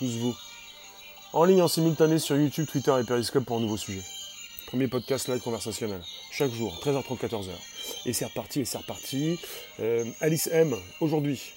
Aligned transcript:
tous 0.00 0.16
vous. 0.16 0.34
En 1.34 1.44
ligne 1.44 1.60
en 1.60 1.68
simultané 1.68 2.18
sur 2.18 2.34
YouTube, 2.34 2.66
Twitter 2.66 2.92
et 2.98 3.04
Periscope 3.04 3.44
pour 3.44 3.58
un 3.58 3.60
nouveau 3.60 3.76
sujet. 3.76 4.00
Premier 4.66 4.88
podcast 4.88 5.28
live 5.28 5.42
conversationnel, 5.42 6.00
chaque 6.32 6.52
jour, 6.52 6.80
13h30, 6.82 7.18
14h. 7.18 7.50
Et 8.06 8.14
c'est 8.14 8.24
reparti, 8.24 8.60
et 8.60 8.64
c'est 8.64 8.78
reparti. 8.78 9.38
Euh, 9.78 10.06
Alice 10.22 10.48
M, 10.52 10.74
aujourd'hui. 11.02 11.52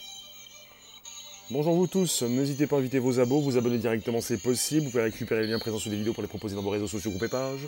Bonjour 1.52 1.74
vous 1.74 1.88
tous, 1.88 2.24
n'hésitez 2.24 2.68
pas 2.68 2.76
à 2.76 2.80
inviter 2.80 3.00
vos 3.00 3.18
abos, 3.20 3.40
vous 3.40 3.58
abonner 3.58 3.78
directement 3.78 4.20
c'est 4.20 4.42
possible, 4.42 4.86
vous 4.86 4.92
pouvez 4.92 5.04
récupérer 5.04 5.44
les 5.44 5.48
liens 5.48 5.60
présents 5.60 5.80
sous 5.80 5.90
les 5.90 5.98
vidéos 5.98 6.14
pour 6.14 6.24
les 6.24 6.30
proposer 6.30 6.56
dans 6.56 6.64
vos 6.64 6.70
réseaux 6.70 6.88
sociaux, 6.88 7.12
groupes 7.12 7.24
et 7.24 7.30
pages. 7.30 7.68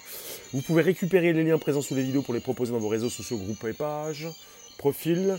Vous 0.52 0.62
pouvez 0.62 0.82
récupérer 0.82 1.32
les 1.32 1.44
liens 1.44 1.57
présents 1.57 1.82
sous 1.82 1.96
les 1.96 2.04
vidéos 2.04 2.21
pour 2.21 2.34
les 2.34 2.42
proposer 2.42 2.73
dans 2.73 2.80
vos 2.80 2.89
réseaux 2.89 3.10
sociaux, 3.10 3.38
groupes 3.38 3.64
et 3.64 3.73
pages, 3.73 4.28
profil, 4.78 5.38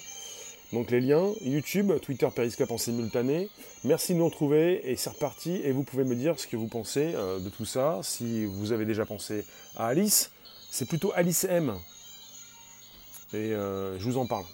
donc 0.73 0.91
les 0.91 1.01
liens, 1.01 1.33
YouTube, 1.43 1.93
Twitter, 2.03 2.29
Periscope 2.35 2.71
en 2.73 2.79
simultané. 2.79 3.49
Merci 3.85 4.15
de 4.15 4.19
nous 4.19 4.27
retrouver 4.27 4.91
et 4.91 4.97
c'est 4.97 5.11
reparti. 5.11 5.61
Et 5.63 5.71
vous 5.71 5.85
pouvez 5.85 6.05
me 6.05 6.17
dire 6.17 6.39
ce 6.39 6.47
que 6.47 6.57
vous 6.57 6.67
pensez 6.67 7.13
euh, 7.15 7.39
de 7.39 7.49
tout 7.49 7.65
ça. 7.65 8.01
Si 8.03 8.45
vous 8.45 8.73
avez 8.73 8.85
déjà 8.85 9.07
pensé 9.07 9.45
à 9.77 9.87
Alice, 9.87 10.33
c'est 10.71 10.87
plutôt 10.87 11.13
Alice 11.15 11.45
M. 11.45 11.77
Et 13.33 13.37
euh, 13.37 13.99
je 13.99 14.05
vous 14.05 14.19
en 14.19 14.27
parle. 14.27 14.45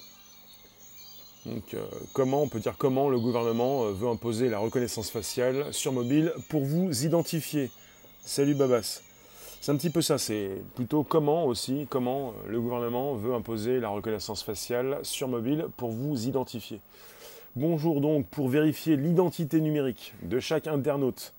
Donc 1.47 1.75
euh, 1.75 1.85
comment, 2.13 2.43
on 2.43 2.49
peut 2.49 2.61
dire 2.61 2.77
comment 2.77 3.09
le 3.09 3.19
gouvernement 3.19 3.85
veut 3.87 4.09
imposer 4.09 4.49
la 4.49 4.59
reconnaissance 4.59 5.11
faciale 5.11 5.73
sur 5.73 5.93
mobile 5.93 6.33
pour 6.51 6.63
vous 6.63 7.05
identifier. 7.05 7.71
Salut 8.25 8.55
Babas. 8.55 9.01
C'est 9.63 9.71
un 9.71 9.77
petit 9.77 9.91
peu 9.91 10.03
ça, 10.03 10.19
c'est 10.19 10.61
plutôt 10.75 11.05
comment 11.05 11.45
aussi, 11.45 11.87
comment 11.89 12.35
le 12.49 12.61
gouvernement 12.61 13.15
veut 13.15 13.33
imposer 13.33 13.79
la 13.79 13.91
reconnaissance 13.91 14.43
faciale 14.43 14.99
sur 15.05 15.29
mobile 15.29 15.67
pour 15.77 15.93
vous 15.93 16.27
identifier. 16.27 16.81
Bonjour 17.55 18.01
donc, 18.01 18.27
pour 18.27 18.49
vérifier 18.49 18.97
l'identité 18.97 19.61
numérique 19.61 20.15
de 20.23 20.41
chaque 20.41 20.67
internaute. 20.67 21.33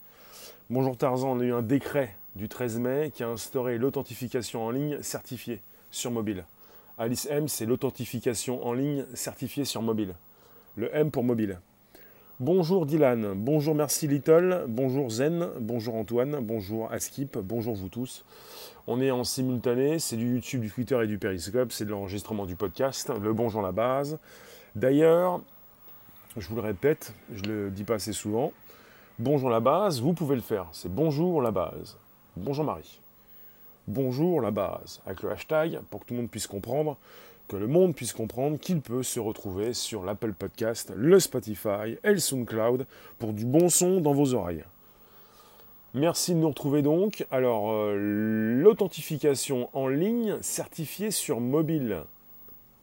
Bonjour 0.69 0.95
Tarzan, 0.95 1.31
on 1.31 1.41
a 1.41 1.43
eu 1.43 1.51
un 1.51 1.61
décret 1.61 2.15
du 2.37 2.47
13 2.47 2.79
mai 2.79 3.11
qui 3.13 3.25
a 3.25 3.27
instauré 3.27 3.77
l'authentification 3.77 4.63
en 4.63 4.71
ligne 4.71 5.01
certifiée 5.01 5.61
sur 5.91 6.09
mobile. 6.09 6.45
Alice 6.97 7.27
M, 7.29 7.49
c'est 7.49 7.65
l'authentification 7.65 8.65
en 8.65 8.71
ligne 8.71 9.05
certifiée 9.15 9.65
sur 9.65 9.81
mobile. 9.81 10.15
Le 10.77 10.95
M 10.95 11.11
pour 11.11 11.25
mobile. 11.25 11.59
Bonjour 12.45 12.85
Dylan, 12.85 13.35
bonjour 13.37 13.73
Merci 13.73 14.05
Little, 14.05 14.65
bonjour 14.67 15.09
Zen, 15.09 15.47
bonjour 15.61 15.95
Antoine, 15.95 16.41
bonjour 16.41 16.91
Askip, 16.91 17.37
bonjour 17.37 17.73
vous 17.73 17.87
tous. 17.87 18.25
On 18.85 18.99
est 18.99 19.11
en 19.11 19.23
simultané, 19.23 19.97
c'est 19.97 20.17
du 20.17 20.33
YouTube, 20.33 20.59
du 20.59 20.69
Twitter 20.69 20.99
et 21.01 21.07
du 21.07 21.17
Periscope, 21.17 21.71
c'est 21.71 21.85
de 21.85 21.91
l'enregistrement 21.91 22.45
du 22.45 22.57
podcast, 22.57 23.13
le 23.21 23.31
bonjour 23.31 23.61
la 23.61 23.71
base. 23.71 24.19
D'ailleurs, 24.75 25.39
je 26.35 26.45
vous 26.49 26.55
le 26.55 26.61
répète, 26.61 27.13
je 27.33 27.43
le 27.43 27.69
dis 27.69 27.85
pas 27.85 27.93
assez 27.93 28.11
souvent, 28.11 28.51
bonjour 29.19 29.49
la 29.49 29.61
base, 29.61 30.01
vous 30.01 30.11
pouvez 30.11 30.35
le 30.35 30.41
faire, 30.41 30.67
c'est 30.73 30.93
bonjour 30.93 31.41
la 31.41 31.51
base. 31.51 31.95
Bonjour 32.35 32.65
Marie. 32.65 32.99
Bonjour 33.87 34.41
la 34.41 34.51
base, 34.51 34.99
avec 35.05 35.23
le 35.23 35.31
hashtag 35.31 35.79
pour 35.89 36.01
que 36.01 36.07
tout 36.07 36.13
le 36.13 36.19
monde 36.19 36.29
puisse 36.29 36.47
comprendre 36.47 36.97
que 37.47 37.55
le 37.55 37.67
monde 37.67 37.95
puisse 37.95 38.13
comprendre 38.13 38.57
qu'il 38.59 38.81
peut 38.81 39.03
se 39.03 39.19
retrouver 39.19 39.73
sur 39.73 40.03
l'Apple 40.03 40.33
Podcast, 40.33 40.91
le 40.95 41.19
Spotify 41.19 41.97
et 42.03 42.11
le 42.11 42.19
SoundCloud 42.19 42.85
pour 43.19 43.33
du 43.33 43.45
bon 43.45 43.69
son 43.69 44.01
dans 44.01 44.13
vos 44.13 44.33
oreilles. 44.33 44.63
Merci 45.93 46.33
de 46.33 46.39
nous 46.39 46.49
retrouver 46.49 46.81
donc. 46.81 47.27
Alors, 47.29 47.71
euh, 47.71 47.95
l'authentification 48.63 49.69
en 49.73 49.87
ligne 49.87 50.37
certifiée 50.41 51.11
sur 51.11 51.39
mobile, 51.39 52.03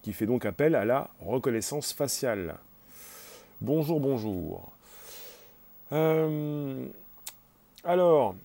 qui 0.03 0.13
fait 0.13 0.27
donc 0.27 0.47
appel 0.47 0.77
à 0.77 0.85
la 0.85 1.11
reconnaissance 1.21 1.93
faciale. 1.93 2.55
Bonjour, 3.61 3.99
bonjour. 3.99 4.71
Euh, 5.93 6.87
alors, 7.83 8.37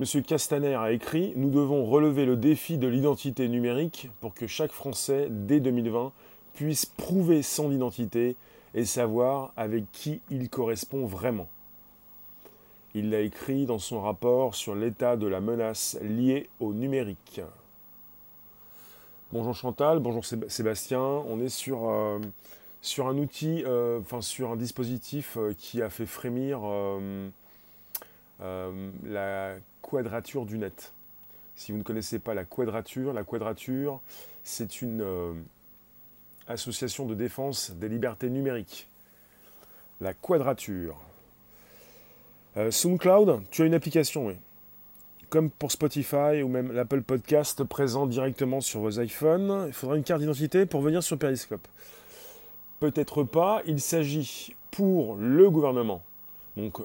M. 0.00 0.22
Castaner 0.22 0.76
a 0.76 0.92
écrit 0.92 1.34
Nous 1.36 1.50
devons 1.50 1.84
relever 1.84 2.24
le 2.24 2.34
défi 2.34 2.78
de 2.78 2.88
l'identité 2.88 3.48
numérique 3.48 4.08
pour 4.22 4.32
que 4.32 4.46
chaque 4.46 4.72
Français, 4.72 5.26
dès 5.28 5.60
2020, 5.60 6.12
puisse 6.54 6.86
prouver 6.86 7.42
son 7.42 7.70
identité 7.70 8.34
et 8.74 8.86
savoir 8.86 9.52
avec 9.58 9.84
qui 9.92 10.22
il 10.30 10.48
correspond 10.48 11.04
vraiment. 11.04 11.48
Il 12.94 13.10
l'a 13.10 13.20
écrit 13.20 13.66
dans 13.66 13.78
son 13.78 14.00
rapport 14.00 14.54
sur 14.54 14.74
l'état 14.74 15.18
de 15.18 15.26
la 15.26 15.42
menace 15.42 15.98
liée 16.00 16.48
au 16.60 16.72
numérique. 16.72 17.42
Bonjour 19.32 19.54
Chantal, 19.54 19.98
bonjour 19.98 20.24
Sébastien. 20.24 21.02
On 21.02 21.42
est 21.42 21.50
sur, 21.50 21.90
euh, 21.90 22.20
un 23.00 23.18
outil, 23.18 23.64
euh, 23.66 24.00
enfin 24.00 24.22
sur 24.22 24.50
un 24.50 24.56
dispositif 24.56 25.36
euh, 25.36 25.52
qui 25.58 25.82
a 25.82 25.90
fait 25.90 26.06
frémir 26.06 26.60
la 29.04 29.56
quadrature 29.82 30.46
du 30.46 30.58
net. 30.58 30.92
Si 31.56 31.72
vous 31.72 31.78
ne 31.78 31.82
connaissez 31.82 32.18
pas 32.18 32.34
la 32.34 32.44
quadrature, 32.44 33.12
la 33.12 33.24
quadrature, 33.24 34.00
c'est 34.44 34.82
une 34.82 35.02
euh, 35.02 35.32
association 36.48 37.06
de 37.06 37.14
défense 37.14 37.72
des 37.72 37.88
libertés 37.88 38.30
numériques. 38.30 38.88
La 40.00 40.14
quadrature. 40.14 40.96
Euh, 42.56 42.70
SoundCloud, 42.70 43.42
tu 43.50 43.62
as 43.62 43.66
une 43.66 43.74
application, 43.74 44.26
oui. 44.26 44.34
Comme 45.28 45.50
pour 45.50 45.70
Spotify 45.70 46.42
ou 46.42 46.48
même 46.48 46.72
l'Apple 46.72 47.02
Podcast 47.02 47.62
présent 47.62 48.06
directement 48.06 48.60
sur 48.60 48.80
vos 48.80 49.00
iPhones, 49.00 49.66
il 49.68 49.72
faudra 49.72 49.96
une 49.96 50.02
carte 50.02 50.20
d'identité 50.20 50.66
pour 50.66 50.80
venir 50.80 51.02
sur 51.02 51.18
Periscope. 51.18 51.68
Peut-être 52.80 53.22
pas, 53.22 53.62
il 53.66 53.80
s'agit 53.80 54.56
pour 54.70 55.16
le 55.16 55.48
gouvernement. 55.50 56.02
Donc, 56.56 56.78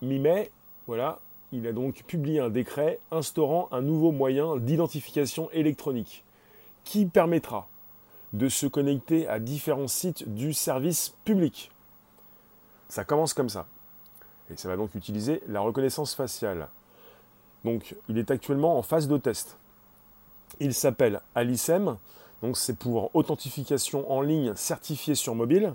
mi-mai, 0.00 0.50
voilà, 0.86 1.18
il 1.52 1.66
a 1.66 1.72
donc 1.72 2.02
publié 2.06 2.40
un 2.40 2.50
décret 2.50 2.98
instaurant 3.10 3.68
un 3.72 3.82
nouveau 3.82 4.12
moyen 4.12 4.56
d'identification 4.56 5.50
électronique 5.52 6.24
qui 6.84 7.06
permettra 7.06 7.68
de 8.32 8.48
se 8.48 8.66
connecter 8.66 9.28
à 9.28 9.38
différents 9.38 9.88
sites 9.88 10.28
du 10.28 10.52
service 10.52 11.14
public. 11.24 11.70
Ça 12.88 13.04
commence 13.04 13.34
comme 13.34 13.48
ça. 13.48 13.66
Et 14.50 14.56
ça 14.56 14.68
va 14.68 14.76
donc 14.76 14.94
utiliser 14.94 15.42
la 15.48 15.60
reconnaissance 15.60 16.14
faciale. 16.14 16.68
Donc 17.64 17.96
il 18.08 18.18
est 18.18 18.30
actuellement 18.30 18.78
en 18.78 18.82
phase 18.82 19.08
de 19.08 19.16
test. 19.16 19.56
Il 20.60 20.74
s'appelle 20.74 21.20
Alicem, 21.34 21.96
donc 22.42 22.56
c'est 22.56 22.76
pour 22.76 23.10
authentification 23.14 24.10
en 24.10 24.20
ligne 24.20 24.54
certifiée 24.54 25.14
sur 25.14 25.34
mobile. 25.34 25.74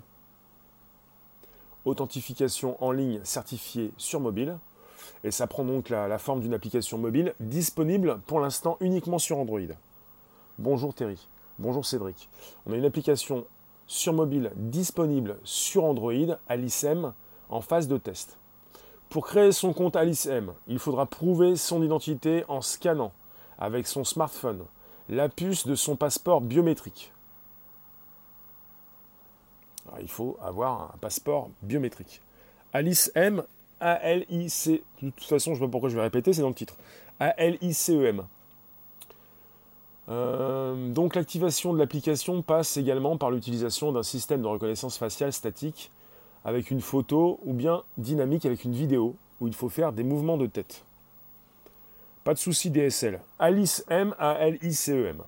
Authentification 1.83 2.81
en 2.83 2.91
ligne 2.91 3.19
certifiée 3.23 3.91
sur 3.97 4.19
mobile. 4.19 4.57
Et 5.23 5.31
ça 5.31 5.47
prend 5.47 5.63
donc 5.63 5.89
la, 5.89 6.17
forme 6.17 6.41
d'une 6.41 6.53
application 6.53 6.97
mobile 6.97 7.33
disponible 7.39 8.19
pour 8.27 8.39
l'instant 8.39 8.77
uniquement 8.79 9.19
sur 9.19 9.37
Android. 9.37 9.59
Bonjour 10.57 10.93
Terry, 10.93 11.27
bonjour 11.59 11.85
Cédric. 11.85 12.29
On 12.65 12.73
a 12.73 12.75
une 12.75 12.85
application 12.85 13.45
sur 13.87 14.13
mobile 14.13 14.51
disponible 14.55 15.37
sur 15.43 15.83
Android, 15.83 16.37
Alicem, 16.47 17.13
en 17.49 17.61
phase 17.61 17.87
de 17.87 17.97
test. 17.97 18.37
Pour 19.09 19.27
créer 19.27 19.51
son 19.51 19.73
compte 19.73 19.95
Alicem, 19.95 20.53
il 20.67 20.79
faudra 20.79 21.05
prouver 21.05 21.55
son 21.55 21.83
identité 21.83 22.45
en 22.47 22.61
scannant 22.61 23.11
avec 23.59 23.87
son 23.87 24.03
smartphone 24.03 24.63
la 25.09 25.29
puce 25.29 25.67
de 25.67 25.75
son 25.75 25.95
passeport 25.95 26.41
biométrique. 26.41 27.11
il 29.99 30.07
faut 30.07 30.37
avoir 30.41 30.93
un 30.93 30.97
passeport 30.99 31.49
biométrique. 31.61 32.21
Alice 32.73 33.11
M 33.15 33.43
a-L-I-C. 33.81 34.83
De 35.01 35.09
toute 35.09 35.23
façon, 35.25 35.51
je 35.51 35.55
ne 35.55 35.55
sais 35.55 35.67
pas 35.67 35.71
pourquoi 35.71 35.89
je 35.89 35.95
vais 35.95 36.01
répéter, 36.01 36.31
c'est 36.31 36.41
dans 36.41 36.49
le 36.49 36.53
titre. 36.53 36.77
A-L-I-C-E-M. 37.19 38.23
Euh, 40.09 40.89
donc 40.89 41.15
l'activation 41.15 41.73
de 41.73 41.79
l'application 41.79 42.41
passe 42.41 42.77
également 42.77 43.17
par 43.17 43.31
l'utilisation 43.31 43.91
d'un 43.91 44.03
système 44.03 44.41
de 44.41 44.47
reconnaissance 44.47 44.97
faciale 44.97 45.31
statique 45.31 45.91
avec 46.43 46.71
une 46.71 46.81
photo 46.81 47.39
ou 47.45 47.53
bien 47.53 47.83
dynamique 47.97 48.45
avec 48.45 48.63
une 48.63 48.73
vidéo 48.73 49.15
où 49.39 49.47
il 49.47 49.53
faut 49.53 49.69
faire 49.69 49.93
des 49.93 50.03
mouvements 50.03 50.37
de 50.37 50.47
tête. 50.47 50.83
Pas 52.23 52.33
de 52.33 52.39
souci 52.39 52.71
DSL. 52.71 53.19
Alice 53.39 53.85
M 53.89 54.15
A 54.19 54.33
L 54.39 54.57
I 54.61 54.73
C 54.73 54.93
E 54.93 55.07
M. 55.07 55.21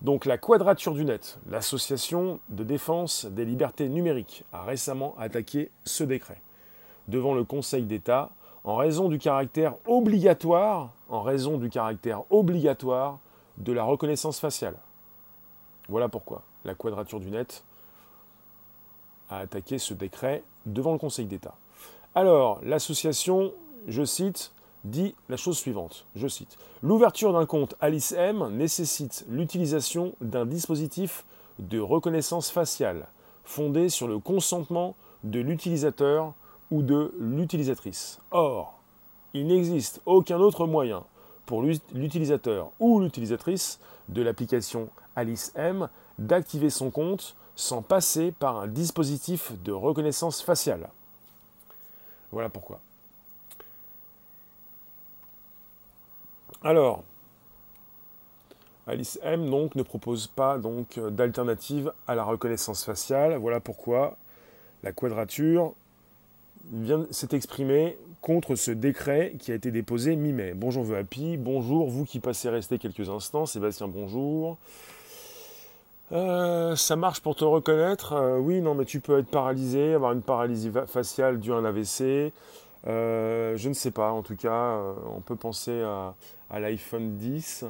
Donc 0.00 0.26
la 0.26 0.38
Quadrature 0.38 0.94
du 0.94 1.04
Net, 1.04 1.38
l'association 1.50 2.38
de 2.48 2.62
défense 2.62 3.26
des 3.26 3.44
libertés 3.44 3.88
numériques, 3.88 4.44
a 4.52 4.62
récemment 4.62 5.16
attaqué 5.18 5.70
ce 5.84 6.04
décret 6.04 6.40
devant 7.08 7.34
le 7.34 7.44
Conseil 7.44 7.82
d'État 7.82 8.30
en 8.64 8.76
raison 8.76 9.08
du 9.08 9.18
caractère 9.18 9.74
obligatoire, 9.86 10.90
en 11.08 11.22
raison 11.22 11.58
du 11.58 11.70
caractère 11.70 12.22
obligatoire 12.30 13.18
de 13.56 13.72
la 13.72 13.84
reconnaissance 13.84 14.38
faciale. 14.38 14.76
Voilà 15.88 16.08
pourquoi 16.08 16.42
la 16.64 16.74
Quadrature 16.74 17.18
du 17.18 17.30
Net 17.30 17.64
a 19.30 19.38
attaqué 19.38 19.78
ce 19.78 19.94
décret 19.94 20.42
devant 20.66 20.92
le 20.92 20.98
Conseil 20.98 21.26
d'État. 21.26 21.54
Alors, 22.14 22.60
l'association, 22.62 23.52
je 23.86 24.04
cite, 24.04 24.52
dit 24.84 25.14
la 25.28 25.36
chose 25.36 25.58
suivante, 25.58 26.04
je 26.14 26.28
cite, 26.28 26.58
L'ouverture 26.82 27.32
d'un 27.32 27.46
compte 27.46 27.74
Alice 27.80 28.12
M 28.12 28.56
nécessite 28.56 29.24
l'utilisation 29.28 30.14
d'un 30.20 30.46
dispositif 30.46 31.24
de 31.58 31.80
reconnaissance 31.80 32.50
faciale 32.50 33.08
fondé 33.44 33.88
sur 33.88 34.06
le 34.06 34.18
consentement 34.18 34.94
de 35.24 35.40
l'utilisateur 35.40 36.34
ou 36.70 36.82
de 36.82 37.14
l'utilisatrice. 37.18 38.20
Or, 38.30 38.78
il 39.34 39.46
n'existe 39.46 40.00
aucun 40.06 40.38
autre 40.38 40.66
moyen 40.66 41.04
pour 41.46 41.62
l'utilisateur 41.62 42.70
ou 42.78 43.00
l'utilisatrice 43.00 43.80
de 44.08 44.22
l'application 44.22 44.90
Alice 45.16 45.52
M 45.54 45.88
d'activer 46.18 46.70
son 46.70 46.90
compte 46.90 47.36
sans 47.56 47.82
passer 47.82 48.32
par 48.32 48.58
un 48.58 48.66
dispositif 48.68 49.52
de 49.62 49.72
reconnaissance 49.72 50.42
faciale. 50.42 50.90
Voilà 52.30 52.48
pourquoi. 52.48 52.80
Alors, 56.62 57.02
Alice 58.86 59.18
M 59.22 59.48
donc 59.48 59.74
ne 59.74 59.82
propose 59.82 60.26
pas 60.26 60.58
donc 60.58 60.98
d'alternative 60.98 61.92
à 62.06 62.14
la 62.14 62.24
reconnaissance 62.24 62.84
faciale. 62.84 63.36
Voilà 63.36 63.60
pourquoi 63.60 64.16
la 64.82 64.92
quadrature 64.92 65.74
vient 66.72 67.06
s'est 67.10 67.28
exprimée 67.32 67.96
contre 68.20 68.54
ce 68.54 68.70
décret 68.70 69.34
qui 69.38 69.52
a 69.52 69.54
été 69.54 69.70
déposé 69.70 70.16
mi-mai. 70.16 70.52
Bonjour 70.54 70.84
Happy, 70.94 71.36
bonjour 71.36 71.88
vous 71.88 72.04
qui 72.04 72.20
passez 72.20 72.48
rester 72.48 72.78
quelques 72.78 73.08
instants, 73.08 73.46
Sébastien 73.46 73.88
bonjour. 73.88 74.58
Euh, 76.10 76.74
ça 76.74 76.96
marche 76.96 77.20
pour 77.20 77.36
te 77.36 77.44
reconnaître? 77.44 78.14
Euh, 78.14 78.38
Oui, 78.38 78.60
non, 78.60 78.74
mais 78.74 78.84
tu 78.84 79.00
peux 79.00 79.18
être 79.18 79.28
paralysé, 79.28 79.94
avoir 79.94 80.12
une 80.12 80.22
paralysie 80.22 80.70
faciale 80.86 81.38
due 81.38 81.52
à 81.52 81.56
un 81.56 81.64
AVC. 81.64 82.32
Euh, 82.86 83.56
je 83.56 83.68
ne 83.68 83.74
sais 83.74 83.90
pas, 83.90 84.10
en 84.12 84.22
tout 84.22 84.36
cas, 84.36 84.80
on 85.14 85.20
peut 85.20 85.36
penser 85.36 85.82
à, 85.82 86.14
à 86.50 86.60
l'iPhone 86.60 87.16
10. 87.16 87.66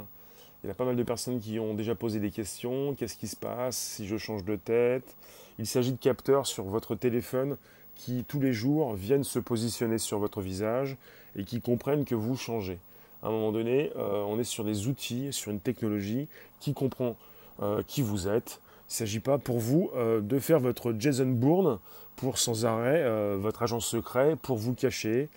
Il 0.62 0.68
y 0.68 0.70
a 0.70 0.74
pas 0.74 0.84
mal 0.84 0.96
de 0.96 1.02
personnes 1.02 1.40
qui 1.40 1.58
ont 1.58 1.74
déjà 1.74 1.94
posé 1.94 2.20
des 2.20 2.30
questions. 2.30 2.94
Qu'est-ce 2.94 3.16
qui 3.16 3.28
se 3.28 3.36
passe 3.36 3.76
si 3.76 4.06
je 4.06 4.16
change 4.16 4.44
de 4.44 4.56
tête? 4.56 5.16
Il 5.58 5.66
s'agit 5.66 5.92
de 5.92 5.98
capteurs 5.98 6.46
sur 6.46 6.64
votre 6.64 6.94
téléphone 6.94 7.56
qui, 7.98 8.24
tous 8.24 8.40
les 8.40 8.54
jours, 8.54 8.94
viennent 8.94 9.24
se 9.24 9.38
positionner 9.38 9.98
sur 9.98 10.18
votre 10.18 10.40
visage 10.40 10.96
et 11.36 11.44
qui 11.44 11.60
comprennent 11.60 12.06
que 12.06 12.14
vous 12.14 12.36
changez. 12.36 12.78
À 13.22 13.28
un 13.28 13.30
moment 13.30 13.52
donné, 13.52 13.90
on 13.96 14.38
est 14.38 14.44
sur 14.44 14.64
des 14.64 14.86
outils, 14.86 15.32
sur 15.32 15.50
une 15.50 15.60
technologie 15.60 16.28
qui 16.60 16.72
comprend 16.72 17.16
euh, 17.60 17.82
qui 17.88 18.02
vous 18.02 18.28
êtes. 18.28 18.60
Il 18.82 18.92
ne 18.92 18.94
s'agit 18.98 19.18
pas 19.18 19.36
pour 19.36 19.58
vous 19.58 19.90
euh, 19.96 20.20
de 20.20 20.38
faire 20.38 20.60
votre 20.60 20.94
Jason 20.96 21.26
Bourne 21.26 21.80
pour 22.14 22.38
sans 22.38 22.64
arrêt 22.64 23.02
euh, 23.02 23.36
votre 23.36 23.64
agent 23.64 23.80
secret, 23.80 24.36
pour 24.40 24.58
vous 24.58 24.74
cacher. 24.74 25.28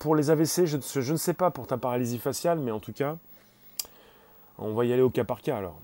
pour 0.00 0.16
les 0.16 0.30
AVC, 0.30 0.64
je, 0.64 0.78
je, 0.80 1.12
ne 1.12 1.16
sais 1.16 1.34
pas 1.34 1.52
pour 1.52 1.68
ta 1.68 1.76
paralysie 1.76 2.18
faciale, 2.18 2.58
mais 2.58 2.72
en 2.72 2.80
tout 2.80 2.92
cas, 2.92 3.18
on 4.58 4.74
va 4.74 4.84
y 4.84 4.92
aller 4.92 5.02
au 5.02 5.10
cas 5.10 5.22
par 5.22 5.40
cas 5.40 5.58
alors. 5.58 5.78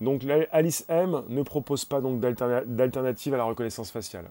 Donc 0.00 0.24
Alice 0.50 0.84
M 0.88 1.22
ne 1.28 1.42
propose 1.42 1.84
pas 1.84 2.00
d'alternative 2.00 3.34
à 3.34 3.36
la 3.36 3.44
reconnaissance 3.44 3.92
faciale. 3.92 4.28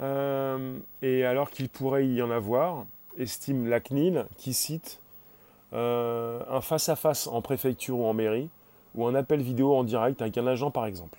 Et 0.00 1.24
alors 1.24 1.50
qu'il 1.50 1.68
pourrait 1.68 2.06
y 2.06 2.22
en 2.22 2.30
avoir, 2.30 2.84
estime 3.18 3.66
la 3.66 3.80
CNIL 3.80 4.26
qui 4.36 4.52
cite 4.52 5.00
euh, 5.72 6.42
un 6.48 6.60
face-à-face 6.60 7.26
en 7.26 7.42
préfecture 7.42 7.98
ou 7.98 8.06
en 8.06 8.14
mairie, 8.14 8.48
ou 8.94 9.06
un 9.06 9.14
appel 9.14 9.42
vidéo 9.42 9.74
en 9.74 9.84
direct 9.84 10.22
avec 10.22 10.38
un 10.38 10.46
agent 10.46 10.70
par 10.70 10.86
exemple. 10.86 11.18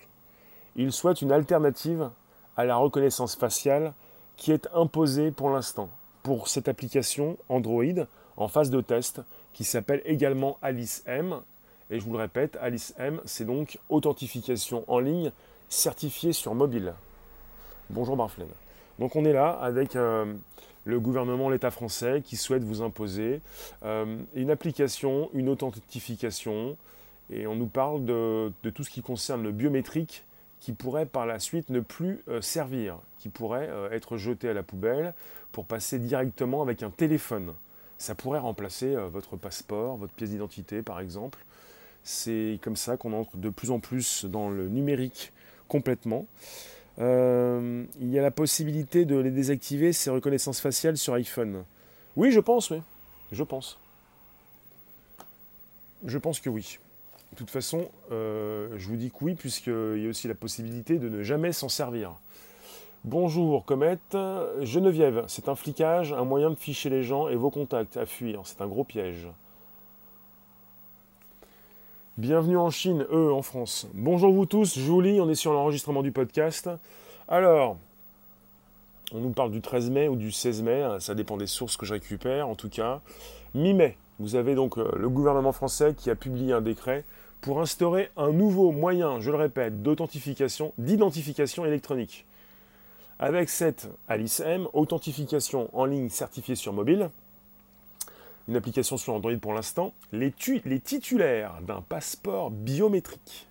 Il 0.76 0.92
souhaite 0.92 1.22
une 1.22 1.32
alternative 1.32 2.10
à 2.56 2.64
la 2.64 2.76
reconnaissance 2.76 3.36
faciale 3.36 3.92
qui 4.36 4.52
est 4.52 4.68
imposée 4.74 5.30
pour 5.30 5.50
l'instant 5.50 5.90
pour 6.22 6.48
cette 6.48 6.68
application 6.68 7.36
Android 7.48 7.84
en 8.36 8.48
phase 8.48 8.70
de 8.70 8.80
test 8.80 9.20
qui 9.52 9.64
s'appelle 9.64 10.02
également 10.04 10.58
Alice 10.62 11.02
M. 11.06 11.40
Et 11.90 12.00
je 12.00 12.04
vous 12.04 12.12
le 12.12 12.18
répète, 12.18 12.58
Alice 12.60 12.94
M, 12.98 13.20
c'est 13.24 13.44
donc 13.44 13.78
authentification 13.88 14.84
en 14.88 14.98
ligne 14.98 15.32
certifiée 15.68 16.32
sur 16.32 16.54
mobile. 16.54 16.94
Bonjour 17.90 18.16
Barflen. 18.16 18.48
Donc 18.98 19.14
on 19.14 19.24
est 19.24 19.32
là 19.32 19.50
avec 19.50 19.96
euh, 19.96 20.34
le 20.84 21.00
gouvernement, 21.00 21.50
l'État 21.50 21.70
français 21.70 22.22
qui 22.24 22.36
souhaite 22.36 22.64
vous 22.64 22.82
imposer 22.82 23.40
euh, 23.84 24.18
une 24.34 24.50
application, 24.50 25.30
une 25.34 25.48
authentification, 25.48 26.76
et 27.30 27.46
on 27.46 27.54
nous 27.54 27.66
parle 27.66 28.04
de, 28.04 28.52
tout 28.74 28.82
ce 28.82 28.90
qui 28.90 29.02
concerne 29.02 29.42
le 29.42 29.52
biométrique 29.52 30.24
qui 30.60 30.72
pourrait 30.72 31.06
par 31.06 31.26
la 31.26 31.38
suite 31.38 31.70
ne 31.70 31.78
plus 31.78 32.20
euh, 32.28 32.40
servir, 32.40 32.98
qui 33.18 33.28
pourrait 33.28 33.68
être 33.92 34.16
jeté 34.16 34.48
à 34.48 34.54
la 34.54 34.62
poubelle 34.62 35.14
pour 35.52 35.64
passer 35.64 35.98
directement 35.98 36.62
avec 36.62 36.82
un 36.82 36.90
téléphone. 36.90 37.54
Ça 37.98 38.14
pourrait 38.14 38.38
remplacer 38.38 38.94
votre 39.10 39.36
passeport, 39.36 39.96
votre 39.96 40.12
pièce 40.12 40.30
d'identité 40.30 40.82
par 40.82 41.00
exemple. 41.00 41.44
C'est 42.04 42.58
comme 42.62 42.76
ça 42.76 42.96
qu'on 42.96 43.12
entre 43.12 43.36
de 43.36 43.50
plus 43.50 43.72
en 43.72 43.80
plus 43.80 44.24
dans 44.24 44.50
le 44.50 44.68
numérique 44.68 45.32
complètement. 45.66 46.26
Euh, 47.00 47.84
il 48.00 48.10
y 48.10 48.18
a 48.18 48.22
la 48.22 48.30
possibilité 48.30 49.04
de 49.04 49.16
les 49.16 49.30
désactiver, 49.30 49.92
ces 49.92 50.10
reconnaissances 50.10 50.60
faciales 50.60 50.96
sur 50.96 51.14
iPhone. 51.14 51.64
Oui, 52.16 52.32
je 52.32 52.40
pense, 52.40 52.70
oui. 52.70 52.82
Je 53.30 53.44
pense. 53.44 53.78
Je 56.04 56.18
pense 56.18 56.40
que 56.40 56.50
oui. 56.50 56.78
De 57.32 57.36
toute 57.36 57.50
façon, 57.50 57.88
euh, 58.10 58.70
je 58.76 58.88
vous 58.88 58.96
dis 58.96 59.10
que 59.10 59.16
oui, 59.20 59.34
puisqu'il 59.34 60.02
y 60.02 60.06
a 60.06 60.08
aussi 60.08 60.28
la 60.28 60.34
possibilité 60.34 60.98
de 60.98 61.08
ne 61.08 61.22
jamais 61.22 61.52
s'en 61.52 61.68
servir. 61.68 62.14
Bonjour, 63.04 63.64
Comète. 63.64 64.16
Geneviève, 64.60 65.24
c'est 65.28 65.48
un 65.48 65.54
flicage, 65.54 66.12
un 66.12 66.24
moyen 66.24 66.50
de 66.50 66.56
ficher 66.56 66.90
les 66.90 67.04
gens 67.04 67.28
et 67.28 67.36
vos 67.36 67.50
contacts 67.50 67.96
à 67.96 68.06
fuir. 68.06 68.40
C'est 68.44 68.60
un 68.60 68.66
gros 68.66 68.84
piège. 68.84 69.28
Bienvenue 72.18 72.56
en 72.56 72.68
Chine, 72.70 73.06
eux 73.12 73.32
en 73.32 73.42
France. 73.42 73.86
Bonjour 73.94 74.32
vous 74.32 74.44
tous, 74.44 74.76
Julie, 74.76 75.20
on 75.20 75.30
est 75.30 75.36
sur 75.36 75.52
l'enregistrement 75.52 76.02
du 76.02 76.10
podcast. 76.10 76.68
Alors, 77.28 77.76
on 79.12 79.20
nous 79.20 79.30
parle 79.30 79.52
du 79.52 79.60
13 79.60 79.90
mai 79.90 80.08
ou 80.08 80.16
du 80.16 80.32
16 80.32 80.64
mai, 80.64 80.82
hein, 80.82 80.98
ça 80.98 81.14
dépend 81.14 81.36
des 81.36 81.46
sources 81.46 81.76
que 81.76 81.86
je 81.86 81.92
récupère 81.92 82.48
en 82.48 82.56
tout 82.56 82.68
cas. 82.68 83.02
Mi-mai, 83.54 83.96
vous 84.18 84.34
avez 84.34 84.56
donc 84.56 84.78
euh, 84.78 84.90
le 84.96 85.08
gouvernement 85.08 85.52
français 85.52 85.94
qui 85.96 86.10
a 86.10 86.16
publié 86.16 86.52
un 86.52 86.60
décret 86.60 87.04
pour 87.40 87.60
instaurer 87.60 88.10
un 88.16 88.32
nouveau 88.32 88.72
moyen, 88.72 89.20
je 89.20 89.30
le 89.30 89.36
répète, 89.36 89.84
d'authentification, 89.84 90.72
d'identification 90.76 91.66
électronique. 91.66 92.26
Avec 93.20 93.48
cette 93.48 93.88
Alice 94.08 94.40
M, 94.40 94.66
authentification 94.72 95.70
en 95.72 95.84
ligne 95.84 96.08
certifiée 96.08 96.56
sur 96.56 96.72
mobile, 96.72 97.10
une 98.48 98.56
application 98.56 98.96
sur 98.96 99.12
Android 99.12 99.36
pour 99.36 99.52
l'instant, 99.52 99.92
les, 100.10 100.32
titulaires 100.32 101.60
d'un 101.60 101.82
passeport 101.82 102.50
biométrique 102.50 103.46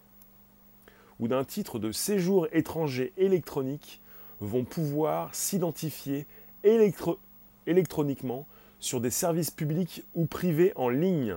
ou 1.20 1.28
d'un 1.28 1.44
titre 1.44 1.78
de 1.78 1.92
séjour 1.92 2.48
étranger 2.52 3.14
électronique 3.18 4.02
vont 4.42 4.64
pouvoir 4.64 5.34
s'identifier 5.36 6.26
électroniquement 6.64 8.48
sur 8.80 9.00
des 9.00 9.12
services 9.12 9.52
publics 9.52 10.04
ou 10.16 10.26
privés 10.26 10.74
en 10.76 10.90
ligne. 10.90 11.36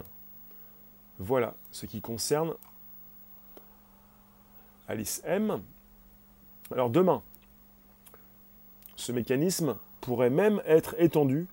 Voilà 1.18 1.54
ce 1.70 1.84
qui 1.84 2.00
concerne 2.00 2.54
Alice 4.88 5.20
M. 5.24 5.62
Alors 6.72 6.88
demain, 6.88 7.22
ce 8.96 9.12
mécanisme 9.12 9.76
pourrait 10.00 10.30
même 10.30 10.62
être 10.66 10.94
étendu 10.98 11.46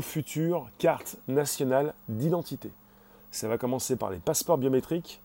futures 0.00 0.68
cartes 0.78 1.16
nationales 1.26 1.94
d'identité. 2.08 2.70
Ça 3.30 3.48
va 3.48 3.58
commencer 3.58 3.96
par 3.96 4.10
les 4.10 4.18
passeports 4.18 4.58
biométriques, 4.58 5.20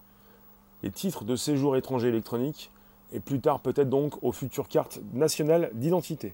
les 0.84 0.92
titres 0.92 1.24
de 1.24 1.36
séjour 1.36 1.76
étranger 1.76 2.08
électroniques, 2.08 2.72
et 3.14 3.20
plus 3.20 3.40
tard 3.40 3.60
peut-être 3.60 3.90
donc 3.90 4.22
aux 4.24 4.32
futures 4.32 4.68
cartes 4.68 5.00
nationales 5.14 5.70
d'identité. 5.74 6.34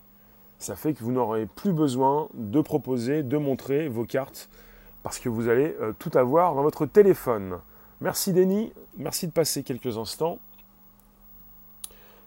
Ça 0.59 0.75
fait 0.75 0.93
que 0.93 1.03
vous 1.03 1.11
n'aurez 1.11 1.45
plus 1.45 1.73
besoin 1.73 2.29
de 2.33 2.61
proposer, 2.61 3.23
de 3.23 3.37
montrer 3.37 3.87
vos 3.87 4.05
cartes, 4.05 4.49
parce 5.03 5.19
que 5.19 5.29
vous 5.29 5.47
allez 5.47 5.75
euh, 5.81 5.93
tout 5.97 6.11
avoir 6.17 6.55
dans 6.55 6.63
votre 6.63 6.85
téléphone. 6.85 7.59
Merci 8.01 8.33
Denis, 8.33 8.71
merci 8.97 9.27
de 9.27 9.31
passer 9.31 9.63
quelques 9.63 9.97
instants. 9.97 10.39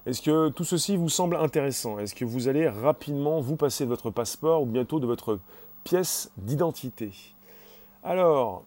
Est-ce 0.04 0.20
que 0.20 0.48
tout 0.48 0.64
ceci 0.64 0.96
vous 0.96 1.08
semble 1.08 1.36
intéressant? 1.36 1.98
Est-ce 1.98 2.14
que 2.14 2.24
vous 2.24 2.48
allez 2.48 2.68
rapidement 2.68 3.40
vous 3.40 3.54
passer 3.54 3.84
de 3.84 3.88
votre 3.88 4.10
passeport 4.10 4.62
ou 4.62 4.66
bientôt 4.66 4.98
de 4.98 5.06
votre 5.06 5.38
pièce 5.84 6.30
d'identité. 6.36 7.12
Alors, 8.04 8.64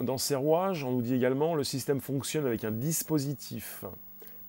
dans 0.00 0.18
ces 0.18 0.34
rouages, 0.34 0.84
on 0.84 0.92
nous 0.92 1.02
dit 1.02 1.14
également 1.14 1.54
le 1.54 1.64
système 1.64 2.00
fonctionne 2.00 2.46
avec 2.46 2.64
un 2.64 2.70
dispositif 2.70 3.84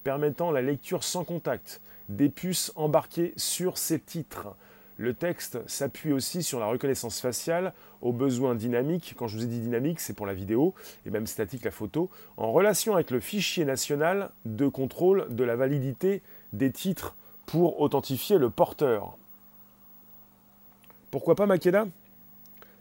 permettant 0.04 0.51
la 0.51 0.62
lecture 0.62 1.04
sans 1.04 1.24
contact 1.24 1.82
des 2.10 2.30
puces 2.30 2.72
embarquées 2.75 3.34
sur 3.36 3.77
ces 3.77 4.00
titres. 4.00 4.56
Le 4.98 5.13
texte 5.13 5.60
s'appuie 5.68 6.12
aussi 6.12 6.42
sur 6.42 6.60
la 6.60 6.66
reconnaissance 6.66 7.20
faciale 7.20 7.74
aux 8.01 8.13
besoins 8.13 8.56
dynamiques. 8.56 9.13
Quand 9.18 9.27
je 9.27 9.38
vous 9.38 9.44
ai 9.44 9.48
dit 9.48 9.60
dynamique, 9.60 10.00
c'est 10.00 10.13
pour 10.13 10.25
la 10.25 10.34
vidéo 10.34 10.74
et 11.06 11.12
même 11.12 11.27
statique 11.27 11.63
la 11.66 11.72
photo, 11.72 12.10
en 12.38 12.51
relation 12.51 12.96
avec 12.96 13.12
le 13.12 13.20
fichier 13.20 13.63
national 13.63 14.32
de 14.46 14.68
contrôle 14.68 15.27
de 15.30 15.44
la 15.44 15.56
validité 15.56 16.22
des 16.54 16.72
titres 16.72 17.16
pour 17.46 17.80
authentifier 17.80 18.38
le 18.38 18.50
porteur. 18.50 19.18
Pourquoi 21.18 21.34
pas 21.34 21.48
Makeda? 21.48 21.88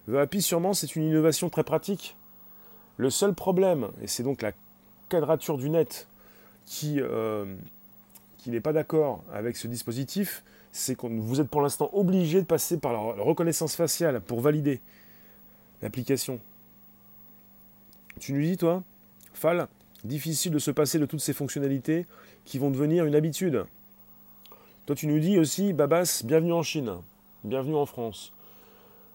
The 0.08 0.40
sûrement, 0.40 0.74
c'est 0.74 0.94
une 0.94 1.04
innovation 1.04 1.48
très 1.48 1.64
pratique. 1.64 2.16
Le 2.98 3.08
seul 3.08 3.32
problème, 3.32 3.88
et 4.02 4.06
c'est 4.08 4.22
donc 4.22 4.42
la 4.42 4.52
quadrature 5.08 5.56
du 5.56 5.70
net 5.70 6.06
qui, 6.66 7.00
euh, 7.00 7.56
qu'il 8.36 8.52
n'est 8.52 8.60
pas 8.60 8.74
d'accord 8.74 9.24
avec 9.32 9.56
ce 9.56 9.66
dispositif, 9.68 10.44
c'est 10.70 10.98
que 10.98 11.06
vous 11.06 11.40
êtes 11.40 11.48
pour 11.48 11.62
l'instant 11.62 11.88
obligé 11.94 12.42
de 12.42 12.46
passer 12.46 12.76
par 12.76 12.92
la 12.92 12.98
reconnaissance 13.22 13.74
faciale 13.74 14.20
pour 14.20 14.42
valider 14.42 14.82
l'application. 15.80 16.38
Tu 18.20 18.34
nous 18.34 18.42
dis, 18.42 18.58
toi, 18.58 18.82
Fal, 19.32 19.66
difficile 20.04 20.52
de 20.52 20.58
se 20.58 20.70
passer 20.70 20.98
de 20.98 21.06
toutes 21.06 21.20
ces 21.20 21.32
fonctionnalités 21.32 22.04
qui 22.44 22.58
vont 22.58 22.70
devenir 22.70 23.06
une 23.06 23.14
habitude. 23.14 23.64
Toi, 24.84 24.94
tu 24.94 25.06
nous 25.06 25.20
dis 25.20 25.38
aussi, 25.38 25.72
Babas, 25.72 26.20
bienvenue 26.22 26.52
en 26.52 26.62
Chine, 26.62 26.96
bienvenue 27.46 27.76
en 27.76 27.86
France. 27.86 28.32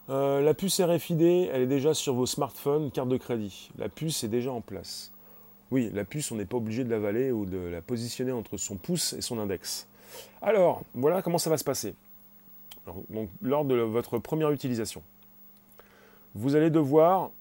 Euh, 0.09 0.41
la 0.41 0.53
puce 0.53 0.79
RFID, 0.79 1.21
elle 1.21 1.63
est 1.63 1.67
déjà 1.67 1.93
sur 1.93 2.13
vos 2.13 2.25
smartphones, 2.25 2.89
carte 2.89 3.09
de 3.09 3.17
crédit. 3.17 3.69
La 3.77 3.89
puce 3.89 4.23
est 4.23 4.29
déjà 4.29 4.53
en 4.53 4.61
place. 4.61 5.11
Oui, 5.69 5.91
la 5.93 6.05
puce, 6.05 6.31
on 6.31 6.35
n'est 6.35 6.45
pas 6.45 6.55
obligé 6.55 6.85
de 6.85 6.89
l'avaler 6.89 7.31
ou 7.31 7.45
de 7.45 7.57
la 7.57 7.81
positionner 7.81 8.31
entre 8.31 8.55
son 8.55 8.77
pouce 8.77 9.13
et 9.13 9.21
son 9.21 9.37
index. 9.37 9.87
Alors, 10.41 10.81
voilà 10.93 11.21
comment 11.21 11.37
ça 11.37 11.49
va 11.49 11.57
se 11.57 11.63
passer. 11.65 11.93
donc, 13.09 13.29
lors 13.41 13.65
de 13.65 13.75
votre 13.75 14.17
première 14.17 14.51
utilisation, 14.51 15.03
vous 16.33 16.55
allez 16.55 16.69
devoir 16.69 17.31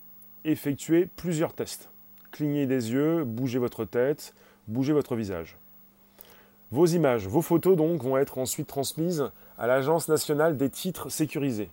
effectuer 0.45 1.07
plusieurs 1.17 1.53
tests. 1.53 1.89
Cligner 2.33 2.67
des 2.67 2.91
yeux, 2.91 3.25
bouger 3.25 3.61
votre 3.61 3.85
tête, 3.85 4.35
bouger 4.67 4.93
votre 4.93 5.15
visage. 5.15 5.57
Vos 6.73 6.87
images, 6.87 7.27
vos 7.27 7.43
photos 7.43 7.77
donc 7.77 8.03
vont 8.03 8.17
être 8.17 8.39
ensuite 8.39 8.67
transmises 8.67 9.31
à 9.61 9.67
l'Agence 9.67 10.09
nationale 10.09 10.57
des 10.57 10.71
titres 10.71 11.11
sécurisés, 11.11 11.69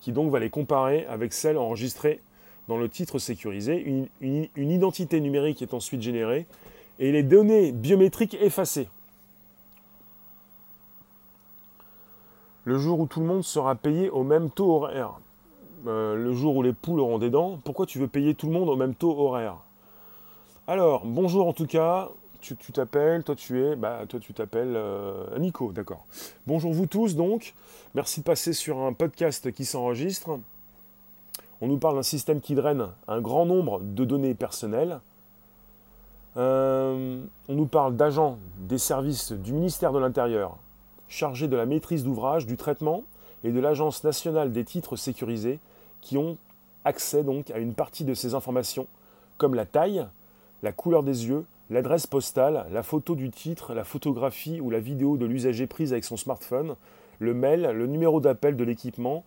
qui 0.00 0.12
donc 0.12 0.30
va 0.30 0.38
les 0.38 0.50
comparer 0.50 1.04
avec 1.06 1.32
celles 1.32 1.58
enregistrées 1.58 2.20
dans 2.68 2.78
le 2.78 2.88
titre 2.88 3.18
sécurisé. 3.18 4.08
Une, 4.20 4.48
identité 4.56 5.20
numérique 5.20 5.60
est 5.60 5.74
ensuite 5.74 6.00
générée 6.00 6.46
et 7.00 7.10
les 7.10 7.24
données 7.24 7.72
biométriques 7.72 8.36
effacées. 8.40 8.88
Le 12.64 12.78
jour 12.78 13.00
où 13.00 13.06
tout 13.06 13.18
le 13.18 13.26
monde 13.26 13.42
sera 13.42 13.74
payé 13.74 14.10
au 14.10 14.22
même 14.22 14.48
taux 14.48 14.76
horaire, 14.76 15.18
euh, 15.88 16.14
le 16.14 16.32
jour 16.34 16.54
où 16.54 16.62
les 16.62 16.72
poules 16.72 17.00
auront 17.00 17.18
des 17.18 17.30
dents, 17.30 17.58
pourquoi 17.64 17.86
tu 17.86 17.98
veux 17.98 18.08
payer 18.08 18.34
tout 18.34 18.46
le 18.46 18.52
monde 18.52 18.68
au 18.68 18.76
même 18.76 18.94
taux 18.94 19.18
horaire? 19.18 19.56
Alors, 20.68 21.04
bonjour 21.04 21.48
en 21.48 21.52
tout 21.52 21.66
cas, 21.66 22.10
tu 22.40 22.72
t'appelles, 22.72 23.24
toi 23.24 23.34
tu 23.34 23.62
es, 23.64 23.76
bah 23.76 24.00
toi 24.08 24.20
tu 24.20 24.32
t'appelles 24.32 24.74
euh, 24.76 25.38
Nico, 25.38 25.72
d'accord. 25.72 26.06
Bonjour 26.46 26.72
vous 26.72 26.86
tous 26.86 27.16
donc, 27.16 27.54
merci 27.94 28.20
de 28.20 28.24
passer 28.24 28.52
sur 28.52 28.78
un 28.78 28.92
podcast 28.92 29.52
qui 29.52 29.64
s'enregistre. 29.64 30.38
On 31.60 31.66
nous 31.66 31.78
parle 31.78 31.96
d'un 31.96 32.02
système 32.02 32.40
qui 32.40 32.54
draine 32.54 32.88
un 33.08 33.20
grand 33.20 33.44
nombre 33.44 33.80
de 33.82 34.04
données 34.04 34.34
personnelles. 34.34 35.00
Euh, 36.36 37.20
on 37.48 37.54
nous 37.54 37.66
parle 37.66 37.96
d'agents 37.96 38.38
des 38.58 38.78
services 38.78 39.32
du 39.32 39.52
ministère 39.52 39.92
de 39.92 39.98
l'Intérieur 39.98 40.56
chargés 41.08 41.48
de 41.48 41.56
la 41.56 41.66
maîtrise 41.66 42.04
d'ouvrage, 42.04 42.46
du 42.46 42.56
traitement 42.56 43.02
et 43.44 43.50
de 43.50 43.60
l'Agence 43.60 44.04
nationale 44.04 44.52
des 44.52 44.64
titres 44.64 44.96
sécurisés 44.96 45.58
qui 46.00 46.16
ont 46.16 46.36
accès 46.84 47.24
donc 47.24 47.50
à 47.50 47.58
une 47.58 47.74
partie 47.74 48.04
de 48.04 48.14
ces 48.14 48.34
informations 48.34 48.86
comme 49.36 49.54
la 49.54 49.66
taille, 49.66 50.06
la 50.62 50.72
couleur 50.72 51.02
des 51.02 51.26
yeux, 51.26 51.44
l'adresse 51.70 52.06
postale, 52.06 52.66
la 52.70 52.82
photo 52.82 53.14
du 53.14 53.30
titre, 53.30 53.74
la 53.74 53.84
photographie 53.84 54.60
ou 54.60 54.70
la 54.70 54.80
vidéo 54.80 55.16
de 55.16 55.26
l'usager 55.26 55.66
prise 55.66 55.92
avec 55.92 56.04
son 56.04 56.16
smartphone, 56.16 56.76
le 57.18 57.34
mail, 57.34 57.62
le 57.62 57.86
numéro 57.86 58.20
d'appel 58.20 58.56
de 58.56 58.64
l'équipement, 58.64 59.24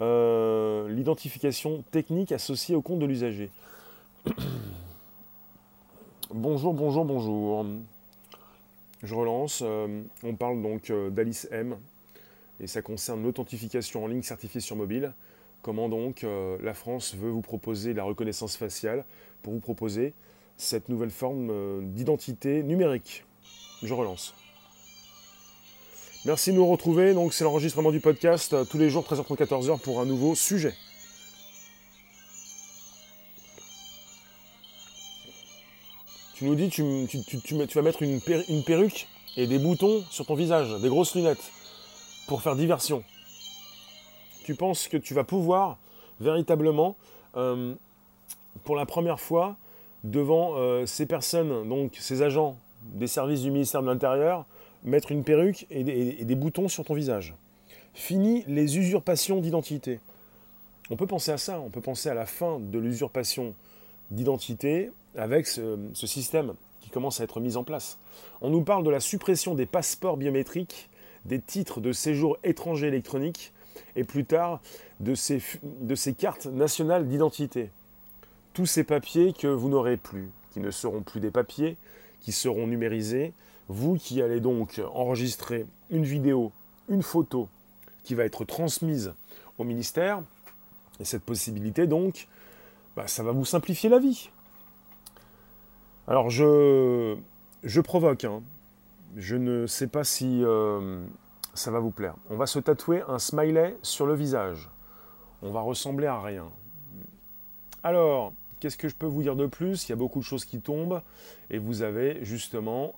euh, 0.00 0.88
l'identification 0.88 1.84
technique 1.90 2.32
associée 2.32 2.74
au 2.74 2.82
compte 2.82 2.98
de 2.98 3.06
l'usager. 3.06 3.50
bonjour, 6.34 6.74
bonjour, 6.74 7.04
bonjour. 7.04 7.66
Je 9.02 9.14
relance. 9.14 9.62
Euh, 9.64 10.02
on 10.22 10.34
parle 10.34 10.62
donc 10.62 10.90
euh, 10.90 11.10
d'Alice 11.10 11.48
M 11.50 11.76
et 12.60 12.66
ça 12.66 12.82
concerne 12.82 13.22
l'authentification 13.22 14.04
en 14.04 14.06
ligne 14.06 14.22
certifiée 14.22 14.60
sur 14.60 14.76
mobile. 14.76 15.12
Comment 15.62 15.90
donc 15.90 16.24
la 16.62 16.72
France 16.72 17.14
veut 17.14 17.28
vous 17.28 17.42
proposer 17.42 17.92
la 17.92 18.02
reconnaissance 18.02 18.56
faciale 18.56 19.04
pour 19.42 19.52
vous 19.52 19.60
proposer 19.60 20.14
cette 20.60 20.88
nouvelle 20.88 21.10
forme 21.10 21.48
euh, 21.50 21.80
d'identité 21.82 22.62
numérique. 22.62 23.24
Je 23.82 23.94
relance. 23.94 24.34
Merci 26.26 26.52
de 26.52 26.56
nous 26.56 26.66
retrouver. 26.66 27.14
Donc 27.14 27.32
c'est 27.32 27.44
l'enregistrement 27.44 27.90
du 27.90 28.00
podcast 28.00 28.52
euh, 28.52 28.64
tous 28.64 28.76
les 28.76 28.90
jours 28.90 29.04
13h30 29.04 29.36
14h 29.36 29.80
pour 29.80 30.00
un 30.00 30.04
nouveau 30.04 30.34
sujet. 30.34 30.74
Tu 36.34 36.44
nous 36.44 36.54
dis 36.54 36.68
tu, 36.68 37.06
tu, 37.06 37.54
vas 37.54 37.82
mettre 37.82 38.02
une, 38.02 38.20
perruque 38.64 39.08
et 39.36 39.46
des 39.46 39.58
boutons 39.58 40.02
sur 40.10 40.24
ton 40.24 40.34
visage, 40.34 40.80
des 40.80 40.88
grosses 40.88 41.14
lunettes 41.14 41.52
pour 42.28 42.40
faire 42.40 42.56
diversion. 42.56 43.04
Tu 44.44 44.54
penses 44.54 44.88
que 44.88 44.96
tu 44.96 45.12
vas 45.12 45.24
pouvoir 45.24 45.76
véritablement, 46.18 46.96
euh, 47.36 47.74
pour 48.64 48.74
la 48.74 48.86
première 48.86 49.20
fois, 49.20 49.56
devant 50.04 50.56
euh, 50.56 50.86
ces 50.86 51.06
personnes, 51.06 51.68
donc 51.68 51.96
ces 51.98 52.22
agents 52.22 52.56
des 52.82 53.06
services 53.06 53.42
du 53.42 53.50
ministère 53.50 53.82
de 53.82 53.86
l'Intérieur, 53.86 54.46
mettre 54.82 55.12
une 55.12 55.24
perruque 55.24 55.66
et 55.70 55.84
des, 55.84 56.34
boutons 56.34 56.68
sur 56.68 56.84
ton 56.84 56.94
visage. 56.94 57.34
Fini 57.92 58.44
les 58.46 58.78
usurpations 58.78 59.40
d'identité. 59.40 60.00
On 60.88 60.96
peut 60.96 61.06
penser 61.06 61.30
à 61.30 61.38
ça, 61.38 61.60
on 61.60 61.68
peut 61.68 61.82
penser 61.82 62.08
à 62.08 62.14
la 62.14 62.24
fin 62.24 62.58
de 62.58 62.78
l'usurpation 62.78 63.54
d'identité 64.10 64.90
avec 65.14 65.46
ce, 65.46 65.76
système 65.92 66.54
qui 66.80 66.88
commence 66.88 67.20
à 67.20 67.24
être 67.24 67.40
mis 67.40 67.56
en 67.56 67.64
place. 67.64 67.98
On 68.40 68.48
nous 68.48 68.62
parle 68.62 68.84
de 68.84 68.90
la 68.90 69.00
suppression 69.00 69.54
des 69.54 69.66
passeports 69.66 70.16
biométriques, 70.16 70.88
des 71.26 71.40
titres 71.40 71.80
de 71.80 71.92
séjour 71.92 72.38
étrangers 72.42 72.88
électroniques 72.88 73.52
et 73.96 74.04
plus 74.04 74.24
tard 74.24 74.62
de 75.00 75.14
ces 75.14 76.14
cartes 76.14 76.46
nationales 76.46 77.06
d'identité 77.06 77.70
tous 78.60 78.66
ces 78.66 78.84
papiers 78.84 79.32
que 79.32 79.46
vous 79.46 79.70
n'aurez 79.70 79.96
plus, 79.96 80.30
qui 80.50 80.60
ne 80.60 80.70
seront 80.70 81.00
plus 81.00 81.18
des 81.18 81.30
papiers, 81.30 81.78
qui 82.20 82.30
seront 82.30 82.66
numérisés. 82.66 83.32
Vous 83.68 83.94
qui 83.94 84.20
allez 84.20 84.38
donc 84.38 84.82
enregistrer 84.92 85.64
une 85.88 86.04
vidéo, 86.04 86.52
une 86.90 87.02
photo 87.02 87.48
qui 88.04 88.14
va 88.14 88.26
être 88.26 88.44
transmise 88.44 89.14
au 89.56 89.64
ministère, 89.64 90.20
et 90.98 91.06
cette 91.06 91.22
possibilité 91.22 91.86
donc, 91.86 92.28
bah, 92.96 93.06
ça 93.06 93.22
va 93.22 93.32
vous 93.32 93.46
simplifier 93.46 93.88
la 93.88 93.98
vie. 93.98 94.28
Alors 96.06 96.28
je, 96.28 97.16
je 97.64 97.80
provoque, 97.80 98.24
hein. 98.24 98.42
je 99.16 99.36
ne 99.36 99.66
sais 99.66 99.86
pas 99.86 100.04
si 100.04 100.44
euh, 100.44 101.00
ça 101.54 101.70
va 101.70 101.80
vous 101.80 101.92
plaire. 101.92 102.14
On 102.28 102.36
va 102.36 102.44
se 102.44 102.58
tatouer 102.58 103.04
un 103.08 103.18
smiley 103.18 103.78
sur 103.80 104.04
le 104.04 104.12
visage. 104.12 104.68
On 105.40 105.50
va 105.50 105.62
ressembler 105.62 106.08
à 106.08 106.20
rien. 106.20 106.50
Alors, 107.82 108.34
Qu'est-ce 108.60 108.76
que 108.76 108.88
je 108.88 108.94
peux 108.94 109.06
vous 109.06 109.22
dire 109.22 109.36
de 109.36 109.46
plus? 109.46 109.88
Il 109.88 109.90
y 109.90 109.92
a 109.94 109.96
beaucoup 109.96 110.18
de 110.18 110.24
choses 110.24 110.44
qui 110.44 110.60
tombent 110.60 111.00
et 111.50 111.56
vous 111.56 111.80
avez 111.80 112.22
justement 112.24 112.94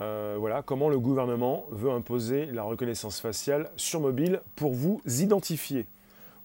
euh, 0.00 0.36
voilà, 0.38 0.62
comment 0.62 0.88
le 0.88 0.98
gouvernement 0.98 1.66
veut 1.70 1.90
imposer 1.90 2.46
la 2.46 2.62
reconnaissance 2.62 3.20
faciale 3.20 3.70
sur 3.76 4.00
mobile 4.00 4.40
pour 4.56 4.72
vous 4.72 5.00
identifier. 5.06 5.86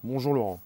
Bonjour 0.04 0.34
Laurent. 0.34 0.62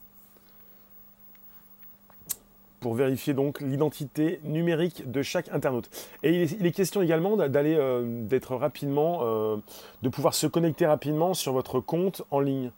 Pour 2.80 2.94
vérifier 2.94 3.34
donc 3.34 3.60
l'identité 3.60 4.40
numérique 4.44 5.10
de 5.12 5.22
chaque 5.22 5.50
internaute. 5.50 5.90
Et 6.24 6.44
il 6.44 6.66
est, 6.66 6.72
question 6.72 7.02
également 7.02 7.38
d'aller, 7.38 7.76
euh, 7.76 8.24
d'être 8.24 8.56
rapidement, 8.56 9.20
euh, 9.24 9.58
de 10.02 10.10
pouvoir 10.10 10.34
se 10.34 10.48
connecter 10.48 10.86
rapidement 10.86 11.34
sur 11.34 11.54
votre 11.54 11.80
compte 11.80 12.22
en 12.32 12.40
ligne. 12.40 12.72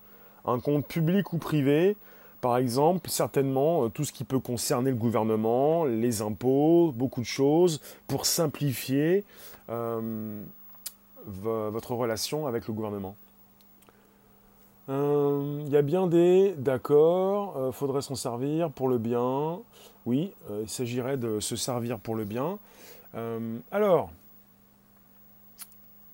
Un 0.45 0.59
compte 0.59 0.87
public 0.87 1.33
ou 1.33 1.37
privé, 1.37 1.95
par 2.41 2.57
exemple, 2.57 3.07
certainement, 3.09 3.85
euh, 3.85 3.89
tout 3.89 4.03
ce 4.03 4.11
qui 4.11 4.23
peut 4.23 4.39
concerner 4.39 4.89
le 4.89 4.97
gouvernement, 4.97 5.85
les 5.85 6.23
impôts, 6.23 6.91
beaucoup 6.95 7.21
de 7.21 7.25
choses, 7.25 7.79
pour 8.07 8.25
simplifier 8.25 9.23
euh, 9.69 10.41
votre 11.27 11.93
relation 11.93 12.47
avec 12.47 12.67
le 12.67 12.73
gouvernement. 12.73 13.15
Euh, 14.89 15.61
il 15.65 15.71
y 15.71 15.77
a 15.77 15.83
bien 15.83 16.07
des, 16.07 16.55
d'accord, 16.57 17.73
faudrait 17.73 18.01
s'en 18.01 18.15
servir 18.15 18.71
pour 18.71 18.89
le 18.89 18.97
bien. 18.97 19.59
Oui, 20.07 20.33
il 20.63 20.67
s'agirait 20.67 21.17
de 21.17 21.39
se 21.39 21.55
servir 21.55 21.99
pour 21.99 22.15
le 22.15 22.25
bien. 22.25 22.57
alors, 23.71 24.09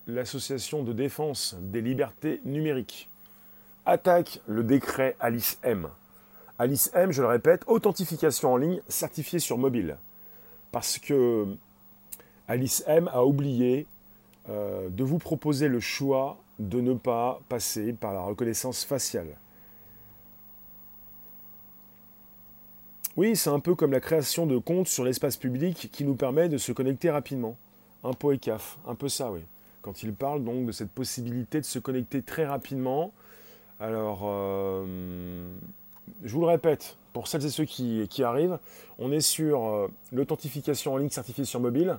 l'association 0.08 0.84
de 0.84 0.92
défense 0.92 1.56
des 1.62 1.82
libertés 1.82 2.42
numériques 2.44 3.08
attaque 3.86 4.42
le 4.46 4.64
décret 4.64 5.16
Alice 5.22 5.58
M. 5.64 5.88
Alice 6.60 6.90
M, 6.96 7.12
je 7.12 7.22
le 7.22 7.28
répète, 7.28 7.64
authentification 7.68 8.54
en 8.54 8.58
ligne 8.58 8.82
certifiée 8.88 9.40
sur 9.40 9.58
mobile. 9.58 9.98
Parce 10.72 10.98
que 10.98 11.48
Alice 12.48 12.84
M 12.88 13.10
a 13.14 13.26
oublié 13.26 13.86
euh, 14.50 14.90
de 14.90 15.04
vous 15.04 15.20
proposer 15.20 15.68
le 15.68 15.80
choix 15.80 16.38
de 16.58 16.82
ne 16.82 16.94
pas 16.94 17.42
passer 17.48 17.94
par 17.94 18.14
la 18.14 18.22
reconnaissance 18.22 18.84
faciale. 18.84 19.38
Oui, 23.18 23.36
c'est 23.36 23.50
un 23.50 23.60
peu 23.60 23.76
comme 23.76 23.92
la 23.92 24.00
création 24.00 24.46
de 24.48 24.58
comptes 24.58 24.88
sur 24.88 25.04
l'espace 25.04 25.38
public 25.38 25.90
qui 25.92 26.04
nous 26.06 26.16
permet 26.16 26.50
de 26.50 26.58
se 26.58 26.72
connecter 26.72 27.12
rapidement. 27.12 27.56
Un 28.04 28.14
pot 28.14 28.32
et 28.32 28.38
caf, 28.38 28.78
un 28.88 28.96
peu 28.96 29.10
ça, 29.10 29.32
oui. 29.32 29.42
quand 29.82 30.04
il 30.04 30.14
parle 30.14 30.44
donc 30.44 30.66
de 30.66 30.72
cette 30.72 30.92
possibilité 30.92 31.60
de 31.60 31.66
se 31.66 31.80
connecter 31.80 32.22
très 32.22 32.46
rapidement. 32.46 33.12
Alors, 33.80 34.24
je 36.24 36.34
vous 36.34 36.42
le 36.42 36.48
répète, 36.48 36.98
pour 37.14 37.28
celles 37.28 37.46
et 37.46 37.50
ceux 37.50 37.66
qui, 37.66 38.24
arrivent, 38.24 38.60
on 39.00 39.12
est 39.12 39.22
sur 39.22 39.90
l'authentification 40.12 40.94
en 40.94 40.98
ligne 40.98 41.10
certifiée 41.10 41.46
sur 41.46 41.60
mobile. 41.60 41.98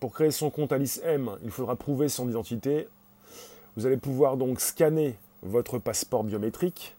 Pour 0.00 0.12
créer 0.12 0.30
son 0.30 0.50
compte 0.50 0.72
Alice 0.72 1.00
M, 1.04 1.30
il 1.44 1.50
faudra 1.50 1.76
prouver 1.76 2.08
son 2.08 2.28
identité. 2.28 2.88
Vous 3.76 3.86
allez 3.86 3.96
pouvoir 3.96 4.36
donc 4.36 4.60
scanner 4.60 5.16
votre 5.42 5.78
passeport 5.78 6.24
biométrique. 6.24 6.94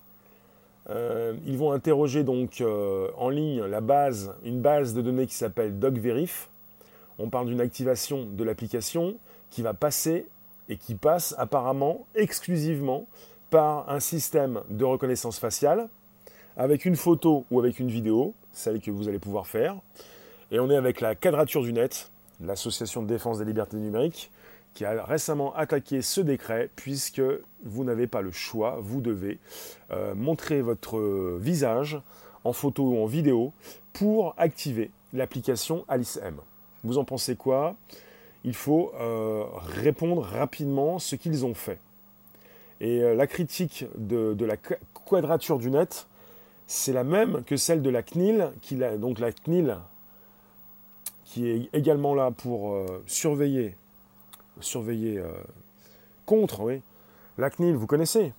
Euh, 0.89 1.33
ils 1.45 1.57
vont 1.57 1.71
interroger 1.71 2.23
donc 2.23 2.59
euh, 2.59 3.09
en 3.17 3.29
ligne 3.29 3.63
la 3.63 3.81
base, 3.81 4.33
une 4.43 4.61
base 4.61 4.93
de 4.93 5.01
données 5.01 5.27
qui 5.27 5.35
s'appelle 5.35 5.79
DocVerif. 5.79 6.49
On 7.19 7.29
parle 7.29 7.47
d'une 7.47 7.61
activation 7.61 8.25
de 8.25 8.43
l'application 8.43 9.15
qui 9.49 9.61
va 9.61 9.73
passer 9.73 10.25
et 10.67 10.77
qui 10.77 10.95
passe 10.95 11.35
apparemment 11.37 12.05
exclusivement 12.15 13.05
par 13.49 13.89
un 13.89 13.99
système 13.99 14.61
de 14.69 14.83
reconnaissance 14.83 15.39
faciale 15.39 15.87
avec 16.57 16.85
une 16.85 16.95
photo 16.95 17.45
ou 17.51 17.59
avec 17.59 17.79
une 17.79 17.89
vidéo, 17.89 18.33
celle 18.51 18.79
que 18.79 18.91
vous 18.91 19.07
allez 19.07 19.19
pouvoir 19.19 19.47
faire. 19.47 19.75
Et 20.51 20.59
on 20.59 20.69
est 20.69 20.75
avec 20.75 21.01
la 21.01 21.15
quadrature 21.15 21.63
du 21.63 21.73
net, 21.73 22.11
l'association 22.41 23.01
de 23.01 23.07
défense 23.07 23.39
des 23.39 23.45
libertés 23.45 23.77
numériques, 23.77 24.31
qui 24.73 24.85
a 24.85 25.03
récemment 25.03 25.55
attaqué 25.55 26.01
ce 26.01 26.21
décret 26.21 26.69
puisque 26.75 27.21
vous 27.63 27.83
n'avez 27.83 28.07
pas 28.07 28.21
le 28.21 28.31
choix, 28.31 28.79
vous 28.81 29.01
devez 29.01 29.39
euh, 29.91 30.15
montrer 30.15 30.61
votre 30.61 31.37
visage 31.39 31.99
en 32.43 32.53
photo 32.53 32.83
ou 32.83 33.03
en 33.03 33.05
vidéo 33.05 33.53
pour 33.93 34.33
activer 34.37 34.91
l'application 35.13 35.85
Alice 35.87 36.19
M. 36.23 36.37
Vous 36.83 36.97
en 36.97 37.03
pensez 37.03 37.35
quoi? 37.35 37.75
Il 38.43 38.55
faut 38.55 38.91
euh, 38.99 39.45
répondre 39.55 40.21
rapidement 40.21 40.99
ce 40.99 41.15
qu'ils 41.15 41.45
ont 41.45 41.53
fait. 41.53 41.79
Et 42.81 43.01
euh, 43.01 43.15
la 43.15 43.27
critique 43.27 43.85
de, 43.95 44.35
la 44.43 44.57
quadrature 44.57 45.59
du 45.59 45.69
net, 45.69 46.07
c'est 46.67 46.93
la 46.93 47.03
même 47.03 47.43
que 47.43 47.57
celle 47.57 47.81
de 47.81 47.89
la 47.89 48.03
CNIL, 48.03 48.51
qui, 48.61 48.75
la 48.75 48.97
CNIL 49.31 49.77
qui 51.25 51.49
est 51.49 51.69
également 51.73 52.13
là 52.13 52.31
pour 52.31 52.77
surveiller 53.07 53.75
surveiller 54.59 55.19
euh, 55.19 55.31
contre, 56.25 56.61
oui. 56.61 56.81
La 57.37 57.49
CNIL, 57.49 57.75
vous 57.75 57.87
connaissez? 57.87 58.33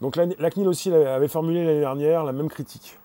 Donc 0.00 0.16
la, 0.16 0.50
CNIL 0.50 0.68
aussi 0.68 0.92
avait 0.92 1.28
formulé 1.28 1.64
l'année 1.64 1.80
dernière 1.80 2.24
la 2.24 2.32
même 2.32 2.48
critique. 2.48 2.98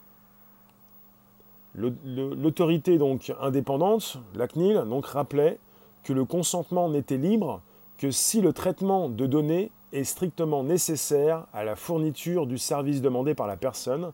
L'autorité 1.76 2.98
donc 2.98 3.34
indépendante, 3.42 4.18
la 4.34 4.48
CNIL, 4.48 4.84
donc 4.88 5.08
rappelait 5.08 5.58
que 6.04 6.14
le 6.14 6.24
consentement 6.24 6.88
n'était 6.88 7.18
libre 7.18 7.62
que 7.98 8.12
si 8.12 8.40
le 8.40 8.54
traitement 8.54 9.10
de 9.10 9.26
données 9.26 9.72
strictement 10.04 10.64
nécessaire 10.64 11.46
à 11.54 11.64
la 11.64 11.76
fourniture 11.76 12.48
du 12.48 12.58
service 12.58 13.02
demandé 13.02 13.34
par 13.34 13.48
la 13.48 13.58
personne 13.58 14.12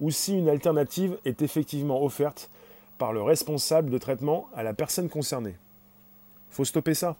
ou 0.00 0.10
si 0.10 0.36
une 0.36 0.48
alternative 0.48 1.18
est 1.24 1.42
effectivement 1.42 2.02
offerte 2.02 2.50
par 2.98 3.12
le 3.12 3.22
responsable 3.22 3.90
de 3.90 3.98
traitement 3.98 4.48
à 4.54 4.62
la 4.62 4.74
personne 4.74 5.08
concernée 5.08 5.56
faut 6.50 6.64
stopper 6.64 6.94
ça. 6.94 7.16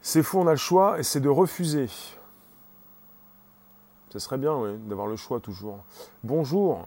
C'est 0.00 0.22
fou, 0.22 0.38
on 0.38 0.46
a 0.46 0.52
le 0.52 0.56
choix 0.56 0.98
et 0.98 1.02
c'est 1.02 1.20
de 1.20 1.28
refuser. 1.28 1.88
Ce 4.10 4.18
serait 4.18 4.38
bien, 4.38 4.76
d'avoir 4.86 5.08
le 5.08 5.16
choix 5.16 5.40
toujours. 5.40 5.84
Bonjour. 6.22 6.86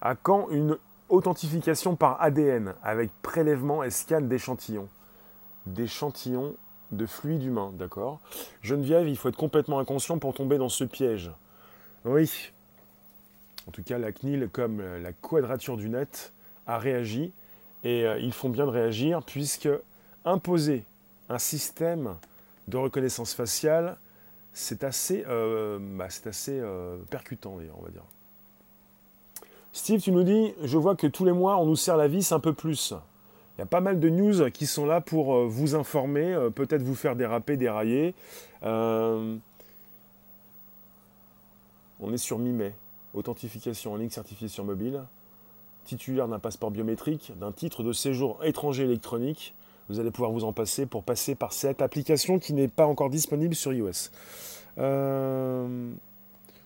À 0.00 0.14
quand 0.14 0.48
une 0.50 0.78
authentification 1.08 1.96
par 1.96 2.20
ADN 2.22 2.74
avec 2.82 3.10
prélèvement 3.22 3.82
et 3.82 3.90
scan 3.90 4.20
d'échantillons 4.20 4.88
D'échantillons 5.66 6.54
de 6.92 7.06
fluide 7.06 7.42
humain, 7.42 7.72
d'accord? 7.76 8.20
Geneviève, 8.62 9.08
il 9.08 9.16
faut 9.16 9.28
être 9.28 9.36
complètement 9.36 9.78
inconscient 9.78 10.18
pour 10.18 10.34
tomber 10.34 10.58
dans 10.58 10.68
ce 10.68 10.84
piège. 10.84 11.30
Oui. 12.04 12.50
En 13.66 13.70
tout 13.70 13.82
cas, 13.82 13.98
la 13.98 14.12
CNIL, 14.12 14.48
comme 14.50 14.80
la 14.80 15.12
quadrature 15.12 15.76
du 15.76 15.88
net, 15.88 16.32
a 16.66 16.78
réagi 16.78 17.32
et 17.84 18.04
euh, 18.04 18.18
ils 18.18 18.32
font 18.32 18.48
bien 18.48 18.66
de 18.66 18.70
réagir 18.70 19.22
puisque 19.22 19.68
imposer 20.24 20.84
un 21.28 21.38
système 21.38 22.16
de 22.68 22.76
reconnaissance 22.76 23.34
faciale, 23.34 23.96
c'est 24.52 24.84
assez, 24.84 25.24
euh, 25.28 25.78
bah, 25.80 26.08
euh, 26.48 26.98
percutant 27.10 27.56
d'ailleurs, 27.56 27.78
on 27.78 27.82
va 27.82 27.90
dire. 27.90 28.04
Steve, 29.72 30.00
tu 30.00 30.10
nous 30.10 30.24
dis, 30.24 30.52
je 30.62 30.76
vois 30.76 30.96
que 30.96 31.06
tous 31.06 31.24
les 31.24 31.32
mois, 31.32 31.58
on 31.58 31.66
nous 31.66 31.76
sert 31.76 31.96
la 31.96 32.08
vis 32.08 32.32
un 32.32 32.40
peu 32.40 32.52
plus. 32.52 32.94
Il 33.58 33.62
y 33.62 33.64
a 33.64 33.66
pas 33.66 33.80
mal 33.80 33.98
de 33.98 34.08
news 34.08 34.50
qui 34.50 34.66
sont 34.66 34.86
là 34.86 35.00
pour 35.00 35.46
vous 35.46 35.74
informer, 35.74 36.48
peut-être 36.54 36.82
vous 36.82 36.94
faire 36.94 37.16
déraper, 37.16 37.56
dérailler. 37.56 38.14
on 38.62 39.40
est 42.12 42.18
sur 42.18 42.38
mi-mai. 42.38 42.72
Authentification 43.14 43.94
en 43.94 43.96
ligne 43.96 44.10
certifiée 44.10 44.46
sur 44.46 44.64
mobile 44.64 45.02
titulaire 45.88 46.28
d'un 46.28 46.38
passeport 46.38 46.70
biométrique, 46.70 47.32
d'un 47.40 47.50
titre 47.50 47.82
de 47.82 47.92
séjour 47.92 48.38
étranger 48.44 48.84
électronique, 48.84 49.54
vous 49.88 49.98
allez 49.98 50.10
pouvoir 50.10 50.32
vous 50.32 50.44
en 50.44 50.52
passer 50.52 50.84
pour 50.84 51.02
passer 51.02 51.34
par 51.34 51.54
cette 51.54 51.80
application 51.80 52.38
qui 52.38 52.52
n'est 52.52 52.68
pas 52.68 52.84
encore 52.84 53.08
disponible 53.08 53.54
sur 53.54 53.72
iOS. 53.72 54.10
Euh, 54.76 55.90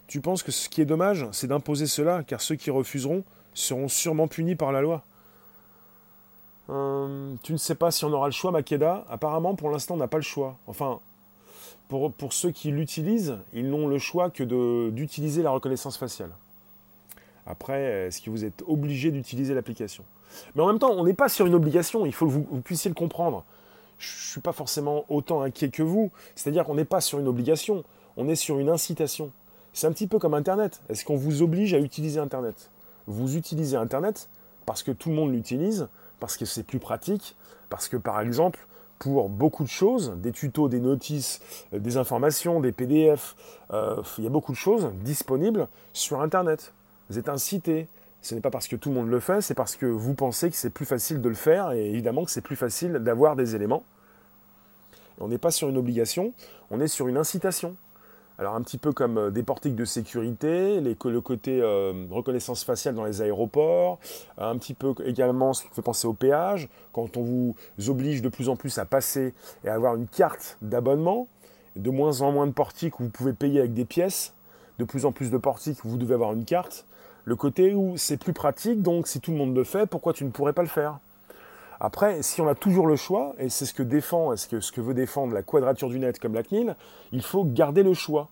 tu 0.09 0.21
penses 0.21 0.43
que 0.43 0.51
ce 0.51 0.69
qui 0.69 0.81
est 0.81 0.87
dommage, 0.87 1.27
c'est 1.31 1.47
d'imposer 1.47 1.87
cela, 1.87 2.25
car 2.25 2.41
ceux 2.41 2.57
qui 2.57 2.71
refuseront 2.71 3.23
seront 3.55 3.87
sûrement 3.87 4.27
punis 4.27 4.57
par 4.57 4.73
la 4.73 4.81
loi 4.81 5.05
euh, 6.73 7.35
Tu 7.43 7.53
ne 7.53 7.59
sais 7.59 7.75
pas 7.75 7.91
si 7.91 8.05
on 8.05 8.13
aura 8.13 8.27
le 8.27 8.33
choix, 8.33 8.51
Makeda. 8.51 9.05
Apparemment, 9.09 9.55
pour 9.55 9.71
l'instant, 9.71 9.95
on 9.95 9.99
n'a 9.99 10.09
pas 10.09 10.19
le 10.19 10.23
choix. 10.23 10.57
Enfin, 10.67 11.01
pour, 11.89 12.13
pour 12.13 12.33
ceux 12.33 12.51
qui 12.51 12.71
l'utilisent, 12.71 13.39
ils 13.53 13.69
n'ont 13.69 13.87
le 13.87 13.99
choix 13.99 14.31
que 14.31 14.89
d'utiliser 14.91 15.43
la 15.43 15.51
reconnaissance 15.51 15.97
faciale. 15.97 16.31
Après, 17.47 18.07
est-ce 18.07 18.21
que 18.23 18.31
vous 18.31 18.45
êtes 18.45 18.63
obligé 18.67 19.11
d'utiliser 19.11 19.55
l'application? 19.55 20.05
Mais 20.55 20.63
en 20.63 20.67
même 20.67 20.79
temps, 20.79 20.93
on 20.93 21.05
n'est 21.05 21.15
pas 21.15 21.29
sur 21.29 21.47
une 21.47 21.55
obligation, 21.55 22.07
il 22.07 22.13
faut 22.13 22.27
que 22.27 22.31
vous, 22.31 22.61
puissiez 22.63 22.89
le 22.89 22.95
comprendre. 22.95 23.45
Je 23.99 24.09
ne 24.09 24.31
suis 24.31 24.41
pas 24.41 24.53
forcément 24.53 25.05
autant 25.09 25.43
inquiet 25.43 25.69
que 25.69 25.83
vous, 25.83 26.11
c'est-à-dire 26.35 26.65
qu'on 26.65 26.75
n'est 26.75 26.85
pas 26.85 27.01
sur 27.01 27.19
une 27.19 27.29
obligation, 27.29 27.85
on 28.17 28.29
est 28.29 28.37
sur 28.37 28.59
une 28.59 28.69
incitation. 28.69 29.31
C'est 29.73 29.87
un 29.87 29.93
petit 29.93 30.07
peu 30.07 30.19
comme 30.19 30.35
Internet. 30.35 30.83
Est-ce 30.89 31.05
qu'on 31.05 31.17
vous 31.17 31.43
oblige 31.43 31.75
à 31.75 31.79
utiliser 31.79 32.21
Internet? 32.21 32.71
Vous 33.07 33.37
utilisez 33.37 33.77
Internet 33.77 34.29
parce 34.67 34.83
que 34.83 34.93
tout 34.93 35.09
le 35.09 35.15
monde 35.15 35.33
l'utilise, 35.33 35.89
parce 36.23 36.37
que 36.37 36.45
c'est 36.45 36.63
plus 36.63 36.79
pratique, 36.79 37.35
parce 37.69 37.89
que 37.89 37.97
par 37.97 38.21
exemple, 38.21 38.65
pour 39.01 39.29
beaucoup 39.29 39.65
de 39.65 39.69
choses, 39.69 40.15
des 40.19 40.31
tutos, 40.31 40.69
des 40.69 40.79
notices, 40.79 41.41
euh, 41.75 41.81
des 41.81 41.97
informations, 41.97 42.61
des 42.61 42.71
PDF, 42.71 43.35
euh, 43.73 44.01
il 44.19 44.25
y 44.25 44.27
a 44.29 44.31
beaucoup 44.31 44.53
de 44.53 44.57
choses 44.57 44.93
disponibles 45.03 45.67
sur 45.93 46.21
Internet. 46.21 46.75
Vous 47.11 47.19
êtes 47.19 47.29
incité. 47.29 47.89
Ce 48.21 48.37
n'est 48.37 48.41
pas 48.41 48.51
parce 48.51 48.69
que 48.69 48.77
tout 48.77 48.91
le 48.91 48.95
monde 48.95 49.09
le 49.09 49.19
fait, 49.19 49.41
c'est 49.41 49.55
parce 49.55 49.75
que 49.75 49.85
vous 49.85 50.15
pensez 50.15 50.49
que 50.49 50.55
c'est 50.55 50.71
plus 50.71 50.87
facile 50.87 51.21
de 51.21 51.29
le 51.29 51.35
faire 51.35 51.73
et 51.73 51.91
évidemment 51.91 52.25
que 52.25 52.31
c'est 52.31 52.41
plus 52.41 52.55
facile 52.55 52.93
d'avoir 52.93 53.35
des 53.35 53.57
éléments. 53.57 53.83
On 55.19 55.27
n'est 55.27 55.39
pas 55.39 55.51
sur 55.51 55.71
une 55.71 55.77
obligation, 55.77 56.35
on 56.71 56.81
est 56.81 56.87
sur 56.87 57.09
une 57.09 57.17
incitation. 57.17 57.75
Alors 58.43 58.57
un 58.57 58.63
petit 58.63 58.77
peu 58.77 58.91
comme 58.91 59.19
euh, 59.19 59.31
des 59.31 59.45
portiques 59.45 59.77
de 59.77 59.85
sécurité, 59.85 60.81
le 60.81 61.21
côté 61.21 61.61
euh, 61.63 61.93
reconnaissance 62.11 62.65
faciale 62.65 62.97
dans 62.97 63.05
les 63.05 63.23
aéroports, 63.23 64.01
un 64.37 64.59
petit 64.59 64.75
peu 64.75 64.95
également 65.05 65.53
ce 65.53 65.63
qui 65.63 65.69
fait 65.69 65.81
penser 65.81 66.09
au 66.09 66.13
péage, 66.13 66.69
quand 66.93 67.17
on 67.17 67.23
vous 67.23 67.55
oblige 67.87 68.21
de 68.21 68.29
plus 68.29 68.49
en 68.49 68.57
plus 68.57 68.79
à 68.79 68.85
passer 68.85 69.33
et 69.65 69.69
à 69.69 69.75
avoir 69.75 69.95
une 69.95 70.09
carte 70.09 70.59
d'abonnement, 70.61 71.29
de 71.77 71.89
moins 71.91 72.21
en 72.23 72.33
moins 72.33 72.49
de 72.49 72.53
portiques 72.53 72.99
où 72.99 73.05
vous 73.05 73.11
pouvez 73.11 73.33
payer 73.33 73.61
avec 73.61 73.75
des 73.75 73.85
pièces, 73.85 74.35
de 74.81 74.85
plus 74.85 75.05
en 75.05 75.13
plus 75.13 75.31
de 75.31 75.39
portiques 75.39 75.85
où 75.85 75.89
vous 75.91 75.97
devez 75.97 76.15
avoir 76.15 76.33
une 76.33 76.45
carte, 76.45 76.85
le 77.25 77.37
côté 77.37 77.75
où 77.75 77.97
c'est 77.97 78.17
plus 78.17 78.33
pratique, 78.33 78.83
donc 78.83 79.07
si 79.07 79.21
tout 79.21 79.31
le 79.31 79.37
monde 79.37 79.55
le 79.55 79.63
fait, 79.63 79.87
pourquoi 79.87 80.15
tu 80.15 80.25
ne 80.25 80.31
pourrais 80.31 80.53
pas 80.53 80.63
le 80.63 80.69
faire? 80.69 80.99
Après, 81.85 82.23
si 82.23 82.41
on 82.41 82.47
a 82.47 82.55
toujours 82.55 82.87
le 82.87 82.95
choix, 82.95 83.35
et 83.41 83.49
c'est 83.49 83.67
ce 83.67 83.75
que 83.75 83.83
défend, 83.83 84.37
ce 84.37 84.47
que, 84.47 84.61
ce 84.61 84.71
que 84.71 84.81
veut 84.81 84.95
défendre 84.95 85.35
la 85.35 85.43
quadrature 85.43 85.89
du 85.89 85.99
net 85.99 86.21
comme 86.21 86.33
la 86.33 86.45
CNIL, 86.45 86.77
il 87.11 87.23
faut 87.23 87.43
garder 87.43 87.83
le 87.83 87.93
choix. 87.93 88.29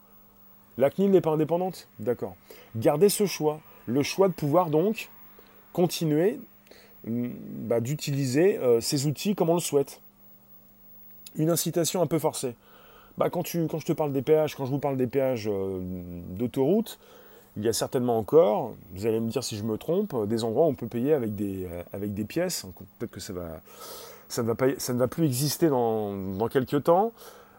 La 0.78 0.88
CNIL 0.88 1.10
n'est 1.10 1.20
pas 1.20 1.32
indépendante 1.32 1.88
D'accord. 1.98 2.36
Garder 2.76 3.08
ce 3.08 3.26
choix. 3.26 3.58
Le 3.86 4.04
choix 4.04 4.28
de 4.28 4.34
pouvoir 4.34 4.70
donc 4.70 5.10
continuer 5.72 6.38
mm, 7.08 7.28
bah, 7.66 7.80
d'utiliser 7.80 8.56
euh, 8.58 8.80
ces 8.80 9.06
outils 9.06 9.34
comme 9.34 9.50
on 9.50 9.54
le 9.54 9.60
souhaite. 9.60 10.00
Une 11.34 11.50
incitation 11.50 12.02
un 12.02 12.06
peu 12.06 12.20
forcée. 12.20 12.54
Bah, 13.18 13.30
quand, 13.30 13.44
je 13.44 13.84
te 13.84 13.92
parle 13.92 14.12
des 14.12 14.22
péages, 14.22 14.54
quand 14.54 14.64
je 14.64 14.70
vous 14.70 14.78
parle 14.78 14.96
des 14.96 15.08
péages 15.08 15.48
euh, 15.52 15.80
d'autoroute, 16.38 17.00
il 17.60 17.66
y 17.66 17.68
a 17.68 17.72
certainement 17.74 18.16
encore, 18.16 18.72
vous 18.94 19.06
allez 19.06 19.20
me 19.20 19.28
dire 19.28 19.44
si 19.44 19.56
je 19.56 19.62
me 19.64 19.76
trompe, 19.76 20.26
des 20.26 20.44
endroits 20.44 20.64
où 20.64 20.70
on 20.70 20.74
peut 20.74 20.86
payer 20.86 21.12
avec 21.12 21.34
des, 21.36 21.66
euh, 21.66 21.82
avec 21.92 22.14
des 22.14 22.24
pièces. 22.24 22.66
Peut-être 22.98 23.10
que 23.10 23.20
ça, 23.20 23.34
va, 23.34 23.60
ça, 24.28 24.42
ne 24.42 24.46
va 24.46 24.54
pas, 24.54 24.66
ça 24.78 24.94
ne 24.94 24.98
va 24.98 25.08
plus 25.08 25.26
exister 25.26 25.68
dans, 25.68 26.14
dans 26.14 26.48
quelques 26.48 26.84
temps. 26.84 27.12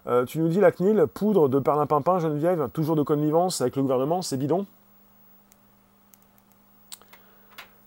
Euh, 0.08 0.26
tu 0.26 0.40
nous 0.40 0.48
dis 0.48 0.60
la 0.60 0.72
CNIL, 0.72 1.06
poudre 1.14 1.50
de 1.50 1.60
perlimpinpin, 1.60 2.18
Geneviève, 2.18 2.70
toujours 2.74 2.96
de 2.96 3.04
connivence 3.04 3.62
avec 3.62 3.76
le 3.76 3.84
gouvernement, 3.84 4.24
c'est 4.24 4.38
bidon 4.38 4.66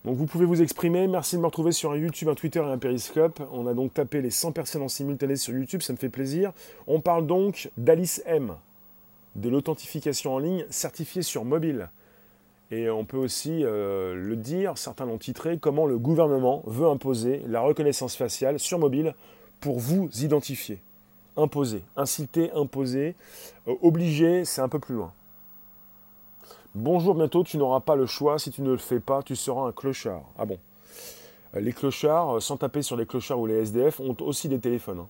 Donc 0.04 0.16
vous 0.16 0.26
pouvez 0.26 0.44
vous 0.44 0.62
exprimer. 0.62 1.08
Merci 1.08 1.34
de 1.34 1.40
me 1.40 1.46
retrouver 1.46 1.72
sur 1.72 1.90
un 1.90 1.96
YouTube, 1.96 2.28
un 2.28 2.34
Twitter 2.34 2.60
et 2.60 2.70
un 2.70 2.78
Periscope. 2.78 3.42
On 3.52 3.66
a 3.66 3.74
donc 3.74 3.94
tapé 3.94 4.20
les 4.22 4.30
100 4.30 4.52
personnes 4.52 4.82
en 4.82 4.88
simultané 4.88 5.34
sur 5.34 5.52
YouTube, 5.52 5.82
ça 5.82 5.92
me 5.92 5.98
fait 5.98 6.10
plaisir. 6.10 6.52
On 6.86 7.00
parle 7.00 7.26
donc 7.26 7.70
d'Alice 7.76 8.22
M, 8.26 8.54
de 9.34 9.48
l'authentification 9.48 10.34
en 10.34 10.38
ligne 10.38 10.66
certifiée 10.70 11.22
sur 11.22 11.44
mobile. 11.44 11.88
Et 12.70 12.88
on 12.88 13.04
peut 13.04 13.18
aussi 13.18 13.62
euh, 13.62 14.14
le 14.14 14.36
dire, 14.36 14.78
certains 14.78 15.04
l'ont 15.04 15.18
titré, 15.18 15.58
comment 15.58 15.86
le 15.86 15.98
gouvernement 15.98 16.62
veut 16.66 16.88
imposer 16.88 17.42
la 17.46 17.60
reconnaissance 17.60 18.16
faciale 18.16 18.58
sur 18.58 18.78
mobile 18.78 19.14
pour 19.60 19.78
vous 19.78 20.08
identifier. 20.22 20.78
Imposer, 21.36 21.82
inciter, 21.96 22.50
imposer, 22.52 23.16
euh, 23.68 23.74
obliger, 23.82 24.44
c'est 24.44 24.60
un 24.60 24.68
peu 24.68 24.78
plus 24.78 24.94
loin. 24.94 25.12
Bonjour, 26.74 27.14
bientôt, 27.14 27.44
tu 27.44 27.58
n'auras 27.58 27.80
pas 27.80 27.96
le 27.96 28.06
choix. 28.06 28.38
Si 28.38 28.50
tu 28.50 28.62
ne 28.62 28.70
le 28.70 28.78
fais 28.78 28.98
pas, 28.98 29.22
tu 29.22 29.36
seras 29.36 29.68
un 29.68 29.72
clochard. 29.72 30.22
Ah 30.38 30.46
bon 30.46 30.58
euh, 31.54 31.60
Les 31.60 31.72
clochards, 31.72 32.40
sans 32.40 32.56
taper 32.56 32.82
sur 32.82 32.96
les 32.96 33.06
clochards 33.06 33.38
ou 33.38 33.46
les 33.46 33.60
SDF, 33.62 34.00
ont 34.00 34.16
aussi 34.20 34.48
des 34.48 34.58
téléphones. 34.58 35.00
Hein. 35.00 35.08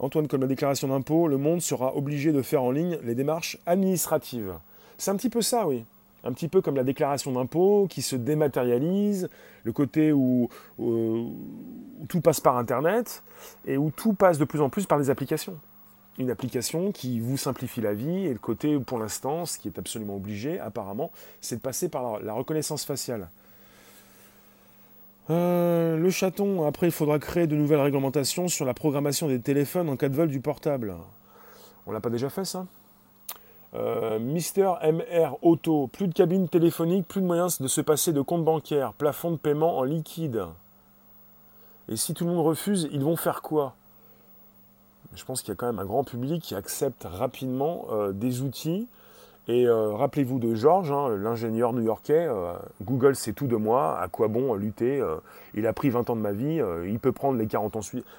Antoine, 0.00 0.26
comme 0.26 0.40
la 0.40 0.46
déclaration 0.46 0.88
d'impôt, 0.88 1.28
le 1.28 1.36
monde 1.36 1.60
sera 1.60 1.94
obligé 1.94 2.32
de 2.32 2.42
faire 2.42 2.62
en 2.62 2.70
ligne 2.70 2.98
les 3.04 3.14
démarches 3.14 3.58
administratives. 3.66 4.54
C'est 4.98 5.10
un 5.10 5.16
petit 5.16 5.30
peu 5.30 5.42
ça, 5.42 5.66
oui 5.66 5.84
un 6.24 6.32
petit 6.32 6.48
peu 6.48 6.60
comme 6.60 6.76
la 6.76 6.84
déclaration 6.84 7.32
d'impôt 7.32 7.86
qui 7.88 8.02
se 8.02 8.16
dématérialise, 8.16 9.28
le 9.64 9.72
côté 9.72 10.12
où, 10.12 10.48
tout 12.08 12.20
passe 12.20 12.40
par 12.40 12.56
Internet 12.56 13.22
et 13.66 13.76
où 13.76 13.90
tout 13.90 14.14
passe 14.14 14.38
de 14.38 14.44
plus 14.44 14.60
en 14.60 14.68
plus 14.68 14.86
par 14.86 14.98
des 14.98 15.10
applications. 15.10 15.58
Une 16.18 16.30
application 16.30 16.92
qui 16.92 17.20
vous 17.20 17.36
simplifie 17.36 17.80
la 17.80 17.94
vie 17.94 18.26
et 18.26 18.32
le 18.32 18.38
côté, 18.38 18.78
pour 18.78 18.98
l'instant, 18.98 19.46
ce 19.46 19.58
qui 19.58 19.68
est 19.68 19.78
absolument 19.78 20.16
obligé, 20.16 20.58
apparemment, 20.60 21.10
c'est 21.40 21.56
de 21.56 21.60
passer 21.60 21.88
par 21.88 22.20
la, 22.20 22.32
reconnaissance 22.32 22.84
faciale. 22.84 23.28
Euh, 25.30 25.96
le 25.96 26.10
chaton, 26.10 26.66
après, 26.66 26.88
il 26.88 26.92
faudra 26.92 27.18
créer 27.18 27.46
de 27.46 27.54
nouvelles 27.54 27.80
réglementations 27.80 28.48
sur 28.48 28.66
la 28.66 28.74
programmation 28.74 29.28
des 29.28 29.40
téléphones 29.40 29.88
en 29.88 29.96
cas 29.96 30.08
de 30.08 30.16
vol 30.16 30.28
du 30.28 30.40
portable. 30.40 30.94
On 31.86 31.92
l'a 31.92 32.00
pas 32.00 32.10
déjà 32.10 32.28
fait, 32.28 32.44
ça? 32.44 32.66
Euh, 33.74 34.18
Mister 34.18 34.72
MR 34.82 35.36
Auto, 35.42 35.86
plus 35.86 36.08
de 36.08 36.12
cabine 36.12 36.48
téléphonique, 36.48 37.06
plus 37.06 37.20
de 37.20 37.26
moyens 37.26 37.60
de 37.60 37.68
se 37.68 37.80
passer 37.80 38.12
de 38.12 38.20
compte 38.20 38.44
bancaire, 38.44 38.92
plafond 38.94 39.30
de 39.30 39.36
paiement 39.36 39.78
en 39.78 39.84
liquide. 39.84 40.44
Et 41.88 41.96
si 41.96 42.14
tout 42.14 42.24
le 42.24 42.32
monde 42.32 42.44
refuse, 42.44 42.88
ils 42.92 43.02
vont 43.02 43.16
faire 43.16 43.42
quoi? 43.42 43.74
Je 45.14 45.24
pense 45.24 45.42
qu'il 45.42 45.50
y 45.50 45.52
a 45.52 45.54
quand 45.56 45.66
même 45.66 45.78
un 45.78 45.84
grand 45.84 46.04
public 46.04 46.42
qui 46.42 46.54
accepte 46.54 47.04
rapidement 47.04 47.86
euh, 47.90 48.12
des 48.12 48.42
outils. 48.42 48.88
Et 49.48 49.66
euh, 49.66 49.92
rappelez-vous 49.92 50.38
de 50.38 50.54
Georges, 50.54 50.92
hein, 50.92 51.08
l'ingénieur 51.16 51.72
new-yorkais, 51.72 52.28
Google 52.82 53.16
c'est 53.16 53.32
tout 53.32 53.46
de 53.46 53.56
moi, 53.56 53.98
à 53.98 54.06
quoi 54.06 54.28
bon 54.28 54.54
lutter 54.54 55.02
Il 55.54 55.66
a 55.66 55.72
pris 55.72 55.90
20 55.90 56.10
ans 56.10 56.16
de 56.16 56.20
ma 56.20 56.32
vie, 56.32 56.60
il 56.86 56.98
peut 57.00 57.10
prendre 57.10 57.38
les 57.38 57.46
40, 57.46 57.76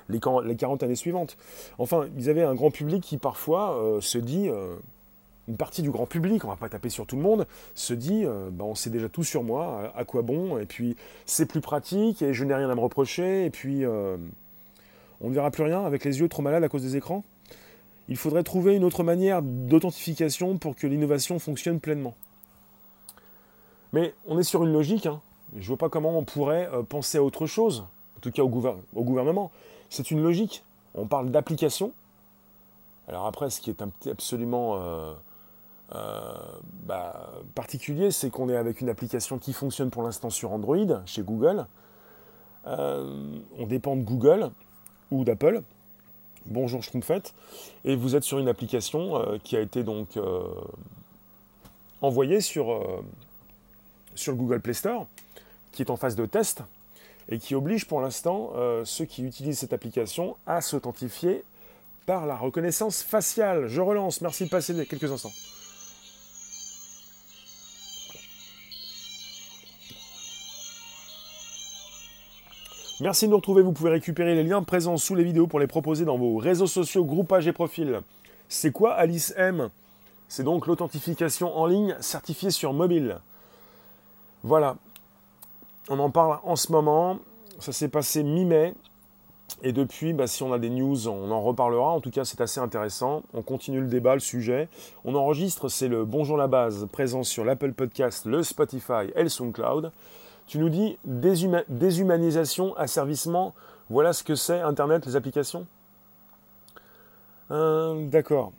les 0.09 0.55
40 0.55 0.83
années 0.83 0.95
suivantes. 0.95 1.37
Enfin, 1.77 2.07
ils 2.17 2.29
avaient 2.29 2.43
un 2.43 2.55
grand 2.55 2.71
public 2.71 3.01
qui 3.01 3.17
parfois 3.17 3.79
se 4.01 4.17
dit 4.17 4.49
une 5.47 5.57
partie 5.57 5.81
du 5.81 5.89
grand 5.89 6.05
public, 6.05 6.45
on 6.45 6.49
va 6.49 6.55
pas 6.55 6.69
taper 6.69 6.89
sur 6.89 7.05
tout 7.05 7.15
le 7.15 7.21
monde, 7.21 7.47
se 7.75 7.93
dit 7.93 8.23
euh, 8.25 8.49
bah, 8.51 8.63
on 8.65 8.75
sait 8.75 8.89
déjà 8.89 9.09
tout 9.09 9.23
sur 9.23 9.43
moi, 9.43 9.91
à, 9.95 10.05
quoi 10.05 10.21
bon, 10.21 10.57
et 10.57 10.65
puis 10.65 10.95
c'est 11.25 11.45
plus 11.45 11.61
pratique, 11.61 12.21
et 12.21 12.33
je 12.33 12.43
n'ai 12.43 12.53
rien 12.53 12.69
à 12.69 12.75
me 12.75 12.79
reprocher, 12.79 13.45
et 13.45 13.49
puis 13.49 13.83
euh, 13.83 14.17
on 15.19 15.29
ne 15.29 15.33
verra 15.33 15.51
plus 15.51 15.63
rien 15.63 15.83
avec 15.83 16.05
les 16.05 16.19
yeux 16.19 16.29
trop 16.29 16.41
malades 16.41 16.63
à 16.63 16.69
cause 16.69 16.83
des 16.83 16.95
écrans. 16.95 17.23
Il 18.07 18.17
faudrait 18.17 18.43
trouver 18.43 18.75
une 18.75 18.83
autre 18.83 19.03
manière 19.03 19.41
d'authentification 19.41 20.57
pour 20.57 20.75
que 20.75 20.87
l'innovation 20.87 21.39
fonctionne 21.39 21.79
pleinement. 21.79 22.15
Mais 23.93 24.13
on 24.25 24.39
est 24.39 24.43
sur 24.43 24.63
une 24.63 24.71
logique, 24.71 25.05
hein. 25.05 25.21
je 25.55 25.61
ne 25.61 25.67
vois 25.67 25.77
pas 25.77 25.89
comment 25.89 26.17
on 26.17 26.23
pourrait 26.23 26.69
euh, 26.73 26.83
penser 26.83 27.17
à 27.17 27.23
autre 27.23 27.45
chose, 27.45 27.85
en 28.17 28.19
tout 28.21 28.31
cas 28.31 28.43
au 28.43 28.49
gouvernement. 29.03 29.51
C'est 29.89 30.11
une 30.11 30.21
logique. 30.21 30.63
On 30.93 31.05
parle 31.05 31.31
d'application. 31.31 31.91
Alors 33.07 33.25
après, 33.25 33.49
ce 33.49 33.59
qui 33.59 33.69
est 33.69 33.81
absolument 34.09 34.77
euh, 35.93 36.33
bah, 36.85 37.31
particulier, 37.55 38.11
c'est 38.11 38.29
qu'on 38.29 38.49
est 38.49 38.55
avec 38.55 38.81
une 38.81 38.89
application 38.89 39.37
qui 39.37 39.53
fonctionne 39.53 39.89
pour 39.89 40.03
l'instant 40.03 40.29
sur 40.29 40.51
Android, 40.51 41.01
chez 41.05 41.21
Google. 41.21 41.65
Euh, 42.67 43.39
on 43.57 43.65
dépend 43.65 43.95
de 43.95 44.03
Google 44.03 44.51
ou 45.09 45.23
d'Apple. 45.23 45.61
Bonjour 46.45 46.81
Schtroumpfette. 46.81 47.33
Et 47.83 47.95
vous 47.95 48.15
êtes 48.15 48.23
sur 48.23 48.39
une 48.39 48.47
application 48.47 49.17
euh, 49.17 49.37
qui 49.43 49.57
a 49.57 49.61
été 49.61 49.83
donc 49.83 50.17
envoyée 52.01 52.41
sur, 52.41 53.03
sur 54.15 54.31
le 54.31 54.37
Google 54.37 54.59
Play 54.59 54.73
Store, 54.73 55.05
qui 55.71 55.83
est 55.83 55.91
en 55.91 55.97
phase 55.97 56.15
de 56.15 56.25
test 56.25 56.63
et 57.29 57.37
qui 57.37 57.53
oblige 57.53 57.85
pour 57.85 58.01
l'instant 58.01 58.53
ceux 58.83 59.05
qui 59.05 59.23
utilisent 59.23 59.59
cette 59.59 59.73
application 59.73 60.35
à 60.47 60.61
s'authentifier 60.61 61.43
par 62.07 62.25
la 62.25 62.35
reconnaissance 62.35 63.03
faciale. 63.03 63.67
Je 63.67 63.81
relance, 63.81 64.21
merci 64.21 64.45
de 64.45 64.49
passer 64.49 64.73
quelques 64.87 65.11
instants. 65.11 65.31
Merci 73.01 73.25
de 73.25 73.31
nous 73.31 73.37
retrouver. 73.37 73.63
Vous 73.63 73.71
pouvez 73.71 73.89
récupérer 73.89 74.35
les 74.35 74.43
liens 74.43 74.61
présents 74.61 74.95
sous 74.95 75.15
les 75.15 75.23
vidéos 75.23 75.47
pour 75.47 75.59
les 75.59 75.65
proposer 75.65 76.05
dans 76.05 76.19
vos 76.19 76.37
réseaux 76.37 76.67
sociaux, 76.67 77.03
groupages 77.03 77.47
et 77.47 77.51
profils. 77.51 77.99
C'est 78.47 78.71
quoi 78.71 78.93
Alice 78.93 79.33
M? 79.37 79.71
C'est 80.27 80.43
donc 80.43 80.67
l'authentification 80.67 81.57
en 81.57 81.65
ligne 81.65 81.95
certifiée 81.99 82.51
sur 82.51 82.73
mobile. 82.73 83.17
Voilà. 84.43 84.75
On 85.89 85.97
en 85.97 86.11
parle 86.11 86.37
en 86.43 86.55
ce 86.55 86.71
moment. 86.71 87.17
Ça 87.57 87.71
s'est 87.71 87.87
passé 87.87 88.21
mi-mai. 88.21 88.75
Et 89.63 89.73
depuis, 89.73 90.13
bah, 90.13 90.27
si 90.27 90.43
on 90.43 90.53
a 90.53 90.59
des 90.59 90.69
news, 90.69 91.07
on 91.07 91.31
en 91.31 91.41
reparlera. 91.41 91.89
En 91.89 92.01
tout 92.01 92.11
cas, 92.11 92.23
c'est 92.23 92.39
assez 92.39 92.59
intéressant. 92.59 93.23
On 93.33 93.41
continue 93.41 93.81
le 93.81 93.87
débat, 93.87 94.13
le 94.13 94.19
sujet. 94.19 94.69
On 95.05 95.15
enregistre, 95.15 95.69
c'est 95.69 95.87
le 95.87 96.05
Bonjour 96.05 96.37
la 96.37 96.47
base, 96.47 96.87
présent 96.91 97.23
sur 97.23 97.45
l'Apple 97.45 97.73
Podcast, 97.73 98.27
le 98.27 98.43
Spotify 98.43 99.09
et 99.15 99.23
le 99.23 99.29
SoundCloud. 99.29 99.91
Tu 100.51 100.59
nous 100.59 100.67
dis 100.67 100.97
déshumanisation, 101.05 102.75
asservissement, 102.75 103.53
voilà 103.89 104.11
ce 104.11 104.21
que 104.21 104.35
c'est 104.35 104.59
Internet, 104.59 105.05
les 105.05 105.15
applications? 105.15 105.65
Euh, 107.51 108.05
D'accord. 108.09 108.51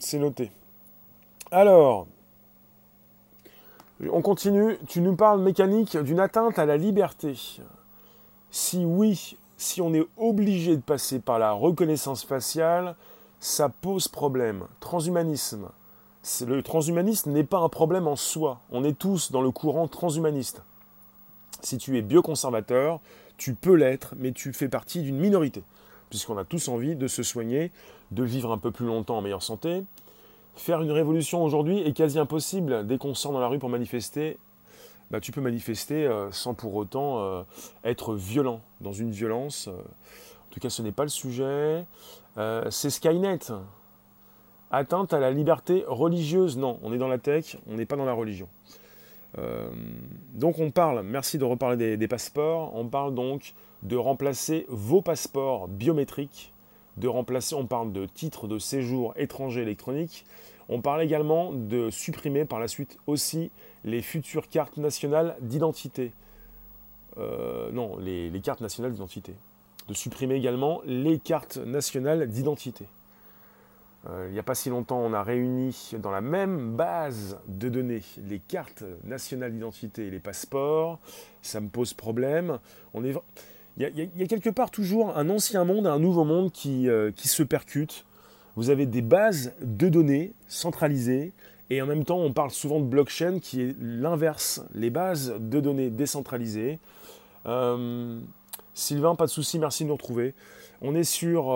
C'est 0.00 0.18
noté. 0.18 0.50
Alors, 1.52 2.08
on 4.10 4.22
continue. 4.22 4.76
Tu 4.88 5.02
nous 5.02 5.14
parles 5.14 5.40
mécanique 5.40 5.96
d'une 5.96 6.18
atteinte 6.18 6.58
à 6.58 6.66
la 6.66 6.76
liberté. 6.76 7.38
Si 8.50 8.84
oui, 8.84 9.36
si 9.56 9.80
on 9.80 9.94
est 9.94 10.08
obligé 10.16 10.74
de 10.76 10.82
passer 10.82 11.20
par 11.20 11.38
la 11.38 11.52
reconnaissance 11.52 12.24
faciale, 12.24 12.96
ça 13.38 13.68
pose 13.68 14.08
problème. 14.08 14.66
Transhumanisme 14.80 15.68
le 16.46 16.62
transhumanisme 16.62 17.32
n'est 17.32 17.44
pas 17.44 17.58
un 17.58 17.68
problème 17.68 18.06
en 18.06 18.16
soi. 18.16 18.60
On 18.70 18.84
est 18.84 18.98
tous 18.98 19.32
dans 19.32 19.42
le 19.42 19.50
courant 19.50 19.88
transhumaniste. 19.88 20.62
Si 21.62 21.78
tu 21.78 21.98
es 21.98 22.02
bioconservateur, 22.02 23.00
tu 23.36 23.54
peux 23.54 23.74
l'être, 23.74 24.14
mais 24.18 24.32
tu 24.32 24.52
fais 24.52 24.68
partie 24.68 25.02
d'une 25.02 25.18
minorité, 25.18 25.62
puisqu'on 26.10 26.38
a 26.38 26.44
tous 26.44 26.68
envie 26.68 26.96
de 26.96 27.08
se 27.08 27.22
soigner, 27.22 27.72
de 28.10 28.22
vivre 28.22 28.52
un 28.52 28.58
peu 28.58 28.70
plus 28.70 28.86
longtemps 28.86 29.18
en 29.18 29.22
meilleure 29.22 29.42
santé. 29.42 29.82
Faire 30.54 30.82
une 30.82 30.90
révolution 30.90 31.42
aujourd'hui 31.42 31.80
est 31.80 31.92
quasi 31.92 32.18
impossible. 32.18 32.86
Dès 32.86 32.98
qu'on 32.98 33.14
sort 33.14 33.32
dans 33.32 33.40
la 33.40 33.48
rue 33.48 33.58
pour 33.58 33.68
manifester, 33.68 34.38
bah, 35.10 35.20
tu 35.20 35.32
peux 35.32 35.40
manifester 35.40 36.06
euh, 36.06 36.30
sans 36.30 36.54
pour 36.54 36.74
autant 36.74 37.20
euh, 37.20 37.42
être 37.84 38.14
violent, 38.14 38.60
dans 38.80 38.92
une 38.92 39.10
violence. 39.10 39.68
Euh. 39.68 39.72
en 39.72 40.50
tout 40.50 40.60
cas, 40.60 40.70
ce 40.70 40.82
n'est 40.82 40.92
pas 40.92 41.04
le 41.04 41.08
sujet. 41.08 41.84
c'est 42.70 42.90
Skynet 42.90 43.40
atteinte 44.72 45.12
à 45.12 45.20
la 45.20 45.30
liberté 45.30 45.84
religieuse. 45.86 46.56
Non, 46.56 46.78
on 46.82 46.92
est 46.92 46.98
dans 46.98 47.08
la 47.08 47.18
tech, 47.18 47.58
on 47.70 47.76
n'est 47.76 47.86
pas 47.86 47.96
dans 47.96 48.04
la 48.04 48.14
religion. 48.14 48.48
Euh, 49.38 49.70
donc 50.34 50.58
on 50.58 50.70
parle, 50.70 51.02
merci 51.02 51.38
de 51.38 51.44
reparler 51.44 51.96
des, 51.96 52.08
passeports, 52.08 52.74
on 52.74 52.86
parle 52.88 53.14
donc 53.14 53.54
de 53.82 53.96
remplacer 53.96 54.66
vos 54.68 55.00
passeports 55.00 55.68
biométriques, 55.68 56.52
de 56.98 57.08
remplacer, 57.08 57.54
on 57.54 57.66
parle 57.66 57.92
de 57.92 58.04
titres 58.04 58.46
de 58.46 58.58
séjour 58.58 59.14
étranger 59.16 59.62
électroniques, 59.62 60.26
on 60.68 60.82
parle 60.82 61.02
également 61.02 61.52
de 61.52 61.88
supprimer 61.90 62.44
par 62.44 62.60
la 62.60 62.68
suite 62.68 62.98
aussi 63.06 63.50
les 63.84 64.02
futures 64.02 64.48
cartes 64.48 64.76
nationales 64.76 65.36
d'identité. 65.40 66.12
Euh, 67.18 67.70
non, 67.72 67.96
les 67.98 68.40
cartes 68.42 68.60
nationales 68.60 68.92
d'identité. 68.92 69.34
De 69.88 69.94
supprimer 69.94 70.34
également 70.34 70.80
les 70.84 71.18
cartes 71.18 71.56
nationales 71.56 72.28
d'identité. 72.28 72.84
Euh, 74.08 74.26
il 74.28 74.32
n'y 74.32 74.38
a 74.38 74.42
pas 74.42 74.54
si 74.54 74.68
longtemps, 74.68 74.98
on 74.98 75.12
a 75.12 75.22
réuni 75.22 75.92
dans 75.98 76.10
la 76.10 76.20
même 76.20 76.74
base 76.74 77.38
de 77.46 77.68
données 77.68 78.02
les 78.28 78.40
cartes 78.40 78.84
nationales 79.04 79.52
d'identité 79.52 80.06
et 80.06 80.10
les 80.10 80.18
passeports. 80.18 80.98
Ça 81.40 81.60
me 81.60 81.68
pose 81.68 81.94
problème. 81.94 82.58
Il, 82.94 83.16
y 83.78 83.84
a, 83.84 84.26
quelque 84.26 84.50
part 84.50 84.70
toujours 84.70 85.16
un 85.16 85.28
ancien 85.30 85.64
monde 85.64 85.86
et 85.86 85.88
un 85.88 86.00
nouveau 86.00 86.24
monde 86.24 86.50
qui, 86.50 86.88
euh, 86.88 87.12
se 87.16 87.42
percutent. 87.42 88.04
Vous 88.56 88.70
avez 88.70 88.86
des 88.86 89.02
bases 89.02 89.54
de 89.62 89.88
données 89.88 90.34
centralisées 90.48 91.32
Et 91.70 91.80
en 91.80 91.86
même 91.86 92.04
temps, 92.04 92.18
on 92.18 92.32
parle 92.32 92.50
souvent 92.50 92.80
de 92.80 92.84
blockchain 92.84 93.38
qui 93.38 93.62
est 93.62 93.76
l'inverse, 93.80 94.62
les 94.74 94.90
bases 94.90 95.34
de 95.38 95.60
données 95.60 95.90
décentralisées. 95.90 96.80
Euh, 97.46 98.18
Sylvain, 98.74 99.14
pas 99.14 99.26
de 99.26 99.30
souci, 99.30 99.58
merci 99.58 99.84
de 99.84 99.88
nous 99.88 99.94
retrouver. 99.94 100.34
On 100.80 100.94
est 100.94 101.04
sur 101.04 101.52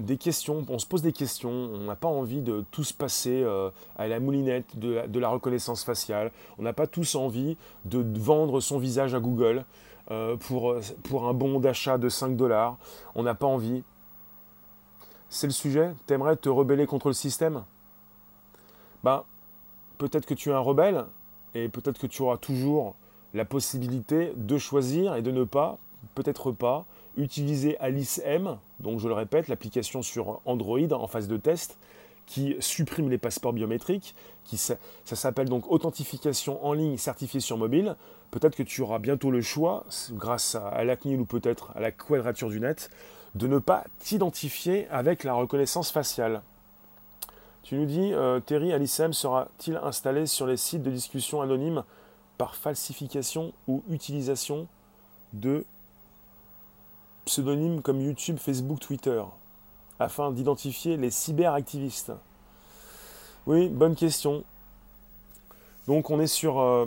des 0.00 0.16
questions, 0.16 0.64
on 0.68 0.78
se 0.78 0.86
pose 0.86 1.02
des 1.02 1.12
questions, 1.12 1.50
on 1.50 1.84
n'a 1.84 1.96
pas 1.96 2.08
envie 2.08 2.40
de 2.40 2.64
tous 2.70 2.92
passer 2.92 3.42
euh, 3.42 3.70
à 3.96 4.08
la 4.08 4.20
moulinette 4.20 4.78
de 4.78 5.18
la, 5.18 5.28
reconnaissance 5.28 5.84
faciale, 5.84 6.32
on 6.58 6.62
n'a 6.62 6.72
pas 6.72 6.86
tous 6.86 7.14
envie 7.14 7.56
de 7.84 8.04
vendre 8.18 8.60
son 8.60 8.78
visage 8.78 9.14
à 9.14 9.20
Google 9.20 9.64
pour, 10.40 10.74
pour 11.04 11.28
un 11.28 11.34
bon 11.34 11.60
d'achat 11.60 11.96
de 11.96 12.08
5 12.08 12.36
dollars, 12.36 12.78
on 13.14 13.22
n'a 13.22 13.34
pas 13.36 13.46
envie. 13.46 13.84
C'est 15.28 15.46
le 15.46 15.52
sujet. 15.52 15.94
T'aimerais 16.06 16.34
te 16.34 16.48
rebeller 16.48 16.86
contre 16.86 17.06
le 17.06 17.14
système? 17.14 17.62
Bah, 19.04 19.24
peut-être 19.96 20.26
que 20.26 20.34
tu 20.34 20.50
es 20.50 20.52
un 20.52 20.58
rebelle 20.58 21.06
et 21.54 21.68
peut-être 21.68 21.98
que 21.98 22.06
tu 22.06 22.22
auras 22.22 22.36
toujours 22.36 22.96
la 23.32 23.44
possibilité 23.44 24.32
de 24.36 24.58
choisir 24.58 25.14
et 25.14 25.22
de 25.22 25.30
ne 25.30 25.44
pas, 25.44 25.78
peut-être 26.14 26.50
pas, 26.50 26.84
utiliser 27.16 27.78
Alice 27.78 28.20
M, 28.24 28.58
donc 28.80 29.00
je 29.00 29.08
le 29.08 29.14
répète, 29.14 29.48
l'application 29.48 30.02
sur 30.02 30.40
Android 30.44 30.92
en 30.92 31.06
phase 31.06 31.28
de 31.28 31.36
test, 31.36 31.78
qui 32.26 32.56
supprime 32.60 33.10
les 33.10 33.18
passeports 33.18 33.52
biométriques, 33.52 34.14
qui, 34.44 34.56
ça, 34.56 34.76
s'appelle 35.04 35.48
donc 35.48 35.70
authentification 35.70 36.64
en 36.64 36.72
ligne 36.72 36.96
certifiée 36.96 37.40
sur 37.40 37.56
mobile. 37.56 37.96
Peut-être 38.30 38.54
que 38.54 38.62
tu 38.62 38.82
auras 38.82 39.00
bientôt 39.00 39.30
le 39.30 39.42
choix, 39.42 39.84
grâce 40.12 40.54
à, 40.54 40.68
à 40.68 40.84
la 40.84 40.96
CNIL 40.96 41.20
ou 41.20 41.24
peut-être 41.24 41.72
à 41.74 41.80
la 41.80 41.90
quadrature 41.90 42.48
du 42.48 42.60
net, 42.60 42.90
de 43.34 43.46
ne 43.46 43.58
pas 43.58 43.84
t'identifier 43.98 44.88
avec 44.88 45.24
la 45.24 45.34
reconnaissance 45.34 45.90
faciale. 45.90 46.42
Tu 47.62 47.74
nous 47.76 47.86
dis, 47.86 48.12
euh, 48.12 48.40
Terry, 48.40 48.72
Alicem 48.72 49.12
sera-t-il 49.12 49.76
installé 49.82 50.26
sur 50.26 50.46
les 50.46 50.56
sites 50.56 50.82
de 50.82 50.90
discussion 50.90 51.40
anonymes 51.40 51.84
par 52.38 52.56
falsification 52.56 53.52
ou 53.68 53.82
utilisation 53.90 54.66
de 55.32 55.64
pseudonymes 57.24 57.82
comme 57.82 58.00
YouTube, 58.00 58.38
Facebook, 58.38 58.80
Twitter, 58.80 59.22
afin 59.98 60.30
d'identifier 60.30 60.96
les 60.96 61.10
cyberactivistes 61.10 62.12
Oui, 63.46 63.68
bonne 63.68 63.94
question. 63.94 64.44
Donc 65.86 66.10
on 66.10 66.20
est 66.20 66.26
sur 66.26 66.60
euh, 66.60 66.86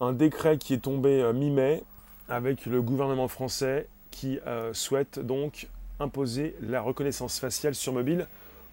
un 0.00 0.12
décret 0.12 0.58
qui 0.58 0.74
est 0.74 0.78
tombé 0.78 1.20
euh, 1.20 1.32
mi-mai 1.32 1.82
avec 2.28 2.66
le 2.66 2.82
gouvernement 2.82 3.28
français 3.28 3.88
qui 4.10 4.38
souhaite 4.72 5.18
donc 5.18 5.68
imposer 6.00 6.56
la 6.60 6.80
reconnaissance 6.80 7.38
faciale 7.38 7.74
sur 7.74 7.92
mobile 7.92 8.26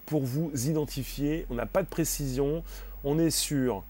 pour 0.05 0.21
vous 0.23 0.51
identifier. 0.67 1.45
On 1.49 1.55
n'a 1.55 1.65
pas 1.65 1.83
de 1.83 1.87
précision. 1.87 2.63
On 3.03 3.19
est 3.19 3.29
sur 3.29 3.83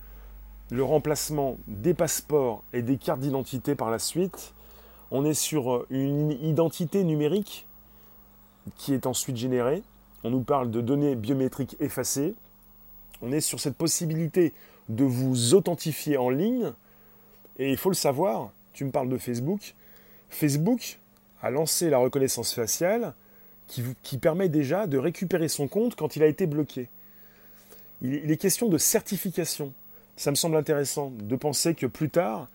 le 0.72 0.84
remplacement 0.84 1.58
des 1.68 1.94
passeports 1.94 2.64
et 2.74 2.82
des 2.82 2.98
cartes 2.98 3.20
d'identité 3.20 3.76
par 3.76 3.92
la 3.92 4.00
suite. 4.00 4.54
On 5.12 5.26
est 5.26 5.34
sur 5.34 5.86
une 5.90 6.32
identité 6.32 7.04
numérique 7.04 7.66
qui 8.78 8.94
est 8.94 9.06
ensuite 9.06 9.38
générée. 9.38 9.84
On 10.24 10.32
nous 10.32 10.42
parle 10.42 10.72
de 10.72 10.82
données 10.82 11.16
biométriques 11.16 11.76
effacées. 11.80 12.34
On 13.22 13.32
est 13.32 13.42
sur 13.42 13.60
cette 13.60 13.76
possibilité 13.76 14.54
de 14.90 15.04
vous 15.04 15.54
authentifier 15.54 16.18
en 16.18 16.30
ligne. 16.30 16.74
Et 17.58 17.72
il 17.72 17.78
faut 17.78 17.90
le 17.90 17.96
savoir, 17.96 18.52
tu 18.74 18.86
me 18.86 18.92
parles 18.92 19.10
de 19.10 19.18
Facebook. 19.18 19.76
Facebook 20.30 21.00
a 21.42 21.50
lancé 21.50 21.90
la 21.90 21.98
reconnaissance 21.98 22.54
faciale 22.54 23.14
qui, 23.68 24.18
permet 24.18 24.50
déjà 24.50 24.88
de 24.88 24.98
récupérer 24.98 25.48
son 25.48 25.68
compte 25.68 25.96
quand 25.96 26.16
il 26.16 26.24
a 26.24 26.28
été 26.28 26.46
bloqué. 26.46 26.90
Il, 28.02 28.30
est 28.30 28.38
question 28.38 28.68
de 28.68 28.78
certification. 28.78 29.74
Ça 30.18 30.32
me 30.32 30.36
semble 30.36 30.56
intéressant 30.56 31.12
de 31.12 31.36
penser 31.36 31.74
que 31.74 31.88
plus 31.88 32.10
tard, 32.10 32.48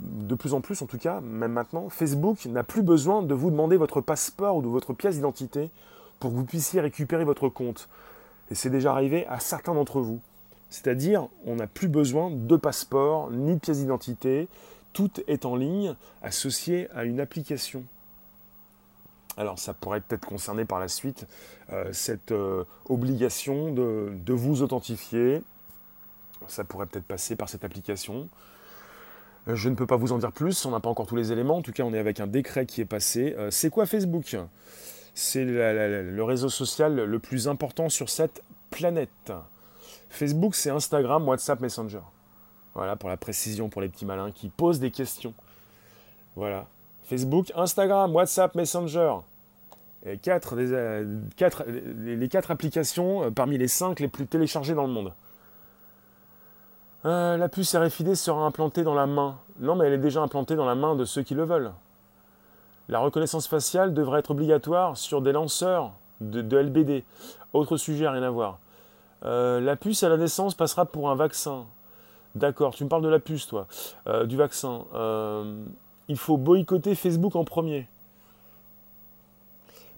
de 0.00 0.34
plus 0.34 0.54
en 0.54 0.60
plus 0.60 0.80
en 0.82 0.86
tout 0.86 0.98
cas, 0.98 1.20
même 1.20 1.52
maintenant, 1.52 1.88
Facebook 1.88 2.44
n'a 2.46 2.62
plus 2.62 2.82
besoin 2.82 3.22
de 3.22 3.34
vous 3.34 3.50
demander 3.50 3.76
votre 3.76 4.00
passeport 4.00 4.56
ou 4.56 4.62
de 4.62 4.68
votre 4.68 4.92
pièce 4.92 5.16
d'identité 5.16 5.70
pour 6.20 6.30
que 6.30 6.36
vous 6.36 6.44
puissiez 6.44 6.80
récupérer 6.80 7.24
votre 7.24 7.48
compte. 7.48 7.88
Et 8.50 8.54
c'est 8.54 8.70
déjà 8.70 8.92
arrivé 8.92 9.26
à 9.26 9.40
certains 9.40 9.74
d'entre 9.74 10.00
vous. 10.00 10.20
C'est-à-dire, 10.70 11.28
on 11.46 11.56
n'a 11.56 11.66
plus 11.66 11.88
besoin 11.88 12.30
de 12.30 12.56
passeport 12.56 13.30
ni 13.30 13.54
de 13.54 13.60
pièce 13.60 13.78
d'identité. 13.78 14.48
Tout 14.92 15.10
est 15.26 15.44
en 15.44 15.56
ligne, 15.56 15.94
associé 16.22 16.90
à 16.92 17.04
une 17.04 17.20
application. 17.20 17.84
Alors 19.36 19.58
ça 19.58 19.74
pourrait 19.74 20.00
peut-être 20.00 20.26
concerner 20.26 20.64
par 20.64 20.78
la 20.78 20.88
suite 20.88 21.26
euh, 21.72 21.92
cette 21.92 22.32
euh, 22.32 22.64
obligation 22.88 23.72
de, 23.72 24.32
vous 24.32 24.62
authentifier. 24.62 25.42
Ça 26.46 26.64
pourrait 26.64 26.86
peut-être 26.86 27.06
passer 27.06 27.36
par 27.36 27.48
cette 27.48 27.64
application. 27.64 28.28
Euh, 29.48 29.56
je 29.56 29.68
ne 29.68 29.74
peux 29.74 29.86
pas 29.86 29.96
vous 29.96 30.12
en 30.12 30.18
dire 30.18 30.32
plus, 30.32 30.64
on 30.66 30.70
n'a 30.70 30.80
pas 30.80 30.88
encore 30.88 31.06
tous 31.06 31.16
les 31.16 31.32
éléments. 31.32 31.56
En 31.56 31.62
tout 31.62 31.72
cas, 31.72 31.82
on 31.84 31.92
est 31.92 31.98
avec 31.98 32.20
un 32.20 32.26
décret 32.26 32.66
qui 32.66 32.80
est 32.80 32.86
passé. 32.86 33.36
c'est 33.50 33.70
quoi 33.70 33.86
Facebook? 33.86 34.36
C'est 35.14 35.44
le 35.44 36.22
réseau 36.22 36.48
social 36.48 36.94
le 36.94 37.18
plus 37.18 37.48
important 37.48 37.88
sur 37.88 38.08
cette 38.08 38.42
planète. 38.70 39.32
Facebook, 40.10 40.54
c'est 40.54 40.70
Instagram, 40.70 41.26
WhatsApp, 41.26 41.60
Messenger. 41.60 42.00
Voilà, 42.74 42.96
pour 42.96 43.08
la 43.08 43.16
précision, 43.16 43.68
pour 43.68 43.82
les 43.82 43.88
petits 43.88 44.06
malins 44.06 44.32
qui 44.32 44.48
posent 44.48 44.80
des 44.80 44.90
questions. 44.90 45.34
Voilà. 46.36 46.66
Facebook, 47.04 47.52
Instagram, 47.54 48.14
WhatsApp, 48.14 48.54
Messenger. 48.54 49.16
Euh, 50.06 50.16
les 52.04 52.28
quatre 52.28 52.50
applications 52.50 53.24
euh, 53.24 53.30
parmi 53.30 53.58
les 53.58 53.68
cinq 53.68 54.00
les 54.00 54.08
plus 54.08 54.26
téléchargées 54.26 54.74
dans 54.74 54.86
le 54.86 54.92
monde. 54.92 55.12
Euh, 57.06 57.36
la 57.36 57.48
puce 57.48 57.74
RFID 57.74 58.14
sera 58.14 58.44
implantée 58.44 58.82
dans 58.82 58.94
la 58.94 59.06
main. 59.06 59.36
Non, 59.60 59.74
mais 59.74 59.86
elle 59.86 59.94
est 59.94 59.98
déjà 59.98 60.20
implantée 60.22 60.56
dans 60.56 60.64
la 60.64 60.74
main 60.74 60.94
de 60.94 61.04
ceux 61.04 61.22
qui 61.22 61.34
le 61.34 61.44
veulent. 61.44 61.72
La 62.88 62.98
reconnaissance 62.98 63.46
faciale 63.46 63.94
devrait 63.94 64.20
être 64.20 64.30
obligatoire 64.30 64.96
sur 64.96 65.22
des 65.22 65.32
lanceurs 65.32 65.92
de, 66.20 66.56
LBD. 66.56 67.04
Autre 67.52 67.76
sujet, 67.76 68.08
rien 68.08 68.22
à 68.22 68.30
voir. 68.30 68.58
la 69.22 69.76
puce 69.76 70.02
à 70.02 70.08
la 70.08 70.16
naissance 70.16 70.54
passera 70.54 70.84
pour 70.84 71.10
un 71.10 71.14
vaccin. 71.14 71.64
D'accord, 72.34 72.74
tu 72.74 72.84
me 72.84 72.88
parles 72.88 73.02
de 73.02 73.08
la 73.08 73.20
puce, 73.20 73.46
toi, 73.46 73.66
du 74.26 74.36
vaccin 74.36 74.84
il 76.08 76.16
faut 76.16 76.36
boycotter 76.36 76.94
Facebook 76.94 77.36
en 77.36 77.44
premier. 77.44 77.88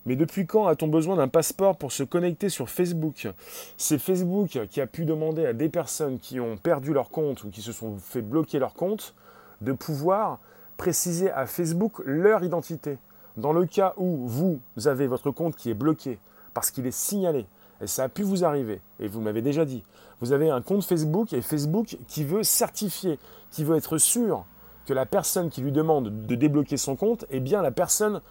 Mais 0.06 0.16
depuis 0.16 0.46
quand 0.46 0.66
a-t-on 0.66 0.88
besoin 0.88 1.16
d'un 1.16 1.28
passeport 1.28 1.76
pour 1.76 1.92
se 1.92 2.04
connecter 2.04 2.48
sur 2.48 2.70
Facebook? 2.70 3.28
C'est 3.76 3.98
Facebook 3.98 4.60
qui 4.70 4.80
a 4.80 4.86
pu 4.86 5.04
demander 5.04 5.44
à 5.44 5.52
des 5.52 5.68
personnes 5.68 6.18
qui 6.18 6.40
ont 6.40 6.56
perdu 6.56 6.92
leur 6.92 7.10
compte 7.10 7.44
ou 7.44 7.50
qui 7.50 7.60
se 7.60 7.72
sont 7.72 7.98
fait 7.98 8.22
bloquer 8.22 8.58
leur 8.58 8.74
compte 8.74 9.14
de 9.60 9.72
pouvoir 9.72 10.38
préciser 10.76 11.30
à 11.30 11.46
Facebook 11.46 12.00
leur 12.04 12.44
identité. 12.44 12.98
Dans 13.36 13.52
le 13.52 13.66
cas 13.66 13.94
où 13.96 14.26
vous 14.26 14.60
avez 14.86 15.06
votre 15.06 15.30
compte 15.30 15.56
qui 15.56 15.70
est 15.70 15.74
bloqué 15.74 16.18
parce 16.54 16.70
qu'il 16.70 16.86
est 16.86 16.96
signalé, 16.96 17.44
et 17.82 17.86
ça 17.86 18.04
a 18.04 18.08
pu 18.08 18.22
vous 18.22 18.44
arriver, 18.44 18.80
et 18.98 19.08
vous 19.08 19.20
m'avez 19.20 19.42
déjà 19.42 19.66
dit, 19.66 19.84
vous 20.20 20.32
avez 20.32 20.48
un 20.48 20.62
compte 20.62 20.84
Facebook 20.84 21.34
et 21.34 21.42
Facebook 21.42 21.98
qui 22.08 22.24
veut 22.24 22.42
certifier, 22.42 23.18
qui 23.50 23.64
veut 23.64 23.76
être 23.76 23.98
sûr 23.98 24.46
que 24.86 24.94
la 24.94 25.04
personne 25.04 25.50
qui 25.50 25.60
lui 25.60 25.72
demande 25.72 26.26
de 26.26 26.34
débloquer 26.34 26.78
son 26.78 26.96
compte 26.96 27.26
est 27.30 27.40
bien 27.40 27.60
la 27.60 27.72
personne, 27.72 28.22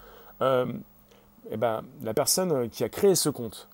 euh, 0.42 0.66
eh 1.52 1.58
ben, 1.58 1.84
la 2.04 2.14
personne 2.14 2.70
qui 2.70 2.84
a 2.84 2.90
créé 2.90 3.16
ce 3.16 3.30
compte. 3.30 3.70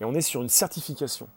Et 0.00 0.04
on 0.04 0.14
est 0.14 0.20
sur 0.20 0.42
une 0.42 0.48
certification. 0.48 1.28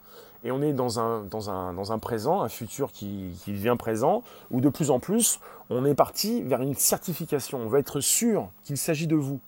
Et 0.44 0.52
on 0.52 0.62
est 0.62 0.74
dans 0.74 1.00
un, 1.00 2.00
présent, 2.00 2.42
un 2.42 2.50
futur 2.50 2.92
qui, 2.92 3.32
qui 3.44 3.52
devient 3.52 3.76
présent, 3.78 4.24
où 4.52 4.62
de 4.62 4.70
plus 4.70 4.90
en 4.90 5.00
plus, 5.00 5.40
on 5.70 5.86
est 5.86 5.96
parti 5.96 6.42
vers 6.44 6.62
une 6.62 6.76
certification. 6.76 7.60
On 7.60 7.68
va 7.68 7.80
être 7.80 8.00
sûr 8.00 8.50
qu'il 8.64 8.78
s'agit 8.78 9.08
de 9.08 9.16
vous. 9.16 9.40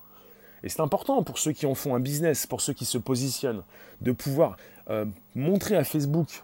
Et 0.63 0.70
c'est 0.70 0.82
important 0.82 1.24
pour 1.24 1.38
ceux 1.38 1.54
qui 1.54 1.65
en 1.65 1.76
font 1.76 1.96
un 1.96 2.00
business, 2.00 2.46
pour 2.46 2.62
ceux 2.62 2.74
qui 2.74 2.86
se 2.86 2.98
positionnent, 2.98 3.63
de 4.02 4.12
pouvoir 4.12 4.58
euh, 4.89 5.06
montrer 5.34 5.76
à 5.76 5.84
Facebook 5.84 6.44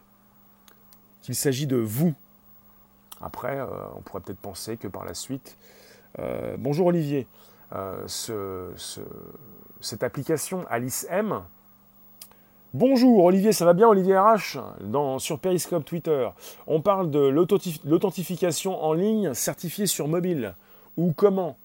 qu'il 1.22 1.36
s'agit 1.36 1.68
de 1.68 1.76
vous, 1.76 2.14
après, 3.22 3.58
euh, 3.58 3.66
on 3.96 4.02
pourrait 4.02 4.22
peut-être 4.22 4.40
penser 4.40 4.78
que 4.78 4.88
par 4.88 5.06
la 5.06 5.14
suite, 5.14 5.58
euh, 6.20 6.56
bonjour 6.58 6.88
Olivier, 6.88 7.28
cette 9.82 10.04
application 10.04 10.66
Alice 10.70 11.08
M, 11.10 11.42
Bonjour 12.74 13.24
Olivier, 13.24 13.54
ça 13.54 13.64
va 13.64 13.74
bien 13.74 13.88
Olivier 13.88 14.18
RH 14.18 14.60
sur 15.20 15.40
Periscope 15.40 15.86
Twitter. 15.86 16.30
On 16.68 16.82
parle 16.82 17.10
de 17.10 17.20
l'authentification 17.20 18.84
en 18.84 18.94
ligne 18.94 19.34
certifiée 19.34 19.88
sur 19.88 20.10
mobile 20.10 20.54
ou 20.98 21.14
comment 21.14 21.58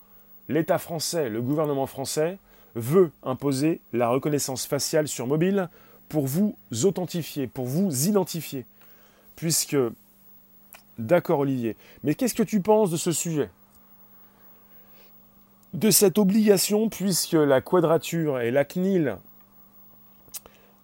l'État 0.48 0.78
français, 0.78 1.28
le 1.28 1.42
gouvernement 1.42 1.86
français 1.86 2.38
veut 2.76 3.10
imposer 3.24 3.80
la 3.92 4.08
reconnaissance 4.08 4.64
faciale 4.64 5.08
sur 5.08 5.26
mobile 5.26 5.68
pour 6.08 6.26
vous 6.26 6.56
authentifier, 6.84 7.48
pour 7.48 7.66
vous 7.66 8.06
identifier. 8.06 8.64
Puisque 9.34 9.76
D'accord 10.98 11.40
Olivier. 11.40 11.76
Mais 12.04 12.14
qu'est-ce 12.14 12.34
que 12.34 12.42
tu 12.42 12.60
penses 12.60 12.90
de 12.90 12.96
ce 12.96 13.12
sujet? 13.12 13.50
De 15.72 15.90
cette 15.90 16.18
obligation, 16.18 16.88
puisque 16.88 17.32
la 17.32 17.60
quadrature 17.60 18.40
et 18.40 18.50
la 18.50 18.64
CNIL 18.64 19.16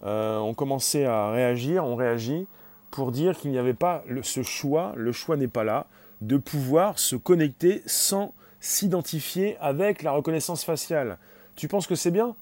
euh, 0.03 0.39
ont 0.39 0.53
commencé 0.53 1.05
à 1.05 1.29
réagir, 1.29 1.85
ont 1.85 1.95
réagi 1.95 2.47
pour 2.89 3.11
dire 3.11 3.37
qu'il 3.37 3.51
n'y 3.51 3.59
avait 3.59 3.73
pas 3.73 4.03
ce 4.23 4.41
choix, 4.41 4.93
le 4.95 5.11
choix 5.11 5.37
n'est 5.37 5.47
pas 5.47 5.63
là, 5.63 5.85
de 6.21 6.37
pouvoir 6.37 6.97
se 6.97 7.15
connecter 7.15 7.83
sans 7.85 8.33
s'identifier 8.61 9.57
avec 9.61 10.01
la 10.01 10.11
reconnaissance 10.11 10.63
faciale. 10.63 11.17
Tu 11.55 11.67
penses 11.67 11.85
que 11.85 11.95
c'est 11.95 12.11
bien 12.11 12.35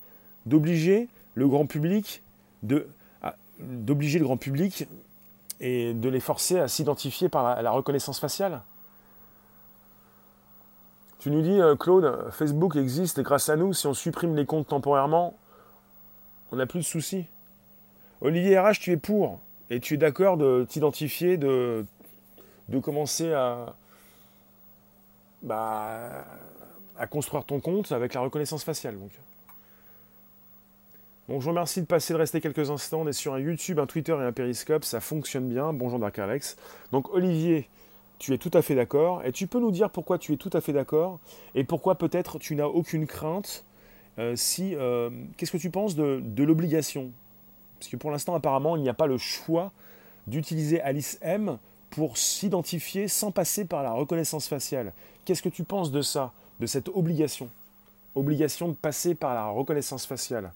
d'obliger 0.45 1.09
le 1.35 1.47
grand 1.47 1.65
public 1.65 2.23
d'obliger 3.59 4.19
le 4.19 4.25
grand 4.25 4.37
public 4.37 4.87
et 5.59 5.93
de 5.93 6.09
les 6.09 6.19
forcer 6.19 6.59
à 6.59 6.67
s'identifier 6.67 7.29
par 7.29 7.61
la, 7.61 7.71
reconnaissance 7.71 8.19
faciale? 8.19 8.61
Tu 11.19 11.31
nous 11.31 11.41
dis, 11.41 11.59
euh, 11.59 11.75
Claude, 11.75 12.29
Facebook 12.31 12.75
existe 12.75 13.17
et 13.17 13.23
grâce 13.23 13.49
à 13.49 13.55
nous, 13.55 13.73
si 13.73 13.87
on 13.87 13.93
supprime 13.93 14.35
les 14.35 14.45
comptes 14.45 14.67
temporairement, 14.67 15.35
on 16.51 16.57
n'a 16.57 16.65
plus 16.65 16.79
de 16.79 16.85
soucis. 16.85 17.25
Olivier 18.21 18.59
RH, 18.59 18.79
tu 18.79 18.91
es 18.91 18.97
pour 18.97 19.39
et 19.69 19.79
tu 19.79 19.95
es 19.95 19.97
d'accord 19.97 20.37
de 20.37 20.65
t'identifier, 20.69 21.37
de, 21.37 21.85
de 22.69 22.79
commencer 22.79 23.33
à, 23.33 23.75
bah, 25.41 26.25
à 26.97 27.07
construire 27.07 27.43
ton 27.45 27.59
compte 27.59 27.91
avec 27.91 28.13
la 28.13 28.21
reconnaissance 28.21 28.63
faciale. 28.63 28.97
Donc. 28.97 29.11
Bon, 31.27 31.41
je 31.41 31.43
vous 31.43 31.49
remercie 31.49 31.81
de 31.81 31.85
passer, 31.85 32.13
de 32.13 32.19
rester 32.19 32.39
quelques 32.39 32.69
instants. 32.69 33.01
On 33.01 33.07
est 33.07 33.13
sur 33.13 33.33
un 33.33 33.39
YouTube, 33.39 33.79
un 33.79 33.85
Twitter 33.85 34.13
et 34.13 34.23
un 34.23 34.31
Periscope. 34.31 34.85
Ça 34.85 35.01
fonctionne 35.01 35.49
bien. 35.49 35.73
Bonjour 35.73 35.99
Dark 35.99 36.17
Alex. 36.19 36.55
Donc 36.93 37.13
Olivier, 37.13 37.67
tu 38.19 38.33
es 38.33 38.37
tout 38.37 38.51
à 38.53 38.61
fait 38.61 38.75
d'accord. 38.75 39.23
Et 39.25 39.31
tu 39.31 39.47
peux 39.47 39.59
nous 39.59 39.71
dire 39.71 39.89
pourquoi 39.89 40.17
tu 40.17 40.33
es 40.33 40.37
tout 40.37 40.49
à 40.53 40.61
fait 40.61 40.73
d'accord 40.73 41.19
et 41.55 41.63
pourquoi 41.63 41.95
peut-être 41.95 42.39
tu 42.39 42.55
n'as 42.55 42.65
aucune 42.65 43.05
crainte. 43.05 43.63
Euh, 44.19 44.35
si, 44.35 44.75
euh, 44.75 45.09
Qu'est-ce 45.37 45.51
que 45.51 45.57
tu 45.57 45.69
penses 45.69 45.95
de, 45.95 46.21
de 46.23 46.43
l'obligation? 46.43 47.11
Parce 47.79 47.89
que 47.89 47.97
pour 47.97 48.11
l'instant, 48.11 48.33
apparemment, 48.33 48.75
il 48.75 48.81
n'y 48.81 48.89
a 48.89 48.93
pas 48.93 49.07
le 49.07 49.17
choix 49.17 49.71
d'utiliser 50.25 50.81
Alice 50.81 51.17
M 51.21 51.57
pour 51.89 52.17
s'identifier 52.17 53.07
sans 53.07 53.31
passer 53.31 53.65
par 53.65 53.83
la 53.83 53.91
reconnaissance 53.91 54.47
faciale. 54.47 54.93
Qu'est-ce 55.25 55.43
que 55.43 55.49
tu 55.49 55.63
penses 55.63 55.91
de 55.91 56.01
ça, 56.01 56.33
de 56.59 56.65
cette 56.65 56.89
obligation? 56.89 57.49
Obligation 58.15 58.67
de 58.69 58.73
passer 58.73 59.13
par 59.13 59.33
la 59.35 59.47
reconnaissance 59.47 60.05
faciale. 60.05 60.51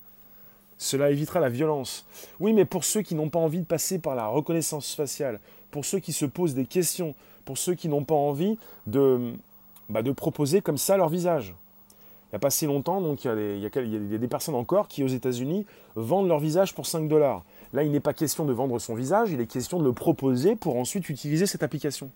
Cela 0.78 1.12
évitera 1.12 1.40
la 1.40 1.50
violence. 1.50 2.08
Oui, 2.40 2.54
mais 2.54 2.66
pour 2.66 2.84
ceux 2.84 3.04
qui 3.04 3.14
n'ont 3.14 3.30
pas 3.30 3.40
envie 3.40 3.60
de 3.60 3.66
passer 3.66 4.00
par 4.00 4.16
la 4.16 4.26
reconnaissance 4.26 4.96
faciale, 4.96 5.40
pour 5.70 5.86
ceux 5.86 6.00
qui 6.00 6.12
se 6.12 6.26
posent 6.26 6.56
des 6.56 6.66
questions, 6.66 7.14
pour 7.46 7.58
ceux 7.58 7.76
qui 7.76 7.90
n'ont 7.90 8.04
pas 8.04 8.16
envie 8.16 8.58
de, 8.88 9.34
bah, 9.90 10.02
proposer 10.16 10.62
comme 10.62 10.78
ça 10.78 10.98
leur 10.98 11.10
visage. 11.10 11.54
Il 12.28 12.36
n'y 12.36 12.38
a 12.38 12.40
pas 12.40 12.50
si 12.50 12.66
longtemps, 12.66 13.02
donc 13.02 13.26
il 13.26 13.28
y, 13.28 13.66
a 13.66 14.18
des, 14.18 14.28
personnes 14.28 14.56
encore 14.56 14.88
qui, 14.88 15.04
aux 15.04 15.08
États-Unis, 15.08 15.66
vendent 15.96 16.30
leur 16.30 16.40
visage 16.40 16.74
pour 16.74 16.86
5 16.86 17.10
dollars. 17.10 17.44
Là, 17.74 17.84
il 17.84 17.92
n'est 17.92 18.00
pas 18.00 18.14
question 18.14 18.46
de 18.46 18.54
vendre 18.54 18.80
son 18.80 18.96
visage, 18.96 19.32
il 19.32 19.42
est 19.42 19.48
question 19.48 19.80
de 19.80 19.84
le 19.84 19.92
proposer 19.92 20.56
pour 20.56 20.78
ensuite 20.78 21.10
utiliser 21.10 21.46
cette 21.46 21.64
application. 21.64 22.10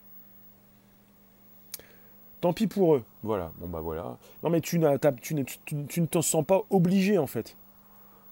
Tant 2.40 2.54
pis 2.54 2.68
pour 2.68 2.96
eux. 2.96 3.04
Voilà. 3.24 3.52
Bon, 3.60 3.68
bah 3.68 3.82
voilà. 3.82 4.18
Non, 4.44 4.50
mais 4.50 4.62
tu 4.62 4.80
ne 4.80 6.06
te 6.06 6.22
sens 6.22 6.46
pas 6.46 6.64
obligé, 6.70 7.18
en 7.18 7.28
fait 7.28 7.56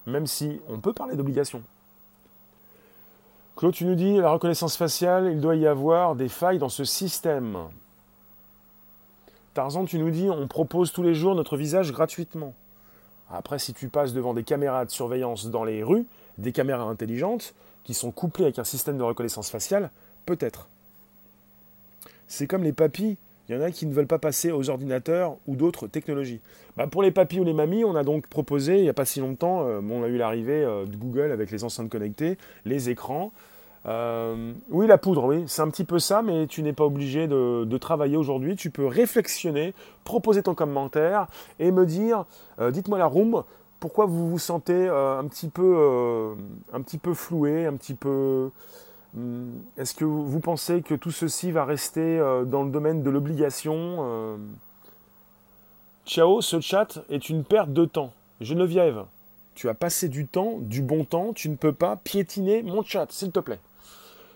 même 0.06 0.26
si 0.26 0.60
on 0.68 0.80
peut 0.80 0.92
parler 0.92 1.16
d'obligation. 1.16 1.62
Claude, 3.56 3.74
tu 3.74 3.84
nous 3.84 3.94
dis, 3.94 4.16
la 4.16 4.30
reconnaissance 4.30 4.76
faciale, 4.76 5.30
il 5.32 5.40
doit 5.40 5.54
y 5.54 5.66
avoir 5.66 6.16
des 6.16 6.28
failles 6.28 6.58
dans 6.58 6.68
ce 6.68 6.84
système. 6.84 7.58
Tarzan, 9.54 9.84
tu 9.84 9.98
nous 9.98 10.10
dis, 10.10 10.28
on 10.28 10.48
propose 10.48 10.92
tous 10.92 11.04
les 11.04 11.14
jours 11.14 11.36
notre 11.36 11.56
visage 11.56 11.92
gratuitement. 11.92 12.52
Après, 13.30 13.60
si 13.60 13.72
tu 13.72 13.88
passes 13.88 14.12
devant 14.12 14.34
des 14.34 14.42
caméras 14.42 14.84
de 14.84 14.90
surveillance 14.90 15.46
dans 15.46 15.62
les 15.62 15.84
rues, 15.84 16.06
des 16.38 16.50
caméras 16.50 16.84
intelligentes, 16.84 17.54
qui 17.84 17.94
sont 17.94 18.10
couplées 18.10 18.44
avec 18.44 18.58
un 18.58 18.64
système 18.64 18.98
de 18.98 19.02
reconnaissance 19.04 19.50
faciale, 19.50 19.90
peut-être. 20.26 20.68
C'est 22.26 22.48
comme 22.48 22.64
les 22.64 22.72
papis 22.72 23.18
il 23.48 23.54
y 23.54 23.58
en 23.58 23.60
a 23.60 23.70
qui 23.70 23.86
ne 23.86 23.92
veulent 23.92 24.06
pas 24.06 24.18
passer 24.18 24.52
aux 24.52 24.70
ordinateurs 24.70 25.36
ou 25.46 25.56
d'autres 25.56 25.86
technologies. 25.86 26.40
Bah, 26.76 26.86
pour 26.86 27.02
les 27.02 27.10
papis 27.10 27.40
ou 27.40 27.44
les 27.44 27.52
mamies, 27.52 27.84
on 27.84 27.94
a 27.94 28.02
donc 28.02 28.26
proposé, 28.26 28.78
il 28.78 28.82
n'y 28.82 28.88
a 28.88 28.94
pas 28.94 29.04
si 29.04 29.20
longtemps, 29.20 29.66
euh, 29.66 29.80
on 29.88 30.02
a 30.02 30.08
eu 30.08 30.16
l'arrivée 30.16 30.64
euh, 30.64 30.86
de 30.86 30.96
Google 30.96 31.30
avec 31.30 31.50
les 31.50 31.62
enceintes 31.62 31.90
connectées, 31.90 32.38
les 32.64 32.90
écrans. 32.90 33.32
Euh, 33.86 34.52
oui, 34.70 34.86
la 34.86 34.96
poudre, 34.96 35.24
oui, 35.24 35.44
c'est 35.46 35.60
un 35.60 35.68
petit 35.68 35.84
peu 35.84 35.98
ça, 35.98 36.22
mais 36.22 36.46
tu 36.46 36.62
n'es 36.62 36.72
pas 36.72 36.84
obligé 36.84 37.28
de, 37.28 37.78
travailler 37.78 38.16
aujourd'hui. 38.16 38.56
Tu 38.56 38.70
peux 38.70 38.86
réflexionner, 38.86 39.74
proposer 40.04 40.42
ton 40.42 40.54
commentaire 40.54 41.26
et 41.58 41.70
me 41.70 41.84
dire, 41.84 42.24
dites-moi 42.72 42.96
la 42.96 43.04
room, 43.04 43.44
pourquoi 43.80 44.06
vous 44.06 44.30
vous 44.30 44.38
sentez 44.38 44.88
un, 44.88 45.24
petit 45.28 45.48
peu, 45.48 46.34
un 46.72 46.80
petit 46.80 46.96
peu 46.96 47.12
floué, 47.12 47.66
un 47.66 47.74
petit 47.74 47.92
peu 47.92 48.48
est-ce 49.76 49.94
que 49.94 50.04
vous 50.04 50.40
pensez 50.40 50.82
que 50.82 50.94
tout 50.94 51.12
ceci 51.12 51.52
va 51.52 51.64
rester 51.64 52.18
euh, 52.18 52.44
dans 52.44 52.64
le 52.64 52.70
domaine 52.70 53.02
de 53.02 53.10
l'obligation 53.10 53.98
euh? 54.00 54.36
Ciao, 56.04 56.40
ce 56.40 56.60
chat 56.60 56.98
est 57.10 57.28
une 57.28 57.44
perte 57.44 57.72
de 57.72 57.84
temps. 57.84 58.12
Geneviève, 58.40 59.04
tu 59.54 59.68
as 59.68 59.74
passé 59.74 60.08
du 60.08 60.26
temps, 60.26 60.58
du 60.58 60.82
bon 60.82 61.04
temps, 61.04 61.32
tu 61.32 61.48
ne 61.48 61.54
peux 61.54 61.72
pas 61.72 61.96
piétiner 61.96 62.62
mon 62.62 62.82
chat, 62.82 63.06
s'il 63.10 63.30
te 63.30 63.38
plaît. 63.38 63.60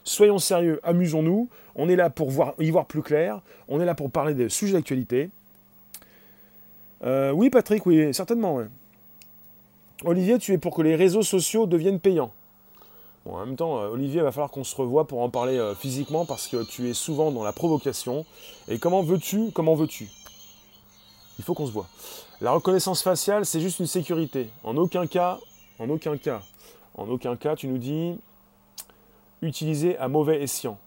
Soyons 0.05 0.39
sérieux, 0.39 0.81
amusons-nous. 0.85 1.49
On 1.75 1.89
est 1.89 1.97
là 1.97 2.09
pour 2.09 2.31
y 2.59 2.71
voir 2.71 2.87
plus 2.87 3.03
clair. 3.03 3.43
On 3.67 3.81
est 3.81 3.85
là 3.85 3.95
pour 3.95 4.11
parler 4.11 4.35
des 4.35 4.49
sujets 4.49 4.75
d'actualité. 4.75 5.29
Euh, 7.05 7.33
oui, 7.33 7.51
Patrick, 7.51 7.85
oui, 7.85 8.15
certainement. 8.15 8.61
Olivier, 10.05 10.39
tu 10.39 10.53
es 10.53 10.59
pour 10.59 10.75
que 10.75 10.83
les 10.83 10.95
réseaux 10.95 11.23
sociaux 11.23 11.67
deviennent 11.67 12.01
payants 12.01 12.33
en 13.35 13.45
même 13.45 13.57
temps, 13.57 13.79
euh, 13.79 13.89
Olivier, 13.89 14.21
il 14.21 14.23
va 14.23 14.33
falloir 14.33 14.51
qu'on 14.51 14.65
se 14.65 14.75
revoie 14.75 15.07
pour 15.07 15.21
en 15.21 15.29
parler 15.29 15.59
euh, 15.59 15.75
physiquement 15.75 16.25
parce 16.25 16.49
que 16.49 16.65
tu 16.65 16.89
es 16.89 16.95
souvent 16.95 17.31
dans 17.31 17.45
la 17.45 17.53
provocation. 17.53 18.25
Et 18.69 18.79
comment 18.79 19.03
veux-tu 19.03 19.51
Comment 19.53 19.75
veux-tu? 19.75 20.09
Il 21.39 21.45
faut 21.45 21.55
qu'on 21.55 21.67
se 21.67 21.73
voit. 21.73 21.87
La 22.41 22.53
reconnaissance 22.53 23.03
faciale, 23.03 23.45
c'est 23.45 23.61
juste 23.61 23.81
une 23.81 23.87
sécurité. 23.87 24.49
En 24.65 24.77
aucun 24.77 25.07
cas, 25.07 25.39
en 25.79 25.89
aucun 25.91 26.17
cas, 26.17 26.43
en 26.95 27.09
aucun 27.09 27.37
cas, 27.37 27.55
tu 27.55 27.69
nous 27.69 27.79
dis 27.79 28.19
utiliser 29.43 29.97
à 29.99 30.09
mauvais 30.09 30.43
escient. 30.43 30.79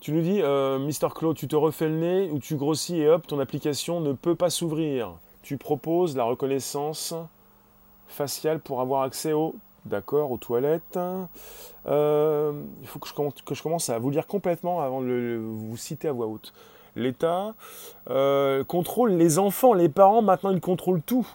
Tu 0.00 0.12
nous 0.12 0.22
dis, 0.22 0.40
euh, 0.42 0.78
Mister 0.78 1.08
Claude, 1.14 1.36
tu 1.36 1.48
te 1.48 1.56
refais 1.56 1.88
le 1.88 1.96
nez 1.96 2.30
ou 2.30 2.38
tu 2.38 2.56
grossis 2.56 2.96
et 2.96 3.08
hop, 3.08 3.26
ton 3.26 3.40
application 3.40 4.00
ne 4.00 4.12
peut 4.12 4.36
pas 4.36 4.50
s'ouvrir. 4.50 5.14
Tu 5.42 5.56
proposes 5.56 6.16
la 6.16 6.24
reconnaissance 6.24 7.14
facial 8.08 8.60
pour 8.60 8.80
avoir 8.80 9.02
accès 9.02 9.32
au 9.32 9.54
d'accord, 9.88 10.30
aux 10.30 10.38
toilettes. 10.38 10.98
Euh, 11.86 12.52
il 12.80 12.86
faut 12.86 12.98
que 12.98 13.08
je, 13.08 13.62
commence 13.62 13.90
à 13.90 13.98
vous 13.98 14.10
lire 14.10 14.26
complètement 14.26 14.80
avant 14.80 15.00
de 15.00 15.40
vous 15.40 15.76
citer 15.76 16.08
à 16.08 16.12
voix 16.12 16.26
haute. 16.26 16.52
L'État 16.96 17.54
euh, 18.10 18.64
contrôle 18.64 19.12
les 19.12 19.38
enfants, 19.38 19.72
les 19.72 19.88
parents, 19.88 20.22
maintenant 20.22 20.50
ils 20.50 20.60
contrôlent 20.60 21.02
tout. 21.02 21.26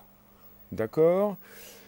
D'accord? 0.71 1.37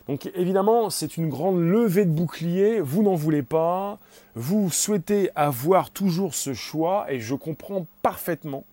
Donc 0.07 0.31
évidemment, 0.35 0.89
c'est 0.89 1.17
une 1.17 1.29
grande 1.29 1.59
levée 1.59 2.05
de 2.05 2.11
bouclier, 2.11 2.79
vous 2.79 3.01
n'en 3.01 3.15
voulez 3.15 3.41
pas, 3.41 3.97
vous 4.35 4.69
souhaitez 4.69 5.31
avoir 5.35 5.89
toujours 5.89 6.35
ce 6.35 6.53
choix, 6.53 7.05
et 7.09 7.19
je 7.19 7.33
comprends 7.33 7.87
parfaitement. 8.03 8.65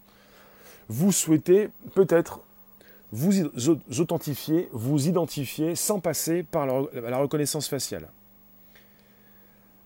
Vous 0.89 1.11
souhaitez 1.11 1.71
peut-être 1.95 2.41
vous 3.13 3.51
authentifier, 4.01 4.69
vous 4.73 5.07
identifier 5.07 5.77
sans 5.77 6.01
passer 6.01 6.43
par 6.43 6.67
la, 6.67 7.19
reconnaissance 7.19 7.69
faciale. 7.69 8.09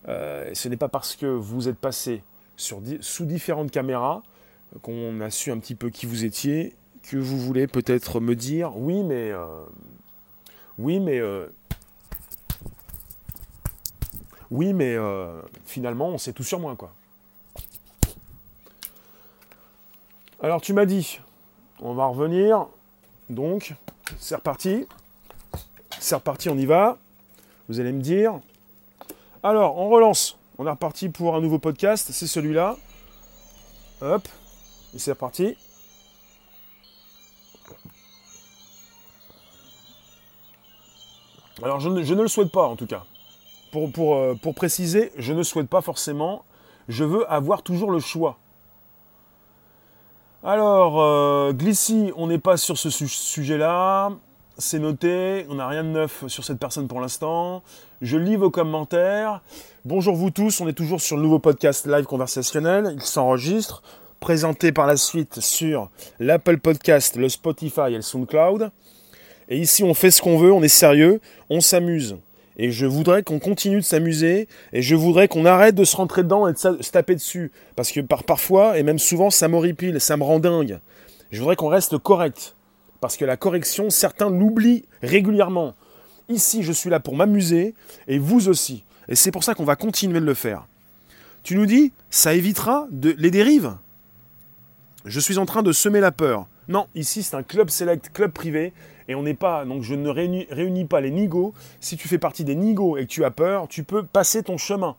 Euh, 0.07 0.49
ce 0.53 0.69
n'est 0.69 0.77
pas 0.77 0.87
parce 0.87 1.15
que 1.15 1.25
vous 1.25 1.67
êtes 1.67 1.77
passé 1.77 2.23
sous 2.55 3.25
différentes 3.25 3.69
caméras 3.69 4.23
qu'on 4.81 5.19
a 5.21 5.29
su 5.29 5.51
un 5.51 5.59
petit 5.59 5.75
peu 5.75 5.89
qui 5.89 6.05
vous 6.05 6.23
étiez 6.23 6.75
que 7.03 7.17
vous 7.17 7.37
voulez 7.37 7.67
peut-être 7.67 8.19
me 8.19 8.35
dire 8.35 8.75
oui 8.75 9.03
mais 9.03 9.31
euh, 9.31 9.63
oui 10.77 10.99
mais 10.99 11.19
euh, 11.19 11.47
oui 14.49 14.73
mais 14.73 14.97
finalement 15.65 16.07
on 16.07 16.17
sait 16.17 16.33
tout 16.33 16.43
sur 16.43 16.59
moi 16.59 16.75
quoi. 16.75 16.93
Alors 20.41 20.61
tu 20.61 20.71
m'as 20.73 20.85
dit, 20.85 21.19
on 21.79 21.95
va 21.95 22.05
revenir, 22.05 22.67
donc, 23.29 23.75
c'est 24.19 24.35
reparti. 24.35 24.87
C'est 25.99 26.15
reparti, 26.15 26.49
on 26.49 26.57
y 26.57 26.65
va. 26.65 26.97
Vous 27.67 27.79
allez 27.79 27.91
me 27.91 28.01
dire. 28.01 28.39
Alors, 29.43 29.77
on 29.77 29.89
relance. 29.89 30.37
On 30.57 30.65
est 30.65 30.69
reparti 30.69 31.09
pour 31.09 31.35
un 31.35 31.41
nouveau 31.41 31.59
podcast. 31.59 32.09
C'est 32.11 32.27
celui-là. 32.27 32.77
Hop. 34.01 34.27
Et 34.95 34.99
c'est 34.99 35.11
reparti. 35.11 35.57
Alors, 41.63 41.79
je 41.79 41.89
ne, 41.89 42.21
le 42.21 42.27
souhaite 42.27 42.51
pas, 42.51 42.67
en 42.67 42.75
tout 42.75 42.85
cas. 42.85 43.03
Pour, 43.71 43.91
pour, 43.91 44.15
euh, 44.15 44.35
pour 44.35 44.55
préciser, 44.55 45.11
je 45.17 45.33
ne 45.33 45.43
souhaite 45.43 45.67
pas 45.67 45.81
forcément. 45.81 46.45
Je 46.87 47.03
veux 47.03 47.29
avoir 47.31 47.63
toujours 47.63 47.91
le 47.91 47.99
choix. 47.99 48.37
Alors, 50.43 51.01
euh, 51.01 51.51
Glissy, 51.51 52.11
on 52.15 52.27
n'est 52.27 52.37
pas 52.37 52.57
sur 52.57 52.77
ce 52.77 52.91
sujet-là. 52.91 54.11
c'est 54.59 54.77
noté, 54.77 55.47
on 55.49 55.55
n'a 55.55 55.67
rien 55.67 55.83
de 55.83 55.89
neuf 55.89 56.27
sur 56.27 56.43
cette 56.43 56.59
personne 56.59 56.87
pour 56.87 57.01
l'instant. 57.01 57.63
Je 58.03 58.17
lis 58.17 58.35
vos 58.35 58.51
commentaires. 58.51 59.41
Bonjour 59.83 60.15
vous 60.15 60.29
tous, 60.29 60.61
on 60.61 60.67
est 60.67 60.73
toujours 60.73 61.01
sur 61.01 61.15
le 61.17 61.23
nouveau 61.23 61.39
podcast 61.39 61.87
live 61.87 62.05
conversationnel. 62.05 62.91
Il 62.93 63.01
s'enregistre, 63.01 63.81
présenté 64.19 64.71
par 64.71 64.85
la 64.85 64.95
suite 64.95 65.39
sur 65.39 65.89
l'Apple 66.19 66.59
Podcast, 66.59 67.15
le 67.15 67.29
Spotify 67.29 67.87
et 67.89 67.95
le 67.95 68.03
SoundCloud. 68.03 68.69
Et 69.49 69.57
ici, 69.57 69.83
on 69.83 69.95
fait 69.95 70.11
ce 70.11 70.21
qu'on 70.21 70.37
veut, 70.37 70.53
on 70.53 70.61
est 70.61 70.67
sérieux, 70.67 71.19
on 71.49 71.61
s'amuse. 71.61 72.15
Et 72.57 72.71
je 72.71 72.87
voudrais 72.87 73.21
qu'on 73.21 73.39
continue 73.39 73.77
de 73.77 73.81
s'amuser, 73.81 74.47
et 74.73 74.81
je 74.81 74.95
voudrais 74.95 75.27
qu'on 75.27 75.45
arrête 75.45 75.75
de 75.75 75.83
se 75.83 75.95
rentrer 75.95 76.23
dedans 76.23 76.47
et 76.47 76.53
de 76.53 76.57
se 76.57 76.91
taper 76.91 77.13
dessus. 77.13 77.51
Parce 77.75 77.91
que 77.91 78.01
par, 78.01 78.23
parfois, 78.23 78.79
et 78.79 78.83
même 78.83 78.97
souvent, 78.97 79.29
ça 79.29 79.47
m'horripile, 79.47 80.01
ça 80.01 80.17
me 80.17 80.23
rend 80.23 80.39
dingue. 80.39 80.79
Je 81.31 81.39
voudrais 81.39 81.55
qu'on 81.55 81.67
reste 81.67 81.97
correct. 81.99 82.55
Parce 82.99 83.15
que 83.15 83.25
la 83.25 83.37
correction, 83.37 83.91
certains 83.91 84.29
l'oublient 84.29 84.85
régulièrement. 85.03 85.75
Ici, 86.29 86.63
je 86.63 86.71
suis 86.71 86.89
là 86.89 86.99
pour 86.99 87.15
m'amuser, 87.15 87.75
et 88.07 88.17
vous 88.17 88.49
aussi. 88.49 88.83
Et 89.07 89.15
c'est 89.15 89.31
pour 89.31 89.43
ça 89.43 89.53
qu'on 89.53 89.63
va 89.63 89.75
continuer 89.75 90.19
de 90.19 90.25
le 90.25 90.33
faire. 90.33 90.65
Tu 91.43 91.55
nous 91.55 91.67
dis, 91.67 91.93
ça 92.09 92.33
évitera 92.33 92.87
les 92.91 93.31
dérives? 93.31 93.75
Je 95.05 95.19
suis 95.19 95.37
en 95.37 95.45
train 95.45 95.63
de 95.63 95.71
semer 95.71 95.99
la 95.99 96.11
peur. 96.11 96.47
Non, 96.67 96.87
ici 96.95 97.23
c'est 97.23 97.35
un 97.35 97.43
club 97.43 97.69
select, 97.69 98.11
club 98.11 98.31
privé, 98.31 98.73
et 99.07 99.15
on 99.15 99.23
n'est 99.23 99.33
pas, 99.33 99.63
donc 99.65 99.83
je 99.83 99.95
ne 99.95 100.09
réunis, 100.09 100.85
pas 100.85 100.99
les 100.99 101.11
nigos. 101.11 101.53
Si 101.79 101.95
tu 101.95 102.07
fais 102.07 102.17
partie 102.17 102.43
des 102.43 102.55
nigos 102.55 102.97
et 102.97 103.05
que 103.05 103.11
tu 103.11 103.23
as 103.23 103.31
peur, 103.31 103.67
tu 103.67 103.83
peux 103.83 104.03
passer 104.03 104.43
ton 104.43 104.57
chemin. 104.57 104.95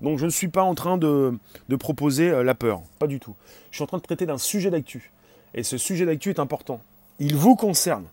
Donc 0.00 0.18
je 0.18 0.24
ne 0.24 0.30
suis 0.30 0.48
pas 0.48 0.62
en 0.62 0.74
train 0.74 0.96
de, 0.96 1.38
proposer 1.78 2.30
euh, 2.30 2.42
la 2.42 2.54
peur, 2.54 2.82
pas 2.98 3.06
du 3.06 3.20
tout. 3.20 3.34
Je 3.70 3.76
suis 3.76 3.84
en 3.84 3.86
train 3.86 3.98
de 3.98 4.02
traiter 4.02 4.26
d'un 4.26 4.38
sujet 4.38 4.70
d'actu. 4.70 5.12
Et 5.54 5.62
ce 5.62 5.76
sujet 5.76 6.06
d'actu 6.06 6.30
est 6.30 6.40
important. 6.40 6.80
Il 7.18 7.36
vous 7.36 7.56
concerne. 7.56 8.04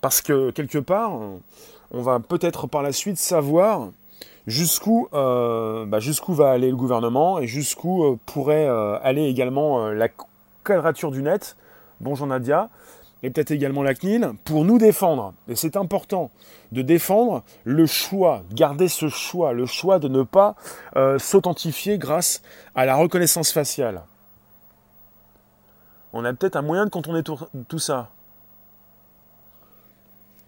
Parce 0.00 0.20
que 0.20 0.50
quelque 0.50 0.78
part, 0.78 1.18
on 1.90 2.02
va 2.02 2.20
peut-être 2.20 2.66
par 2.68 2.82
la 2.82 2.92
suite 2.92 3.18
savoir 3.18 3.90
jusqu'où 4.46 5.08
euh, 5.12 5.86
bah, 5.86 5.98
va 6.28 6.50
aller 6.50 6.70
le 6.70 6.76
gouvernement 6.76 7.40
et 7.40 7.46
jusqu'où 7.46 8.04
euh, 8.04 8.16
pourrait 8.26 8.68
aller 9.02 9.24
également 9.24 9.88
la 9.88 10.08
quadrature 10.62 11.10
du 11.10 11.22
net. 11.22 11.56
Bonjour 12.00 12.26
Nadia 12.26 12.70
et 13.22 13.30
peut-être 13.30 13.50
également 13.50 13.82
la 13.82 13.94
CNIL, 13.94 14.30
pour 14.44 14.64
nous 14.64 14.78
défendre. 14.78 15.34
Et 15.48 15.56
c'est 15.56 15.76
important 15.76 16.30
de 16.70 16.82
défendre 16.82 17.42
le 17.64 17.86
choix, 17.86 18.44
garder 18.52 18.88
ce 18.88 19.08
choix, 19.08 19.52
le 19.52 19.66
choix 19.66 19.98
de 19.98 20.08
ne 20.08 20.22
pas 20.22 20.54
euh, 20.96 21.18
s'authentifier 21.18 21.98
grâce 21.98 22.42
à 22.74 22.86
la 22.86 22.94
reconnaissance 22.94 23.52
faciale. 23.52 24.02
On 26.12 26.24
a 26.24 26.32
peut-être 26.32 26.56
un 26.56 26.62
moyen 26.62 26.84
de 26.84 26.90
contourner 26.90 27.22
tout, 27.22 27.78
ça. 27.78 28.10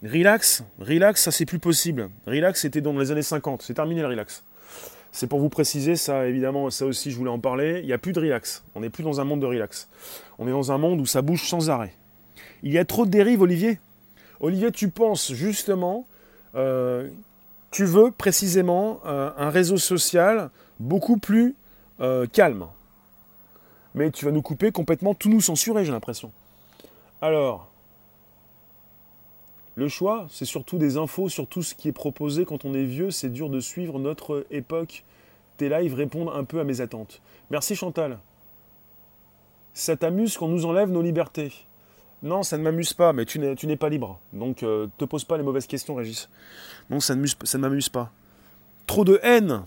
Relax, 0.02 0.62
relax, 0.78 1.22
ça 1.22 1.30
c'est 1.30 1.46
plus 1.46 1.58
possible. 1.58 2.10
Relax, 2.26 2.60
c'était 2.60 2.80
dans 2.80 2.92
les 2.92 3.10
années 3.10 3.22
50, 3.22 3.62
c'est 3.62 3.74
terminé 3.74 4.00
le 4.00 4.08
relax. 4.08 4.44
C'est 5.12 5.26
pour 5.26 5.40
vous 5.40 5.48
préciser, 5.48 5.96
ça 5.96 6.26
évidemment, 6.26 6.70
ça 6.70 6.86
aussi 6.86 7.10
je 7.10 7.16
voulais 7.16 7.30
en 7.30 7.40
parler, 7.40 7.80
il 7.80 7.86
n'y 7.86 7.92
a 7.92 7.98
plus 7.98 8.12
de 8.12 8.20
relax. 8.20 8.64
On 8.74 8.80
n'est 8.80 8.90
plus 8.90 9.02
dans 9.02 9.20
un 9.20 9.24
monde 9.24 9.40
de 9.40 9.46
relax. 9.46 9.88
On 10.38 10.46
est 10.46 10.52
dans 10.52 10.72
un 10.72 10.78
monde 10.78 11.00
où 11.00 11.06
ça 11.06 11.22
bouge 11.22 11.48
sans 11.48 11.68
arrêt. 11.68 11.92
Il 12.62 12.72
y 12.72 12.78
a 12.78 12.84
trop 12.84 13.06
de 13.06 13.10
dérives, 13.10 13.42
Olivier. 13.42 13.80
Olivier, 14.40 14.70
tu 14.70 14.88
penses 14.88 15.32
justement, 15.32 16.06
euh, 16.54 17.08
tu 17.70 17.84
veux 17.84 18.10
précisément 18.10 19.00
euh, 19.04 19.30
un 19.36 19.50
réseau 19.50 19.76
social 19.76 20.50
beaucoup 20.78 21.16
plus 21.16 21.54
euh, 22.00 22.26
calme. 22.26 22.66
Mais 23.94 24.10
tu 24.10 24.24
vas 24.24 24.30
nous 24.30 24.42
couper 24.42 24.70
complètement, 24.70 25.14
tout 25.14 25.28
nous 25.28 25.40
censurer, 25.40 25.84
j'ai 25.84 25.92
l'impression. 25.92 26.30
Alors, 27.20 27.69
le 29.80 29.88
choix, 29.88 30.26
c'est 30.30 30.44
surtout 30.44 30.78
des 30.78 30.98
infos 30.98 31.28
sur 31.28 31.46
tout 31.46 31.62
ce 31.62 31.74
qui 31.74 31.88
est 31.88 31.92
proposé 31.92 32.44
quand 32.44 32.64
on 32.64 32.74
est 32.74 32.84
vieux. 32.84 33.10
C'est 33.10 33.30
dur 33.30 33.48
de 33.48 33.60
suivre 33.60 33.98
notre 33.98 34.46
époque. 34.50 35.04
Tes 35.56 35.68
lives 35.68 35.94
répondent 35.94 36.30
un 36.32 36.44
peu 36.44 36.60
à 36.60 36.64
mes 36.64 36.80
attentes. 36.80 37.20
Merci 37.50 37.74
Chantal. 37.74 38.18
Ça 39.72 39.96
t'amuse 39.96 40.36
qu'on 40.36 40.48
nous 40.48 40.66
enlève 40.66 40.90
nos 40.90 41.00
libertés? 41.00 41.52
Non, 42.22 42.42
ça 42.42 42.58
ne 42.58 42.62
m'amuse 42.62 42.92
pas, 42.92 43.14
mais 43.14 43.24
tu 43.24 43.38
n'es 43.38 43.76
pas 43.76 43.88
libre. 43.88 44.20
Donc, 44.34 44.62
euh, 44.62 44.88
te 44.98 45.06
pose 45.06 45.24
pas 45.24 45.38
les 45.38 45.42
mauvaises 45.42 45.66
questions, 45.66 45.94
Régis. 45.94 46.28
Non, 46.90 47.00
ça 47.00 47.14
ne, 47.14 47.26
ça 47.26 47.56
ne 47.56 47.62
m'amuse 47.62 47.88
pas. 47.88 48.12
Trop 48.86 49.04
de 49.04 49.18
haine. 49.22 49.62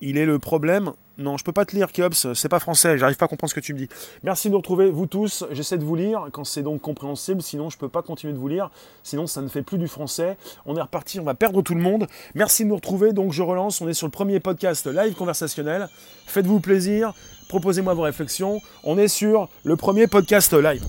Il 0.00 0.16
est 0.16 0.26
le 0.26 0.38
problème. 0.38 0.92
Non, 1.16 1.36
je 1.36 1.44
peux 1.44 1.52
pas 1.52 1.64
te 1.64 1.76
lire, 1.76 1.92
Kéops, 1.92 2.32
c'est 2.34 2.48
pas 2.48 2.58
français, 2.58 2.98
j'arrive 2.98 3.16
pas 3.16 3.26
à 3.26 3.28
comprendre 3.28 3.50
ce 3.50 3.54
que 3.54 3.60
tu 3.60 3.72
me 3.72 3.78
dis. 3.78 3.88
Merci 4.22 4.48
de 4.48 4.52
nous 4.52 4.58
retrouver, 4.58 4.90
vous 4.90 5.06
tous. 5.06 5.44
J'essaie 5.52 5.78
de 5.78 5.84
vous 5.84 5.94
lire 5.94 6.28
quand 6.32 6.44
c'est 6.44 6.62
donc 6.62 6.80
compréhensible, 6.80 7.40
sinon 7.42 7.70
je 7.70 7.78
peux 7.78 7.88
pas 7.88 8.02
continuer 8.02 8.32
de 8.32 8.38
vous 8.38 8.48
lire. 8.48 8.70
Sinon, 9.02 9.26
ça 9.26 9.40
ne 9.40 9.48
fait 9.48 9.62
plus 9.62 9.78
du 9.78 9.88
français. 9.88 10.36
On 10.66 10.76
est 10.76 10.82
reparti, 10.82 11.20
on 11.20 11.24
va 11.24 11.34
perdre 11.34 11.62
tout 11.62 11.74
le 11.74 11.80
monde. 11.80 12.06
Merci 12.34 12.64
de 12.64 12.68
nous 12.68 12.76
retrouver. 12.76 13.12
Donc, 13.12 13.32
je 13.32 13.42
relance. 13.42 13.80
On 13.80 13.88
est 13.88 13.94
sur 13.94 14.06
le 14.06 14.10
premier 14.10 14.40
podcast 14.40 14.86
live 14.86 15.14
conversationnel. 15.14 15.88
Faites-vous 16.26 16.60
plaisir 16.60 17.12
proposez-moi 17.48 17.94
vos 17.94 18.02
réflexions. 18.02 18.60
On 18.82 18.98
est 18.98 19.06
sur 19.06 19.48
le 19.62 19.76
premier 19.76 20.08
podcast 20.08 20.52
live. 20.54 20.84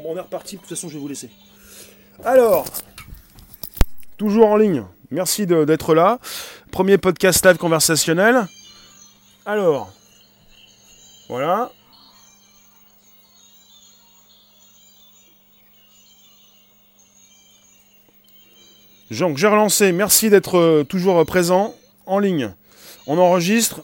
Bon, 0.00 0.12
on 0.12 0.16
est 0.16 0.20
reparti, 0.20 0.54
de 0.54 0.60
toute 0.60 0.68
façon 0.68 0.88
je 0.88 0.94
vais 0.94 1.00
vous 1.00 1.08
laisser. 1.08 1.28
Alors, 2.24 2.66
toujours 4.16 4.46
en 4.46 4.56
ligne, 4.56 4.84
merci 5.10 5.44
d'être 5.44 5.92
là. 5.92 6.20
Premier 6.70 6.98
podcast 6.98 7.44
live 7.44 7.56
conversationnel. 7.56 8.46
Alors, 9.44 9.92
voilà, 11.28 11.72
Jean, 19.10 19.34
j'ai 19.36 19.48
relancé. 19.48 19.90
Merci 19.90 20.30
d'être 20.30 20.58
euh, 20.58 20.84
toujours 20.84 21.26
présent 21.26 21.74
en 22.06 22.20
ligne. 22.20 22.52
On 23.08 23.18
enregistre 23.18 23.82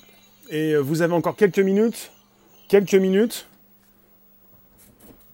et 0.48 0.74
euh, 0.74 0.78
vous 0.78 1.02
avez 1.02 1.14
encore 1.14 1.34
quelques 1.34 1.58
minutes, 1.58 2.12
quelques 2.68 2.94
minutes 2.94 3.48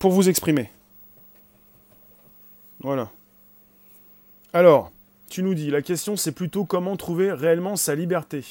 pour 0.00 0.10
vous 0.10 0.28
exprimer. 0.28 0.70
Voilà. 2.80 3.10
Alors, 4.52 4.90
tu 5.28 5.44
nous 5.44 5.54
dis, 5.54 5.70
la 5.70 5.82
question 5.82 6.16
c'est 6.16 6.32
plutôt 6.32 6.64
comment 6.64 6.96
trouver 6.96 7.30
réellement 7.30 7.76
sa 7.76 7.94
liberté. 7.94 8.44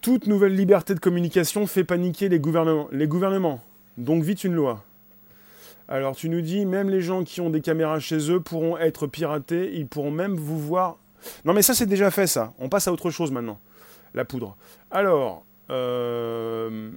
Toute 0.00 0.26
nouvelle 0.26 0.56
liberté 0.56 0.94
de 0.94 1.00
communication 1.00 1.68
fait 1.68 1.84
paniquer 1.84 2.28
les 2.28 2.40
gouvernements. 2.40 2.88
Les 2.90 3.06
gouvernements. 3.06 3.62
Donc 3.98 4.24
vite 4.24 4.42
une 4.42 4.54
loi. 4.54 4.82
Alors 5.86 6.16
tu 6.16 6.30
nous 6.30 6.40
dis, 6.40 6.64
même 6.64 6.88
les 6.88 7.02
gens 7.02 7.22
qui 7.22 7.42
ont 7.42 7.50
des 7.50 7.60
caméras 7.60 8.00
chez 8.00 8.30
eux 8.30 8.40
pourront 8.40 8.78
être 8.78 9.06
piratés, 9.06 9.74
ils 9.74 9.86
pourront 9.86 10.10
même 10.10 10.34
vous 10.34 10.58
voir. 10.58 10.96
Non 11.44 11.52
mais 11.52 11.62
ça 11.62 11.74
c'est 11.74 11.86
déjà 11.86 12.10
fait 12.10 12.26
ça, 12.26 12.54
on 12.58 12.70
passe 12.70 12.88
à 12.88 12.92
autre 12.92 13.10
chose 13.10 13.30
maintenant, 13.30 13.60
la 14.14 14.24
poudre. 14.24 14.56
Alors, 14.90 15.44
euh, 15.70 16.90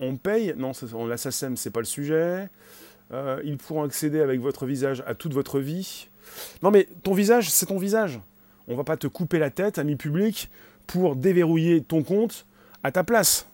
on 0.00 0.16
paye, 0.16 0.54
non, 0.56 0.72
la 1.06 1.16
SACEM 1.16 1.56
c'est 1.56 1.70
pas 1.70 1.80
le 1.80 1.86
sujet. 1.86 2.48
Euh, 3.12 3.40
ils 3.44 3.56
pourront 3.56 3.82
accéder 3.82 4.20
avec 4.20 4.40
votre 4.40 4.66
visage 4.66 5.02
à 5.06 5.14
toute 5.14 5.34
votre 5.34 5.60
vie. 5.60 6.08
Non 6.62 6.70
mais 6.70 6.88
ton 7.02 7.12
visage, 7.12 7.50
c'est 7.50 7.66
ton 7.66 7.78
visage. 7.78 8.20
On 8.68 8.76
va 8.76 8.84
pas 8.84 8.96
te 8.96 9.06
couper 9.06 9.38
la 9.38 9.50
tête, 9.50 9.78
ami 9.78 9.96
public, 9.96 10.48
pour 10.86 11.16
déverrouiller 11.16 11.82
ton 11.82 12.02
compte 12.02 12.46
à 12.82 12.92
ta 12.92 13.04
place. 13.04 13.46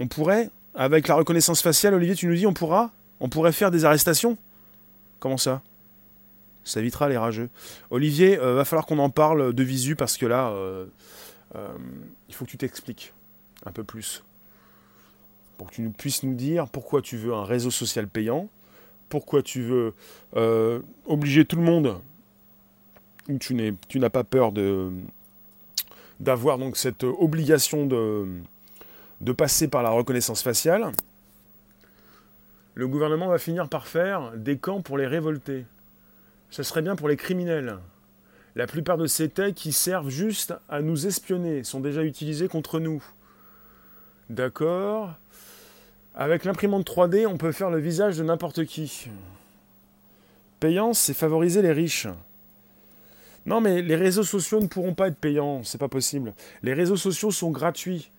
On 0.00 0.08
pourrait, 0.08 0.50
avec 0.74 1.08
la 1.08 1.14
reconnaissance 1.14 1.62
faciale, 1.62 1.94
Olivier, 1.94 2.14
tu 2.14 2.26
nous 2.26 2.34
dis, 2.34 2.46
on 2.46 2.54
pourra 2.54 2.90
on 3.20 3.28
pourrait 3.28 3.52
faire 3.52 3.70
des 3.70 3.84
arrestations 3.84 4.36
Comment 5.20 5.36
ça? 5.36 5.62
Ça 6.64 6.80
évitera 6.80 7.08
les 7.08 7.16
rageux. 7.16 7.48
Olivier, 7.90 8.36
euh, 8.38 8.54
va 8.54 8.64
falloir 8.64 8.86
qu'on 8.86 8.98
en 8.98 9.10
parle 9.10 9.52
de 9.52 9.62
visu 9.62 9.94
parce 9.94 10.16
que 10.16 10.26
là, 10.26 10.50
euh, 10.50 10.86
il 12.28 12.34
faut 12.34 12.44
que 12.44 12.50
tu 12.50 12.58
t'expliques 12.58 13.12
un 13.64 13.70
peu 13.70 13.84
plus. 13.84 14.24
Pour 15.62 15.70
que 15.70 15.76
tu 15.76 15.90
puisses 15.90 16.24
nous 16.24 16.34
dire 16.34 16.66
pourquoi 16.66 17.02
tu 17.02 17.16
veux 17.16 17.32
un 17.32 17.44
réseau 17.44 17.70
social 17.70 18.08
payant, 18.08 18.48
pourquoi 19.08 19.44
tu 19.44 19.62
veux 19.62 19.94
obliger 21.06 21.44
tout 21.44 21.54
le 21.54 21.62
monde, 21.62 22.00
ou 23.28 23.38
tu 23.38 23.54
n'as 23.54 24.10
pas 24.10 24.24
peur 24.24 24.50
d'avoir 26.18 26.58
donc 26.58 26.76
cette 26.76 27.04
obligation 27.04 27.86
de, 27.86 28.26
de 29.20 29.30
passer 29.30 29.68
par 29.68 29.84
la 29.84 29.90
reconnaissance 29.90 30.42
faciale 30.42 30.90
le 32.74 32.88
gouvernement 32.88 33.28
va 33.28 33.38
finir 33.38 33.68
par 33.68 33.86
faire 33.86 34.32
des 34.34 34.56
camps 34.56 34.80
pour 34.80 34.96
les 34.96 35.06
révoltés. 35.06 35.66
Ce 36.50 36.62
serait 36.62 36.82
bien 36.82 36.96
pour 36.96 37.08
les 37.08 37.16
criminels. 37.16 37.78
La 38.56 38.66
plupart 38.66 38.96
de 38.96 39.06
ces 39.06 39.28
techs 39.28 39.54
qui 39.54 39.72
servent 39.72 40.08
juste 40.08 40.54
à 40.68 40.80
nous 40.80 41.06
espionner 41.06 41.64
sont 41.64 41.80
déjà 41.80 42.02
utilisés 42.02 42.48
contre 42.48 42.80
nous. 42.80 43.02
D'accord? 44.30 45.14
Avec 46.14 46.44
l'imprimante 46.44 46.86
3D, 46.86 47.26
on 47.26 47.38
peut 47.38 47.52
faire 47.52 47.70
le 47.70 47.78
visage 47.78 48.18
de 48.18 48.22
n'importe 48.22 48.64
qui. 48.66 49.08
Payance, 50.60 50.98
c'est 50.98 51.14
favoriser 51.14 51.62
les 51.62 51.72
riches. 51.72 52.06
Non, 53.46 53.60
mais 53.60 53.80
les 53.80 53.96
réseaux 53.96 54.22
sociaux 54.22 54.60
ne 54.60 54.66
pourront 54.66 54.94
pas 54.94 55.08
être 55.08 55.16
payants, 55.16 55.64
c'est 55.64 55.78
pas 55.78 55.88
possible. 55.88 56.34
Les 56.62 56.74
réseaux 56.74 56.96
sociaux 56.96 57.30
sont 57.30 57.50
gratuits, 57.50 58.10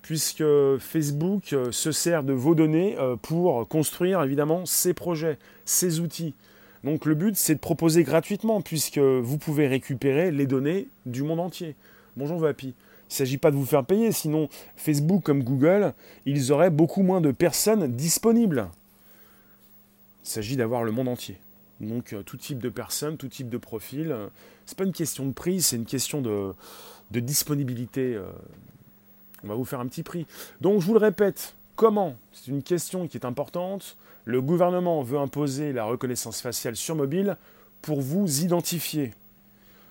puisque 0.00 0.44
Facebook 0.78 1.52
euh, 1.52 1.72
se 1.72 1.92
sert 1.92 2.22
de 2.22 2.32
vos 2.32 2.54
données 2.54 2.96
euh, 2.98 3.16
pour 3.16 3.66
construire 3.68 4.22
évidemment 4.22 4.64
ses 4.64 4.94
projets, 4.94 5.38
ses 5.64 6.00
outils. 6.00 6.34
Donc 6.84 7.04
le 7.04 7.14
but, 7.14 7.36
c'est 7.36 7.56
de 7.56 7.60
proposer 7.60 8.04
gratuitement, 8.04 8.62
puisque 8.62 8.98
vous 8.98 9.36
pouvez 9.36 9.66
récupérer 9.66 10.30
les 10.30 10.46
données 10.46 10.88
du 11.04 11.24
monde 11.24 11.40
entier. 11.40 11.74
Bonjour 12.16 12.38
Vapi. 12.38 12.74
Il 13.10 13.14
ne 13.14 13.16
s'agit 13.16 13.38
pas 13.38 13.50
de 13.50 13.56
vous 13.56 13.66
faire 13.66 13.84
payer, 13.84 14.12
sinon 14.12 14.48
Facebook 14.76 15.24
comme 15.24 15.42
Google, 15.42 15.94
ils 16.26 16.52
auraient 16.52 16.70
beaucoup 16.70 17.02
moins 17.02 17.20
de 17.20 17.32
personnes 17.32 17.88
disponibles. 17.88 18.68
Il 20.24 20.28
s'agit 20.28 20.56
d'avoir 20.56 20.84
le 20.84 20.92
monde 20.92 21.08
entier. 21.08 21.36
Donc 21.80 22.12
euh, 22.12 22.22
tout 22.22 22.36
type 22.36 22.60
de 22.60 22.68
personnes, 22.68 23.16
tout 23.16 23.26
type 23.26 23.48
de 23.48 23.58
profil. 23.58 24.14
C'est 24.64 24.78
pas 24.78 24.84
une 24.84 24.92
question 24.92 25.26
de 25.26 25.32
prix, 25.32 25.60
c'est 25.60 25.74
une 25.74 25.86
question 25.86 26.20
de, 26.22 26.54
disponibilité. 27.10 28.14
Euh. 28.14 28.30
On 29.42 29.48
va 29.48 29.54
vous 29.54 29.64
faire 29.64 29.80
un 29.80 29.88
petit 29.88 30.04
prix. 30.04 30.24
Donc 30.60 30.80
je 30.80 30.86
vous 30.86 30.92
le 30.92 31.00
répète, 31.00 31.56
comment? 31.74 32.14
C'est 32.32 32.52
une 32.52 32.62
question 32.62 33.08
qui 33.08 33.16
est 33.16 33.26
importante. 33.26 33.96
Le 34.24 34.40
gouvernement 34.40 35.02
veut 35.02 35.18
imposer 35.18 35.72
la 35.72 35.82
reconnaissance 35.82 36.40
faciale 36.40 36.76
sur 36.76 36.94
mobile 36.94 37.36
pour 37.82 38.02
vous 38.02 38.44
identifier. 38.44 39.14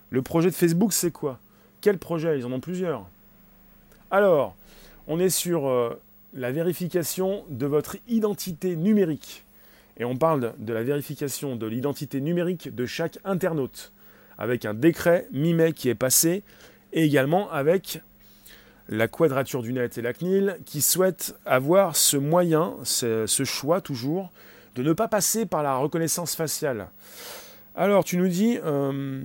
Le 0.10 0.22
projet 0.22 0.50
de 0.52 0.56
Facebook, 0.56 0.94
c'est 0.94 1.12
quoi? 1.12 1.38
Quel 1.82 1.98
projet? 1.98 2.38
Ils 2.38 2.46
en 2.46 2.52
ont 2.52 2.60
plusieurs. 2.60 3.10
Alors, 4.12 4.56
on 5.08 5.20
est 5.20 5.30
sur 5.30 5.68
euh, 5.68 6.00
la 6.34 6.52
vérification 6.52 7.44
de 7.50 7.66
votre 7.66 7.98
identité 8.08 8.76
numérique. 8.76 9.46
Et 9.98 10.06
on 10.06 10.16
parle 10.16 10.54
de 10.60 10.74
la 10.74 10.84
vérification 10.84 11.56
de 11.56 11.68
l'identité 11.68 12.22
numérique 12.22 12.74
de 12.74 12.86
chaque 12.86 13.20
internaute, 13.26 13.92
avec 14.38 14.66
un 14.66 14.74
décret 14.74 15.28
mi-mai 15.32 15.74
qui 15.74 15.90
est 15.90 15.96
passé, 15.96 16.44
et 16.94 17.04
également 17.04 17.52
avec 17.52 18.02
la 18.88 19.08
quadrature 19.08 19.62
du 19.62 19.74
net 19.74 19.98
et 19.98 20.02
la 20.02 20.14
CNIL 20.14 20.58
qui 20.66 20.82
souhaitent 20.82 21.36
avoir 21.46 21.96
ce 21.96 22.18
moyen, 22.18 22.76
ce, 22.84 23.26
choix 23.46 23.82
toujours, 23.82 24.32
de 24.76 24.84
ne 24.84 24.94
pas 24.94 25.08
passer 25.08 25.46
par 25.46 25.62
la 25.62 25.76
reconnaissance 25.76 26.36
faciale. 26.36 26.88
Alors 27.76 28.04
tu 28.04 28.18
nous 28.18 28.28
dis, 28.28 28.58
euh, 28.64 29.22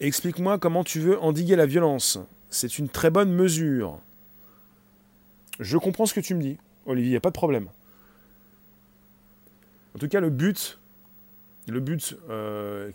explique-moi 0.00 0.58
comment 0.58 0.84
tu 0.84 1.00
veux 1.00 1.18
endiguer 1.20 1.56
la 1.56 1.66
violence. 1.66 2.18
C'est 2.50 2.78
une 2.78 2.88
très 2.88 3.10
bonne 3.10 3.32
mesure. 3.32 3.98
Je 5.58 5.78
comprends 5.78 6.06
ce 6.06 6.14
que 6.14 6.20
tu 6.20 6.34
me 6.34 6.42
dis, 6.42 6.58
Olivier, 6.84 7.08
il 7.08 7.12
n'y 7.12 7.16
a 7.16 7.20
pas 7.20 7.30
de 7.30 7.34
problème. 7.34 7.68
En 9.94 9.98
tout 9.98 10.08
cas, 10.08 10.20
le 10.20 10.30
but, 10.30 10.78
le 11.68 11.80
but, 11.80 12.16
euh, 12.28 12.90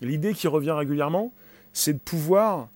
l'idée 0.00 0.32
qui 0.32 0.48
revient 0.48 0.70
régulièrement, 0.70 1.32
c'est 1.72 1.92
de 1.92 1.98
pouvoir 1.98 2.68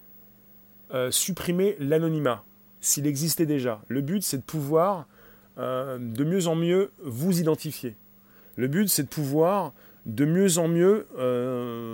euh, 0.92 1.10
supprimer 1.10 1.76
l'anonymat, 1.80 2.44
s'il 2.80 3.06
existait 3.06 3.46
déjà. 3.46 3.80
Le 3.88 4.02
but, 4.02 4.22
c'est 4.22 4.38
de 4.38 4.42
pouvoir 4.42 5.06
euh, 5.58 5.98
de 5.98 6.24
mieux 6.24 6.46
en 6.46 6.54
mieux 6.54 6.92
vous 7.02 7.40
identifier. 7.40 7.96
Le 8.56 8.68
but, 8.68 8.88
c'est 8.88 9.04
de 9.04 9.08
pouvoir 9.08 9.72
de 10.06 10.24
mieux 10.24 10.58
en 10.58 10.68
mieux 10.68 11.06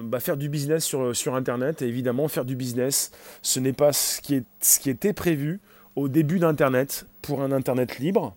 bah, 0.05 0.21
faire 0.21 0.37
du 0.37 0.49
business 0.49 0.85
sur, 0.85 1.35
Internet. 1.35 1.83
Et 1.83 1.87
évidemment, 1.87 2.29
faire 2.29 2.45
du 2.45 2.55
business, 2.55 3.11
ce 3.43 3.59
n'est 3.59 3.73
pas 3.73 3.93
ce 3.93 4.21
qui, 4.21 4.91
était 4.91 5.13
prévu 5.13 5.61
au 5.97 6.09
début 6.09 6.39
d'Internet 6.39 7.07
pour 7.23 7.43
un 7.43 7.53
Internet 7.53 7.99
libre. 7.99 8.37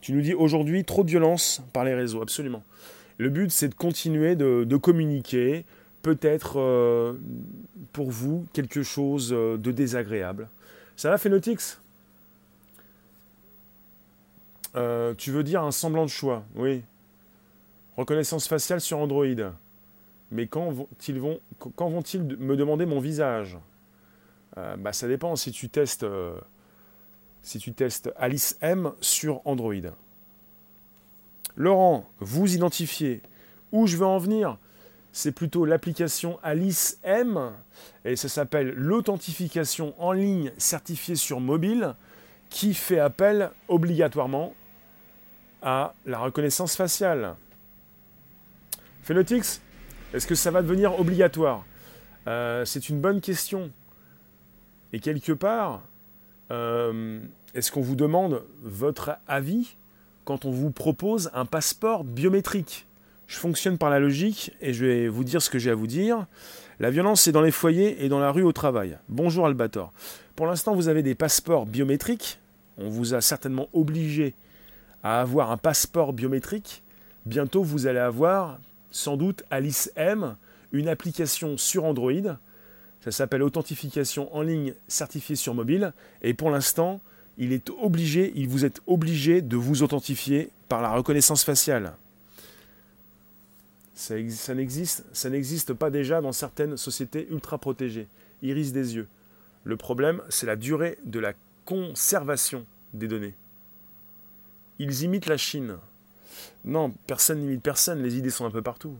Tu 0.00 0.12
nous 0.12 0.20
dis 0.20 0.34
aujourd'hui 0.34 0.84
trop 0.84 1.04
de 1.04 1.10
violence 1.10 1.62
par 1.72 1.84
les 1.84 1.94
réseaux, 1.94 2.22
absolument. 2.22 2.64
Le 3.18 3.28
but, 3.28 3.52
c'est 3.52 3.68
de 3.68 3.74
continuer 3.74 4.34
de, 4.34 4.76
communiquer, 4.76 5.64
peut-être 6.02 6.58
euh, 6.58 7.14
pour 7.92 8.10
vous 8.10 8.46
quelque 8.52 8.82
chose 8.82 9.32
euh, 9.32 9.56
de 9.56 9.70
désagréable. 9.70 10.48
Ça 10.96 11.10
va, 11.10 11.18
Phenotix 11.18 11.80
euh, 14.74 15.14
Tu 15.16 15.30
veux 15.30 15.44
dire 15.44 15.62
un 15.62 15.70
semblant 15.70 16.04
de 16.04 16.10
choix, 16.10 16.44
oui. 16.56 16.82
Reconnaissance 17.96 18.48
faciale 18.48 18.80
sur 18.80 18.98
Android. 18.98 19.26
Mais 20.30 20.46
quand 20.46 20.70
vont-ils 20.70 22.22
me 22.22 22.56
demander 22.56 22.86
mon 22.86 23.00
visage? 23.00 23.58
Bah, 24.56 24.92
Ça 24.92 25.08
dépend 25.08 25.36
si 25.36 25.52
tu 25.52 25.68
testes 25.68 26.06
si 27.42 27.58
tu 27.58 27.72
testes 27.74 28.12
Alice 28.16 28.56
M 28.60 28.92
sur 29.00 29.40
Android. 29.44 29.74
Laurent, 31.56 32.08
vous 32.20 32.54
identifiez 32.54 33.20
où 33.72 33.86
je 33.86 33.96
veux 33.96 34.06
en 34.06 34.18
venir? 34.18 34.58
C'est 35.12 35.32
plutôt 35.32 35.66
l'application 35.66 36.38
Alice 36.42 36.98
M 37.02 37.52
et 38.04 38.16
ça 38.16 38.28
s'appelle 38.28 38.70
l'authentification 38.70 39.94
en 39.98 40.12
ligne 40.12 40.52
certifiée 40.56 41.16
sur 41.16 41.40
mobile 41.40 41.94
qui 42.48 42.72
fait 42.72 42.98
appel 42.98 43.50
obligatoirement 43.68 44.54
à 45.60 45.94
la 46.06 46.18
reconnaissance 46.18 46.76
faciale. 46.76 47.34
Phenotix, 49.02 49.60
est-ce 50.14 50.28
que 50.28 50.36
ça 50.36 50.52
va 50.52 50.62
devenir 50.62 50.98
obligatoire? 51.00 51.64
Euh, 52.28 52.64
C'est 52.64 52.88
une 52.88 53.00
bonne 53.00 53.20
question. 53.20 53.72
Et 54.92 55.00
quelque 55.00 55.32
part, 55.32 55.82
euh, 56.52 57.18
est-ce 57.52 57.72
qu'on 57.72 57.80
vous 57.80 57.96
demande 57.96 58.42
votre 58.62 59.16
avis 59.26 59.74
quand 60.24 60.44
on 60.44 60.52
vous 60.52 60.70
propose 60.70 61.30
un 61.34 61.46
passeport 61.46 62.04
biométrique? 62.04 62.86
Je 63.26 63.38
fonctionne 63.38 63.76
par 63.76 63.90
la 63.90 63.98
logique 63.98 64.52
et 64.60 64.72
je 64.72 64.84
vais 64.84 65.08
vous 65.08 65.24
dire 65.24 65.42
ce 65.42 65.50
que 65.50 65.58
j'ai 65.58 65.70
à 65.70 65.74
vous 65.74 65.88
dire. 65.88 66.26
La 66.78 66.90
violence, 66.90 67.22
c'est 67.22 67.32
dans 67.32 67.42
les 67.42 67.50
foyers 67.50 68.04
et 68.04 68.08
dans 68.08 68.20
la 68.20 68.30
rue 68.30 68.44
au 68.44 68.52
travail. 68.52 68.98
Bonjour 69.08 69.46
Albator. 69.46 69.92
Pour 70.36 70.46
l'instant, 70.46 70.76
vous 70.76 70.86
avez 70.86 71.02
des 71.02 71.16
passeports 71.16 71.66
biométriques. 71.66 72.38
On 72.78 72.88
vous 72.88 73.14
a 73.14 73.20
certainement 73.20 73.68
obligé 73.72 74.34
à 75.02 75.20
avoir 75.20 75.50
un 75.50 75.56
passeport 75.56 76.12
biométrique. 76.12 76.84
Bientôt, 77.26 77.64
vous 77.64 77.88
allez 77.88 77.98
avoir 77.98 78.58
sans 78.92 79.16
doute 79.16 79.42
Alice 79.50 79.90
M, 79.96 80.36
une 80.70 80.88
application 80.88 81.56
sur 81.56 81.84
Android 81.84 82.36
ça 83.02 83.10
s'appelle 83.10 83.42
authentification 83.42 84.34
en 84.34 84.42
ligne 84.42 84.74
certifiée 84.86 85.34
sur 85.34 85.54
mobile. 85.54 85.92
Et 86.22 86.34
pour 86.34 86.50
l'instant, 86.50 87.00
il 87.36 87.52
est 87.52 87.68
obligé, 87.70 88.32
il 88.36 88.48
vous 88.48 88.64
est 88.64 88.80
obligé 88.86 89.42
de 89.42 89.56
vous 89.56 89.82
authentifier 89.82 90.50
par 90.68 90.80
la 90.80 90.92
reconnaissance 90.92 91.42
faciale. 91.42 91.94
Ça, 93.94 94.14
ça 94.34 95.30
n'existe 95.30 95.72
pas 95.72 95.90
déjà 95.90 96.20
dans 96.20 96.32
certaines 96.32 96.76
sociétés 96.76 97.26
ultra 97.30 97.58
protégées. 97.58 98.06
Iris 98.40 98.72
des 98.72 98.94
yeux. 98.94 99.08
Le 99.64 99.76
problème, 99.76 100.22
c'est 100.28 100.46
la 100.46 100.56
durée 100.56 100.98
de 101.04 101.18
la 101.18 101.32
conservation 101.64 102.66
des 102.94 103.08
données. 103.08 103.34
Ils 104.78 105.02
imitent 105.02 105.26
la 105.26 105.36
Chine. 105.36 105.76
Non, 106.64 106.92
personne 107.06 107.40
n'imite 107.40 107.62
personne, 107.62 108.02
les 108.02 108.16
idées 108.16 108.30
sont 108.30 108.44
un 108.44 108.50
peu 108.50 108.62
partout. 108.62 108.96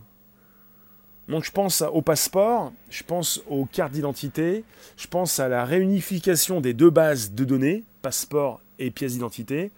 Donc 1.29 1.45
je 1.45 1.51
pense 1.51 1.81
au 1.81 2.01
passeport, 2.01 2.73
je 2.89 3.03
pense 3.03 3.41
aux 3.49 3.65
cartes 3.65 3.93
d'identité, 3.93 4.65
je 4.97 5.07
pense 5.07 5.39
à 5.39 5.47
la 5.47 5.63
réunification 5.63 6.59
des 6.59 6.73
deux 6.73 6.89
bases 6.89 7.31
de 7.31 7.45
données, 7.45 7.83
passeport 8.01 8.59
et 8.77 8.91
pièce 8.91 9.13
d'identité, 9.13 9.71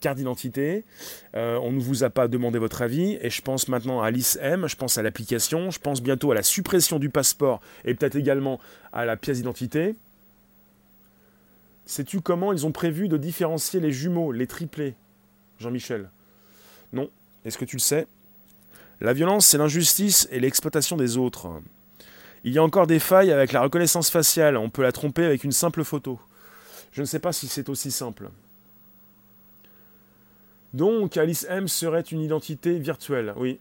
carte 0.00 0.18
d'identité. 0.18 0.84
Euh, 1.34 1.58
on 1.62 1.72
ne 1.72 1.80
vous 1.80 2.04
a 2.04 2.10
pas 2.10 2.28
demandé 2.28 2.60
votre 2.60 2.82
avis 2.82 3.18
et 3.20 3.30
je 3.30 3.42
pense 3.42 3.66
maintenant 3.68 4.02
à 4.02 4.10
l'ISM, 4.12 4.68
je 4.68 4.76
pense 4.76 4.96
à 4.96 5.02
l'application, 5.02 5.70
je 5.70 5.80
pense 5.80 6.00
bientôt 6.00 6.30
à 6.30 6.34
la 6.34 6.44
suppression 6.44 7.00
du 7.00 7.08
passeport 7.08 7.60
et 7.84 7.94
peut-être 7.94 8.16
également 8.16 8.60
à 8.92 9.04
la 9.04 9.16
pièce 9.16 9.38
d'identité. 9.38 9.96
Sais-tu 11.86 12.20
comment 12.20 12.52
ils 12.52 12.66
ont 12.66 12.72
prévu 12.72 13.08
de 13.08 13.16
différencier 13.16 13.80
les 13.80 13.92
jumeaux, 13.92 14.30
les 14.30 14.46
triplés 14.46 14.94
Jean-Michel? 15.58 16.08
Non. 16.94 17.10
Est-ce 17.44 17.58
que 17.58 17.64
tu 17.64 17.76
le 17.76 17.80
sais? 17.80 18.06
La 19.00 19.12
violence, 19.12 19.46
c'est 19.46 19.58
l'injustice 19.58 20.28
et 20.30 20.40
l'exploitation 20.40 20.96
des 20.96 21.16
autres. 21.16 21.60
Il 22.44 22.52
y 22.52 22.58
a 22.58 22.62
encore 22.62 22.86
des 22.86 23.00
failles 23.00 23.32
avec 23.32 23.52
la 23.52 23.62
reconnaissance 23.62 24.10
faciale, 24.10 24.56
on 24.56 24.70
peut 24.70 24.82
la 24.82 24.92
tromper 24.92 25.24
avec 25.24 25.44
une 25.44 25.52
simple 25.52 25.82
photo. 25.82 26.20
Je 26.92 27.00
ne 27.00 27.06
sais 27.06 27.18
pas 27.18 27.32
si 27.32 27.48
c'est 27.48 27.68
aussi 27.68 27.90
simple. 27.90 28.30
Donc, 30.72 31.16
Alice 31.16 31.46
M 31.48 31.68
serait 31.68 32.02
une 32.02 32.20
identité 32.20 32.78
virtuelle, 32.78 33.34
oui. 33.36 33.58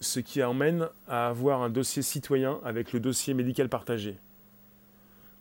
Ce 0.00 0.20
qui 0.20 0.42
emmène 0.42 0.88
à 1.08 1.28
avoir 1.28 1.62
un 1.62 1.70
dossier 1.70 2.02
citoyen 2.02 2.58
avec 2.64 2.92
le 2.92 3.00
dossier 3.00 3.34
médical 3.34 3.68
partagé. 3.68 4.16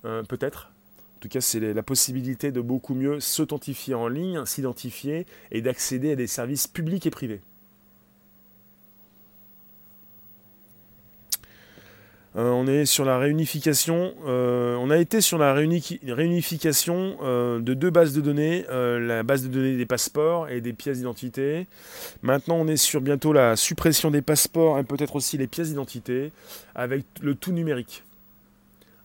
Euh, 0.05 0.23
peut-être. 0.23 0.72
En 1.23 1.29
tout 1.29 1.29
cas, 1.29 1.39
c'est 1.39 1.61
la 1.61 1.83
possibilité 1.83 2.51
de 2.51 2.59
beaucoup 2.59 2.95
mieux 2.95 3.21
s'authentifier 3.21 3.93
en 3.93 4.09
ligne, 4.09 4.43
s'identifier 4.45 5.25
et 5.51 5.61
d'accéder 5.61 6.11
à 6.11 6.15
des 6.17 6.27
services 6.27 6.67
publics 6.67 7.05
et 7.05 7.11
privés. 7.11 7.39
Euh, 12.35 12.49
on 12.49 12.67
est 12.67 12.83
sur 12.83 13.05
la 13.05 13.17
réunification. 13.19 14.13
Euh, 14.25 14.75
on 14.75 14.89
a 14.89 14.97
été 14.97 15.21
sur 15.21 15.37
la 15.37 15.53
réunification 15.53 17.15
euh, 17.21 17.61
de 17.61 17.73
deux 17.73 17.89
bases 17.89 18.11
de 18.11 18.19
données, 18.19 18.65
la 18.69 19.23
base 19.23 19.43
de 19.43 19.47
données 19.47 19.77
des 19.77 19.85
passeports 19.85 20.49
et 20.49 20.59
des 20.59 20.73
pièces 20.73 20.97
d'identité. 20.97 21.67
Maintenant, 22.21 22.55
on 22.55 22.67
est 22.67 22.75
sur 22.75 22.99
bientôt 22.99 23.31
la 23.31 23.55
suppression 23.55 24.11
des 24.11 24.21
passeports 24.21 24.77
et 24.77 24.83
peut-être 24.83 25.15
aussi 25.15 25.37
les 25.37 25.47
pièces 25.47 25.69
d'identité 25.69 26.33
avec 26.75 27.05
le 27.21 27.33
tout 27.33 27.53
numérique. 27.53 28.03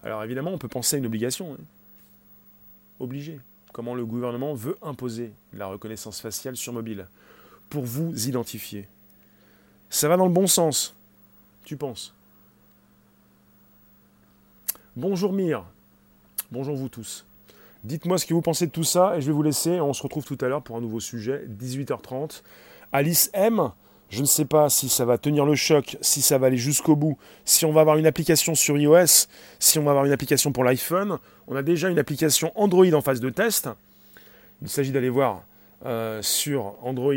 Alors 0.02 0.24
évidemment, 0.24 0.50
on 0.50 0.58
peut 0.58 0.66
penser 0.66 0.96
à 0.96 0.98
une 0.98 1.06
obligation. 1.06 1.52
Hein. 1.52 1.62
Obligé. 3.00 3.40
Comment 3.72 3.94
le 3.94 4.04
gouvernement 4.04 4.54
veut 4.54 4.76
imposer 4.82 5.32
la 5.52 5.66
reconnaissance 5.66 6.20
faciale 6.20 6.56
sur 6.56 6.72
mobile 6.72 7.06
pour 7.68 7.84
vous 7.84 8.28
identifier. 8.28 8.88
Ça 9.90 10.08
va 10.08 10.16
dans 10.16 10.26
le 10.26 10.32
bon 10.32 10.46
sens, 10.46 10.94
tu 11.64 11.76
penses 11.76 12.14
Bonjour 14.96 15.32
Mire. 15.32 15.64
Bonjour 16.50 16.74
vous 16.74 16.88
tous. 16.88 17.24
Dites-moi 17.84 18.18
ce 18.18 18.26
que 18.26 18.34
vous 18.34 18.42
pensez 18.42 18.66
de 18.66 18.72
tout 18.72 18.84
ça 18.84 19.16
et 19.16 19.20
je 19.20 19.26
vais 19.26 19.32
vous 19.32 19.42
laisser. 19.42 19.80
On 19.80 19.92
se 19.92 20.02
retrouve 20.02 20.24
tout 20.24 20.38
à 20.40 20.48
l'heure 20.48 20.62
pour 20.62 20.76
un 20.76 20.80
nouveau 20.80 20.98
sujet, 20.98 21.46
18h30. 21.46 22.42
Alice 22.90 23.30
M. 23.32 23.70
Je 24.10 24.22
ne 24.22 24.26
sais 24.26 24.46
pas 24.46 24.70
si 24.70 24.88
ça 24.88 25.04
va 25.04 25.18
tenir 25.18 25.44
le 25.44 25.54
choc, 25.54 25.98
si 26.00 26.22
ça 26.22 26.38
va 26.38 26.46
aller 26.46 26.56
jusqu'au 26.56 26.96
bout, 26.96 27.18
si 27.44 27.66
on 27.66 27.72
va 27.72 27.82
avoir 27.82 27.98
une 27.98 28.06
application 28.06 28.54
sur 28.54 28.78
iOS, 28.78 29.26
si 29.58 29.78
on 29.78 29.82
va 29.82 29.90
avoir 29.90 30.06
une 30.06 30.12
application 30.12 30.50
pour 30.50 30.64
l'iPhone. 30.64 31.18
On 31.46 31.56
a 31.56 31.62
déjà 31.62 31.90
une 31.90 31.98
application 31.98 32.50
Android 32.54 32.90
en 32.94 33.02
phase 33.02 33.20
de 33.20 33.28
test. 33.28 33.68
Il 34.62 34.68
s'agit 34.70 34.92
d'aller 34.92 35.10
voir 35.10 35.42
euh, 35.84 36.22
sur 36.22 36.74
Android. 36.82 37.12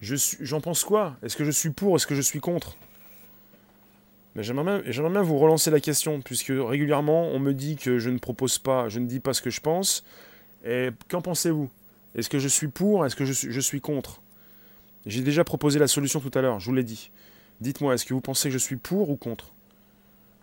J'en 0.00 0.60
pense 0.60 0.82
quoi? 0.82 1.16
Est-ce 1.22 1.36
que 1.36 1.44
je 1.44 1.52
suis 1.52 1.70
pour? 1.70 1.94
Est-ce 1.94 2.08
que 2.08 2.16
je 2.16 2.22
suis 2.22 2.40
contre? 2.40 2.76
J'aimerais 4.34 4.82
bien, 4.82 5.22
vous 5.22 5.38
relancer 5.38 5.70
la 5.70 5.80
question, 5.80 6.20
puisque 6.20 6.52
régulièrement 6.54 7.28
on 7.28 7.38
me 7.38 7.54
dit 7.54 7.76
que 7.76 7.98
je 7.98 8.10
ne 8.10 8.18
propose 8.18 8.58
pas, 8.58 8.90
je 8.90 8.98
ne 8.98 9.06
dis 9.06 9.20
pas 9.20 9.32
ce 9.32 9.40
que 9.40 9.50
je 9.50 9.60
pense. 9.60 10.04
Et 10.64 10.90
qu'en 11.08 11.22
pensez-vous? 11.22 11.70
Est-ce 12.16 12.28
que 12.28 12.38
je 12.38 12.48
suis 12.48 12.68
pour? 12.68 13.06
Est-ce 13.06 13.16
que 13.16 13.24
je 13.24 13.60
suis 13.60 13.80
contre? 13.80 14.20
J'ai 15.06 15.22
déjà 15.22 15.44
proposé 15.44 15.78
la 15.78 15.86
solution 15.86 16.18
tout 16.18 16.36
à 16.36 16.42
l'heure, 16.42 16.58
je 16.58 16.66
vous 16.66 16.74
l'ai 16.74 16.82
dit. 16.82 17.10
Dites-moi, 17.60 17.94
est-ce 17.94 18.04
que 18.04 18.12
vous 18.12 18.20
pensez 18.20 18.48
que 18.48 18.52
je 18.52 18.58
suis 18.58 18.76
pour 18.76 19.08
ou 19.08 19.16
contre? 19.16 19.52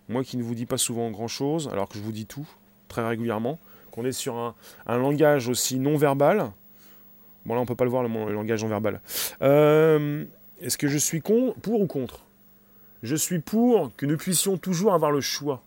Moi 0.08 0.24
qui 0.24 0.36
ne 0.36 0.42
vous 0.42 0.54
dis 0.54 0.66
pas 0.66 0.78
souvent 0.78 1.10
grand-chose, 1.10 1.68
alors 1.70 1.88
que 1.88 1.98
je 1.98 2.02
vous 2.02 2.12
dis 2.12 2.26
tout, 2.26 2.48
très 2.88 3.06
régulièrement, 3.06 3.58
qu'on 3.90 4.04
est 4.04 4.12
sur 4.12 4.36
un, 4.36 4.54
langage 4.86 5.48
aussi 5.48 5.78
non-verbal. 5.78 6.50
Bon 7.44 7.54
là 7.54 7.60
on 7.60 7.66
peut 7.66 7.74
pas 7.74 7.84
le 7.84 7.90
voir, 7.90 8.02
le, 8.02 8.32
langage 8.32 8.62
non-verbal. 8.62 9.00
Euh, 9.42 10.24
est-ce 10.60 10.78
que 10.78 10.88
je 10.88 10.98
suis 10.98 11.20
pour 11.20 11.80
ou 11.80 11.86
contre? 11.86 12.20
Je 13.02 13.16
suis 13.16 13.40
pour 13.40 13.94
que 13.96 14.06
nous 14.06 14.16
puissions 14.16 14.56
toujours 14.56 14.94
avoir 14.94 15.10
le 15.10 15.20
choix. 15.20 15.62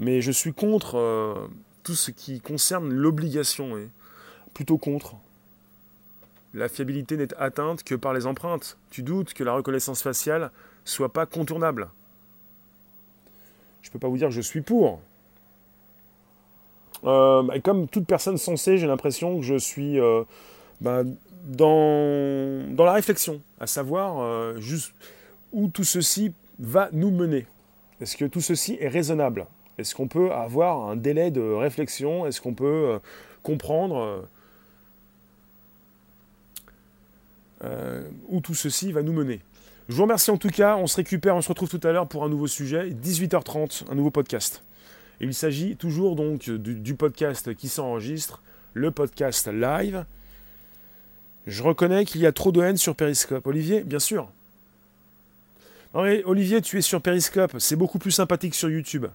Mais 0.00 0.20
je 0.20 0.32
suis 0.32 0.52
contre 0.52 0.96
euh, 0.96 1.46
tout 1.84 1.94
ce 1.94 2.10
qui 2.10 2.40
concerne 2.40 2.92
l'obligation. 2.92 3.78
Plutôt 4.52 4.78
contre. 4.78 5.14
La 6.54 6.68
fiabilité 6.68 7.16
n'est 7.16 7.34
atteinte 7.34 7.82
que 7.82 7.94
par 7.94 8.14
les 8.14 8.26
empreintes. 8.26 8.78
Tu 8.90 9.02
doutes 9.02 9.34
que 9.34 9.44
la 9.44 9.52
reconnaissance 9.52 10.02
faciale 10.02 10.50
soit 10.84 11.12
pas 11.12 11.26
contournable. 11.26 11.88
Je 13.82 13.88
ne 13.88 13.92
peux 13.92 13.98
pas 13.98 14.08
vous 14.08 14.16
dire 14.16 14.28
que 14.28 14.34
je 14.34 14.40
suis 14.40 14.60
pour. 14.60 15.00
Euh, 17.04 17.60
comme 17.60 17.88
toute 17.88 18.06
personne 18.06 18.38
sensée, 18.38 18.78
j'ai 18.78 18.86
l'impression 18.86 19.36
que 19.36 19.42
je 19.42 19.58
suis 19.58 20.00
euh, 20.00 20.22
bah, 20.80 21.02
dans, 21.44 22.64
la 22.78 22.92
réflexion, 22.92 23.42
à 23.60 23.66
savoir 23.66 24.58
juste 24.58 24.94
où 25.52 25.68
tout 25.68 25.84
ceci 25.84 26.32
va 26.58 26.88
nous 26.92 27.10
mener 27.10 27.46
Est-ce 28.00 28.16
que 28.16 28.24
tout 28.24 28.40
ceci 28.40 28.78
est 28.80 28.88
raisonnable? 28.88 29.46
Est-ce 29.78 29.94
qu'on 29.94 30.08
peut 30.08 30.32
avoir 30.32 30.88
un 30.88 30.96
délai 30.96 31.30
de 31.30 31.40
réflexion? 31.40 32.26
Est-ce 32.26 32.40
qu'on 32.40 32.54
peut 32.54 32.64
euh, 32.66 32.98
comprendre 33.42 33.96
euh, 33.96 34.22
euh, 37.53 37.53
où 38.28 38.40
tout 38.40 38.54
ceci 38.54 38.92
va 38.92 39.02
nous 39.02 39.12
mener 39.12 39.40
Je 39.88 39.94
vous 39.94 40.02
remercie 40.02 40.30
en 40.30 40.36
tout 40.36 40.48
cas, 40.48 40.76
on 40.76 40.86
se 40.86 40.96
récupère, 40.96 41.36
on 41.36 41.42
se 41.42 41.48
retrouve 41.48 41.68
tout 41.68 41.80
à 41.82 41.92
l'heure 41.92 42.08
pour 42.08 42.24
un 42.24 42.28
nouveau 42.28 42.46
sujet, 42.46 42.90
18h30, 42.90 43.90
un 43.90 43.94
nouveau 43.94 44.10
podcast. 44.10 44.62
Il 45.20 45.32
s'agit 45.34 45.76
toujours 45.76 46.16
donc 46.16 46.50
du, 46.50 46.74
du 46.74 46.94
podcast 46.94 47.54
qui 47.54 47.68
s'enregistre, 47.68 48.42
le 48.72 48.90
podcast 48.90 49.48
live. 49.48 50.04
Je 51.46 51.62
reconnais 51.62 52.04
qu'il 52.04 52.20
y 52.20 52.26
a 52.26 52.32
trop 52.32 52.52
de 52.52 52.62
haine 52.62 52.76
sur 52.76 52.96
Periscope. 52.96 53.46
Olivier, 53.46 53.84
bien 53.84 53.98
sûr, 53.98 54.28
Olivier, 55.94 56.60
tu 56.60 56.76
es 56.78 56.82
sur 56.82 57.00
Periscope, 57.00 57.54
c'est 57.58 57.76
beaucoup 57.76 58.00
plus 58.00 58.10
sympathique 58.10 58.56
sur 58.56 58.68
YouTube. 58.68 59.06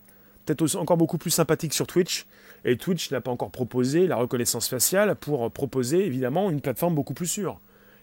Peut-être 0.46 0.78
encore 0.78 0.96
beaucoup 0.96 1.18
plus 1.18 1.30
sympathique 1.30 1.74
sur 1.74 1.86
Twitch. 1.86 2.26
Et 2.66 2.78
Twitch 2.78 3.12
n'a 3.12 3.22
pas 3.22 3.32
encore 3.32 3.52
proposé 3.52 4.08
la 4.08 4.16
reconnaissance 4.16 4.68
faciale 4.68 5.16
pour 5.16 5.52
proposer 5.52 6.06
évidemment 6.06 6.50
une 6.50 6.62
plateforme 6.62 6.96
beaucoup 6.96 7.14
plus 7.14 7.28
sûre. 7.28 7.60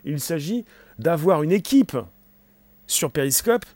Il 0.06 0.20
s'agit 0.20 0.64
d'avoir 0.98 1.42
une 1.42 1.52
équipe 1.52 1.96
sur 2.86 3.10
Periscope 3.10 3.66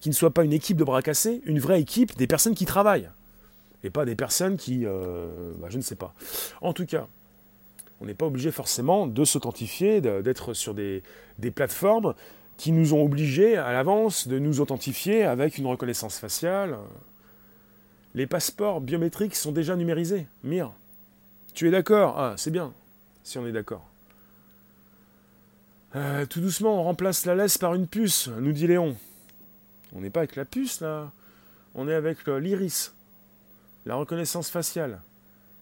qui 0.00 0.10
ne 0.10 0.14
soit 0.14 0.32
pas 0.32 0.44
une 0.44 0.52
équipe 0.52 0.76
de 0.76 0.84
bras 0.84 1.02
cassés, 1.02 1.42
une 1.44 1.58
vraie 1.58 1.80
équipe 1.80 2.16
des 2.16 2.26
personnes 2.26 2.54
qui 2.54 2.66
travaillent. 2.66 3.10
Et 3.82 3.90
pas 3.90 4.04
des 4.04 4.14
personnes 4.14 4.56
qui... 4.56 4.84
Euh, 4.84 5.52
bah, 5.58 5.68
je 5.70 5.78
ne 5.78 5.82
sais 5.82 5.96
pas. 5.96 6.14
En 6.60 6.72
tout 6.72 6.86
cas, 6.86 7.08
on 8.00 8.06
n'est 8.06 8.14
pas 8.14 8.26
obligé 8.26 8.52
forcément 8.52 9.06
de 9.06 9.24
s'authentifier, 9.24 10.00
d'être 10.00 10.54
sur 10.54 10.74
des, 10.74 11.02
des 11.38 11.50
plateformes 11.50 12.14
qui 12.56 12.72
nous 12.72 12.92
ont 12.92 13.02
obligés 13.02 13.56
à 13.56 13.72
l'avance 13.72 14.28
de 14.28 14.38
nous 14.38 14.60
authentifier 14.60 15.24
avec 15.24 15.58
une 15.58 15.66
reconnaissance 15.66 16.18
faciale. 16.18 16.76
Les 18.14 18.26
passeports 18.26 18.80
biométriques 18.80 19.36
sont 19.36 19.52
déjà 19.52 19.74
numérisés. 19.76 20.26
Mire, 20.44 20.72
tu 21.54 21.66
es 21.66 21.70
d'accord? 21.70 22.18
Ah, 22.18 22.34
c'est 22.36 22.50
bien, 22.50 22.72
si 23.22 23.38
on 23.38 23.46
est 23.46 23.52
d'accord. 23.52 23.88
Euh, 25.96 26.26
tout 26.26 26.40
doucement, 26.40 26.80
on 26.80 26.82
remplace 26.82 27.24
la 27.24 27.34
laisse 27.34 27.56
par 27.56 27.74
une 27.74 27.86
puce, 27.86 28.28
nous 28.40 28.52
dit 28.52 28.66
Léon. 28.66 28.94
On 29.94 30.00
n'est 30.00 30.10
pas 30.10 30.20
avec 30.20 30.36
la 30.36 30.44
puce, 30.44 30.80
là. 30.80 31.10
On 31.74 31.88
est 31.88 31.94
avec 31.94 32.26
l'iris, 32.26 32.94
la 33.86 33.94
reconnaissance 33.94 34.50
faciale, 34.50 35.00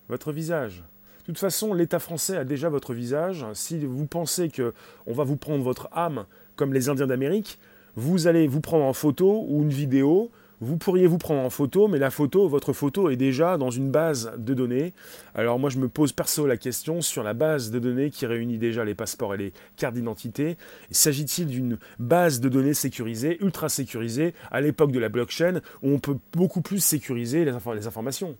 votre 0.08 0.32
visage. 0.32 0.82
De 1.20 1.26
toute 1.26 1.38
façon, 1.38 1.74
l'État 1.74 1.98
français 1.98 2.36
a 2.36 2.44
déjà 2.44 2.68
votre 2.68 2.94
visage. 2.94 3.44
Si 3.54 3.84
vous 3.84 4.06
pensez 4.06 4.48
que 4.48 4.74
on 5.06 5.12
va 5.12 5.24
vous 5.24 5.36
prendre 5.36 5.62
votre 5.62 5.88
âme 5.92 6.26
comme 6.56 6.72
les 6.72 6.88
Indiens 6.88 7.06
d'Amérique, 7.06 7.58
vous 7.94 8.26
allez 8.26 8.46
vous 8.46 8.60
prendre 8.60 8.84
en 8.84 8.92
photo 8.92 9.44
ou 9.48 9.62
une 9.62 9.70
vidéo. 9.70 10.30
Vous 10.62 10.78
pourriez 10.78 11.06
vous 11.06 11.18
prendre 11.18 11.42
en 11.42 11.50
photo, 11.50 11.86
mais 11.86 11.98
la 11.98 12.10
photo, 12.10 12.48
votre 12.48 12.72
photo 12.72 13.10
est 13.10 13.16
déjà 13.16 13.58
dans 13.58 13.70
une 13.70 13.90
base 13.90 14.32
de 14.38 14.54
données. 14.54 14.94
Alors 15.34 15.58
moi, 15.58 15.68
je 15.68 15.76
me 15.78 15.88
pose 15.88 16.12
perso 16.12 16.46
la 16.46 16.56
question 16.56 17.02
sur 17.02 17.22
la 17.22 17.34
base 17.34 17.70
de 17.70 17.78
données 17.78 18.08
qui 18.08 18.24
réunit 18.24 18.56
déjà 18.56 18.82
les 18.82 18.94
passeports 18.94 19.34
et 19.34 19.38
les 19.38 19.52
cartes 19.76 19.94
d'identité. 19.94 20.56
S'agit-il 20.90 21.48
d'une 21.48 21.78
base 21.98 22.40
de 22.40 22.48
données 22.48 22.72
sécurisée, 22.72 23.36
ultra 23.42 23.68
sécurisée, 23.68 24.32
à 24.50 24.62
l'époque 24.62 24.92
de 24.92 24.98
la 24.98 25.10
blockchain, 25.10 25.60
où 25.82 25.90
on 25.90 25.98
peut 25.98 26.16
beaucoup 26.32 26.62
plus 26.62 26.80
sécuriser 26.80 27.44
les, 27.44 27.86
informations? 27.86 28.34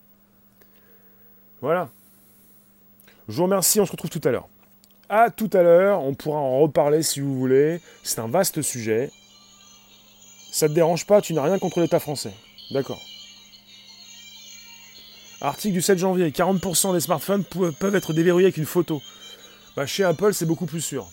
Voilà. 1.60 1.90
Je 3.28 3.36
vous 3.36 3.42
remercie, 3.42 3.78
on 3.78 3.84
se 3.84 3.92
retrouve 3.92 4.10
tout 4.10 4.26
à 4.26 4.30
l'heure. 4.30 4.48
À 5.10 5.30
tout 5.30 5.50
à 5.52 5.62
l'heure, 5.62 6.02
on 6.02 6.14
pourra 6.14 6.38
en 6.38 6.60
reparler 6.60 7.02
si 7.02 7.20
vous 7.20 7.38
voulez. 7.38 7.80
C'est 8.02 8.20
un 8.20 8.28
vaste 8.28 8.62
sujet. 8.62 9.10
Ça 10.56 10.70
te 10.70 10.72
dérange 10.72 11.04
pas, 11.04 11.20
tu 11.20 11.34
n'as 11.34 11.42
rien 11.42 11.58
contre 11.58 11.80
l'État 11.80 12.00
français. 12.00 12.32
D'accord. 12.70 13.02
Article 15.42 15.74
du 15.74 15.82
7 15.82 15.98
janvier, 15.98 16.30
40% 16.30 16.94
des 16.94 17.00
smartphones 17.00 17.44
peuvent 17.44 17.94
être 17.94 18.14
déverrouillés 18.14 18.46
avec 18.46 18.56
une 18.56 18.64
photo. 18.64 19.02
Bah, 19.76 19.84
chez 19.84 20.02
Apple, 20.02 20.32
c'est 20.32 20.46
beaucoup 20.46 20.64
plus 20.64 20.80
sûr. 20.80 21.06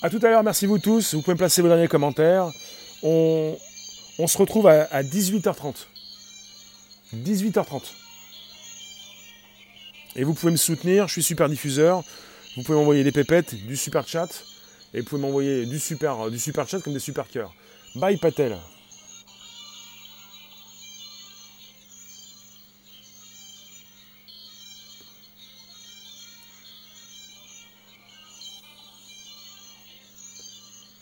A 0.00 0.08
tout 0.08 0.18
à 0.22 0.30
l'heure, 0.30 0.42
merci 0.42 0.64
vous 0.64 0.78
tous. 0.78 1.12
Vous 1.12 1.20
pouvez 1.20 1.34
me 1.34 1.38
placer 1.38 1.60
vos 1.60 1.68
derniers 1.68 1.88
commentaires. 1.88 2.50
On, 3.02 3.54
se 4.26 4.38
retrouve 4.38 4.66
à 4.66 5.02
18h30. 5.02 5.74
18h30. 7.16 7.82
Et 10.14 10.24
vous 10.24 10.32
pouvez 10.32 10.52
me 10.52 10.56
soutenir, 10.56 11.06
je 11.06 11.12
suis 11.12 11.22
super 11.22 11.50
diffuseur. 11.50 12.02
Vous 12.56 12.62
pouvez 12.62 12.78
m'envoyer 12.78 13.04
des 13.04 13.12
pépettes, 13.12 13.54
du 13.66 13.76
super 13.76 14.08
chat. 14.08 14.42
Et 14.96 15.00
vous 15.00 15.06
pouvez 15.06 15.22
m'envoyer 15.22 15.66
du 15.66 15.78
super, 15.78 16.30
du 16.30 16.38
super 16.40 16.66
chat 16.66 16.80
comme 16.80 16.94
des 16.94 16.98
super 16.98 17.28
cœurs. 17.28 17.54
Bye 17.94 18.16
Patel. 18.16 18.56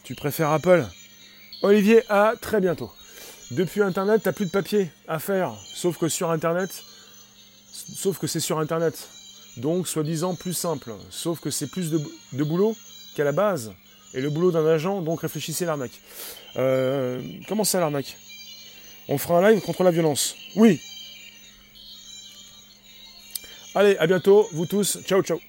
Tu 0.02 0.14
préfères 0.14 0.50
Apple? 0.50 0.84
Olivier, 1.62 2.02
à 2.10 2.34
très 2.38 2.60
bientôt. 2.60 2.92
Depuis 3.52 3.80
Internet, 3.80 4.20
t'as 4.24 4.32
plus 4.32 4.44
de 4.44 4.50
papier 4.50 4.90
à 5.08 5.18
faire. 5.18 5.54
Sauf 5.72 5.96
que 5.96 6.10
sur 6.10 6.30
Internet, 6.30 6.82
Sauf 7.74 8.18
que 8.18 8.26
c'est 8.26 8.40
sur 8.40 8.58
Internet. 8.60 9.08
Donc, 9.56 9.88
soi-disant, 9.88 10.34
plus 10.34 10.52
simple. 10.52 10.92
Sauf 11.10 11.40
que 11.40 11.50
c'est 11.50 11.66
plus 11.66 11.90
de, 11.90 12.44
boulot 12.44 12.76
qu'à 13.16 13.24
la 13.24 13.32
base. 13.32 13.72
Et 14.14 14.20
le 14.20 14.30
boulot 14.30 14.52
d'un 14.52 14.66
agent, 14.66 15.02
donc 15.02 15.22
réfléchissez 15.22 15.64
à 15.64 15.68
l'arnaque. 15.68 16.00
Euh, 16.56 17.20
comment 17.48 17.64
ça 17.64 17.80
l'arnaque? 17.80 18.16
On 19.08 19.18
fera 19.18 19.38
un 19.38 19.50
live 19.50 19.60
contre 19.60 19.82
la 19.82 19.90
violence. 19.90 20.36
Oui. 20.56 20.80
Allez, 23.74 23.96
à 23.98 24.06
bientôt, 24.06 24.48
vous 24.52 24.66
tous. 24.66 24.98
Ciao, 25.04 25.22
ciao. 25.22 25.40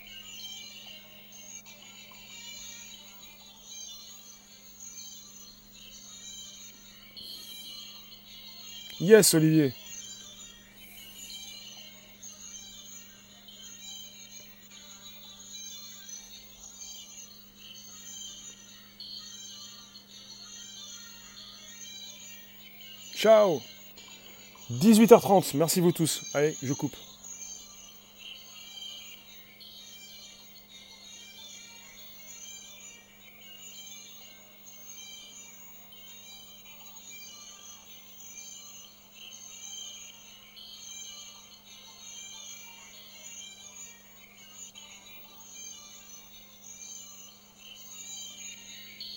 Yes, 9.00 9.34
Olivier. 9.36 9.74
Ciao 23.26 23.60
18h30, 24.70 25.58
merci 25.58 25.80
vous 25.80 25.92
tous. 25.92 26.22
Allez, 26.36 26.56
je 26.62 26.74
coupe. 26.74 26.96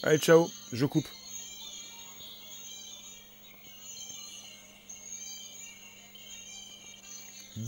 Allez, 0.02 0.16
ciao, 0.16 0.48
je 0.72 0.86
coupe.« 0.86 1.04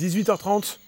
18h30, 0.01 0.78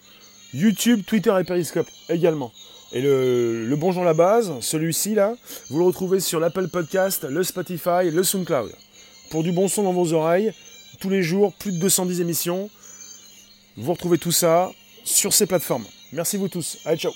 YouTube, 0.54 1.02
Twitter 1.06 1.34
et 1.38 1.44
Periscope 1.44 1.88
également. 2.08 2.52
Et 2.92 3.00
le, 3.00 3.66
le 3.66 3.76
Bonjour 3.76 4.04
la 4.04 4.14
base, 4.14 4.52
celui-ci 4.60 5.14
là, 5.14 5.34
vous 5.70 5.78
le 5.78 5.84
retrouvez 5.84 6.20
sur 6.20 6.40
l'Apple 6.40 6.68
Podcast, 6.68 7.24
le 7.24 7.42
Spotify, 7.42 8.10
le 8.10 8.22
SoundCloud. 8.22 8.72
Pour 9.30 9.42
du 9.42 9.52
bon 9.52 9.68
son 9.68 9.82
dans 9.84 9.92
vos 9.92 10.12
oreilles, 10.12 10.52
tous 11.00 11.10
les 11.10 11.22
jours, 11.22 11.52
plus 11.54 11.72
de 11.72 11.78
210 11.78 12.20
émissions. 12.20 12.70
Vous 13.76 13.92
retrouvez 13.92 14.18
tout 14.18 14.32
ça 14.32 14.70
sur 15.04 15.32
ces 15.32 15.46
plateformes. 15.46 15.86
Merci 16.12 16.36
vous 16.36 16.48
tous. 16.48 16.78
Allez, 16.84 16.98
ciao 16.98 17.12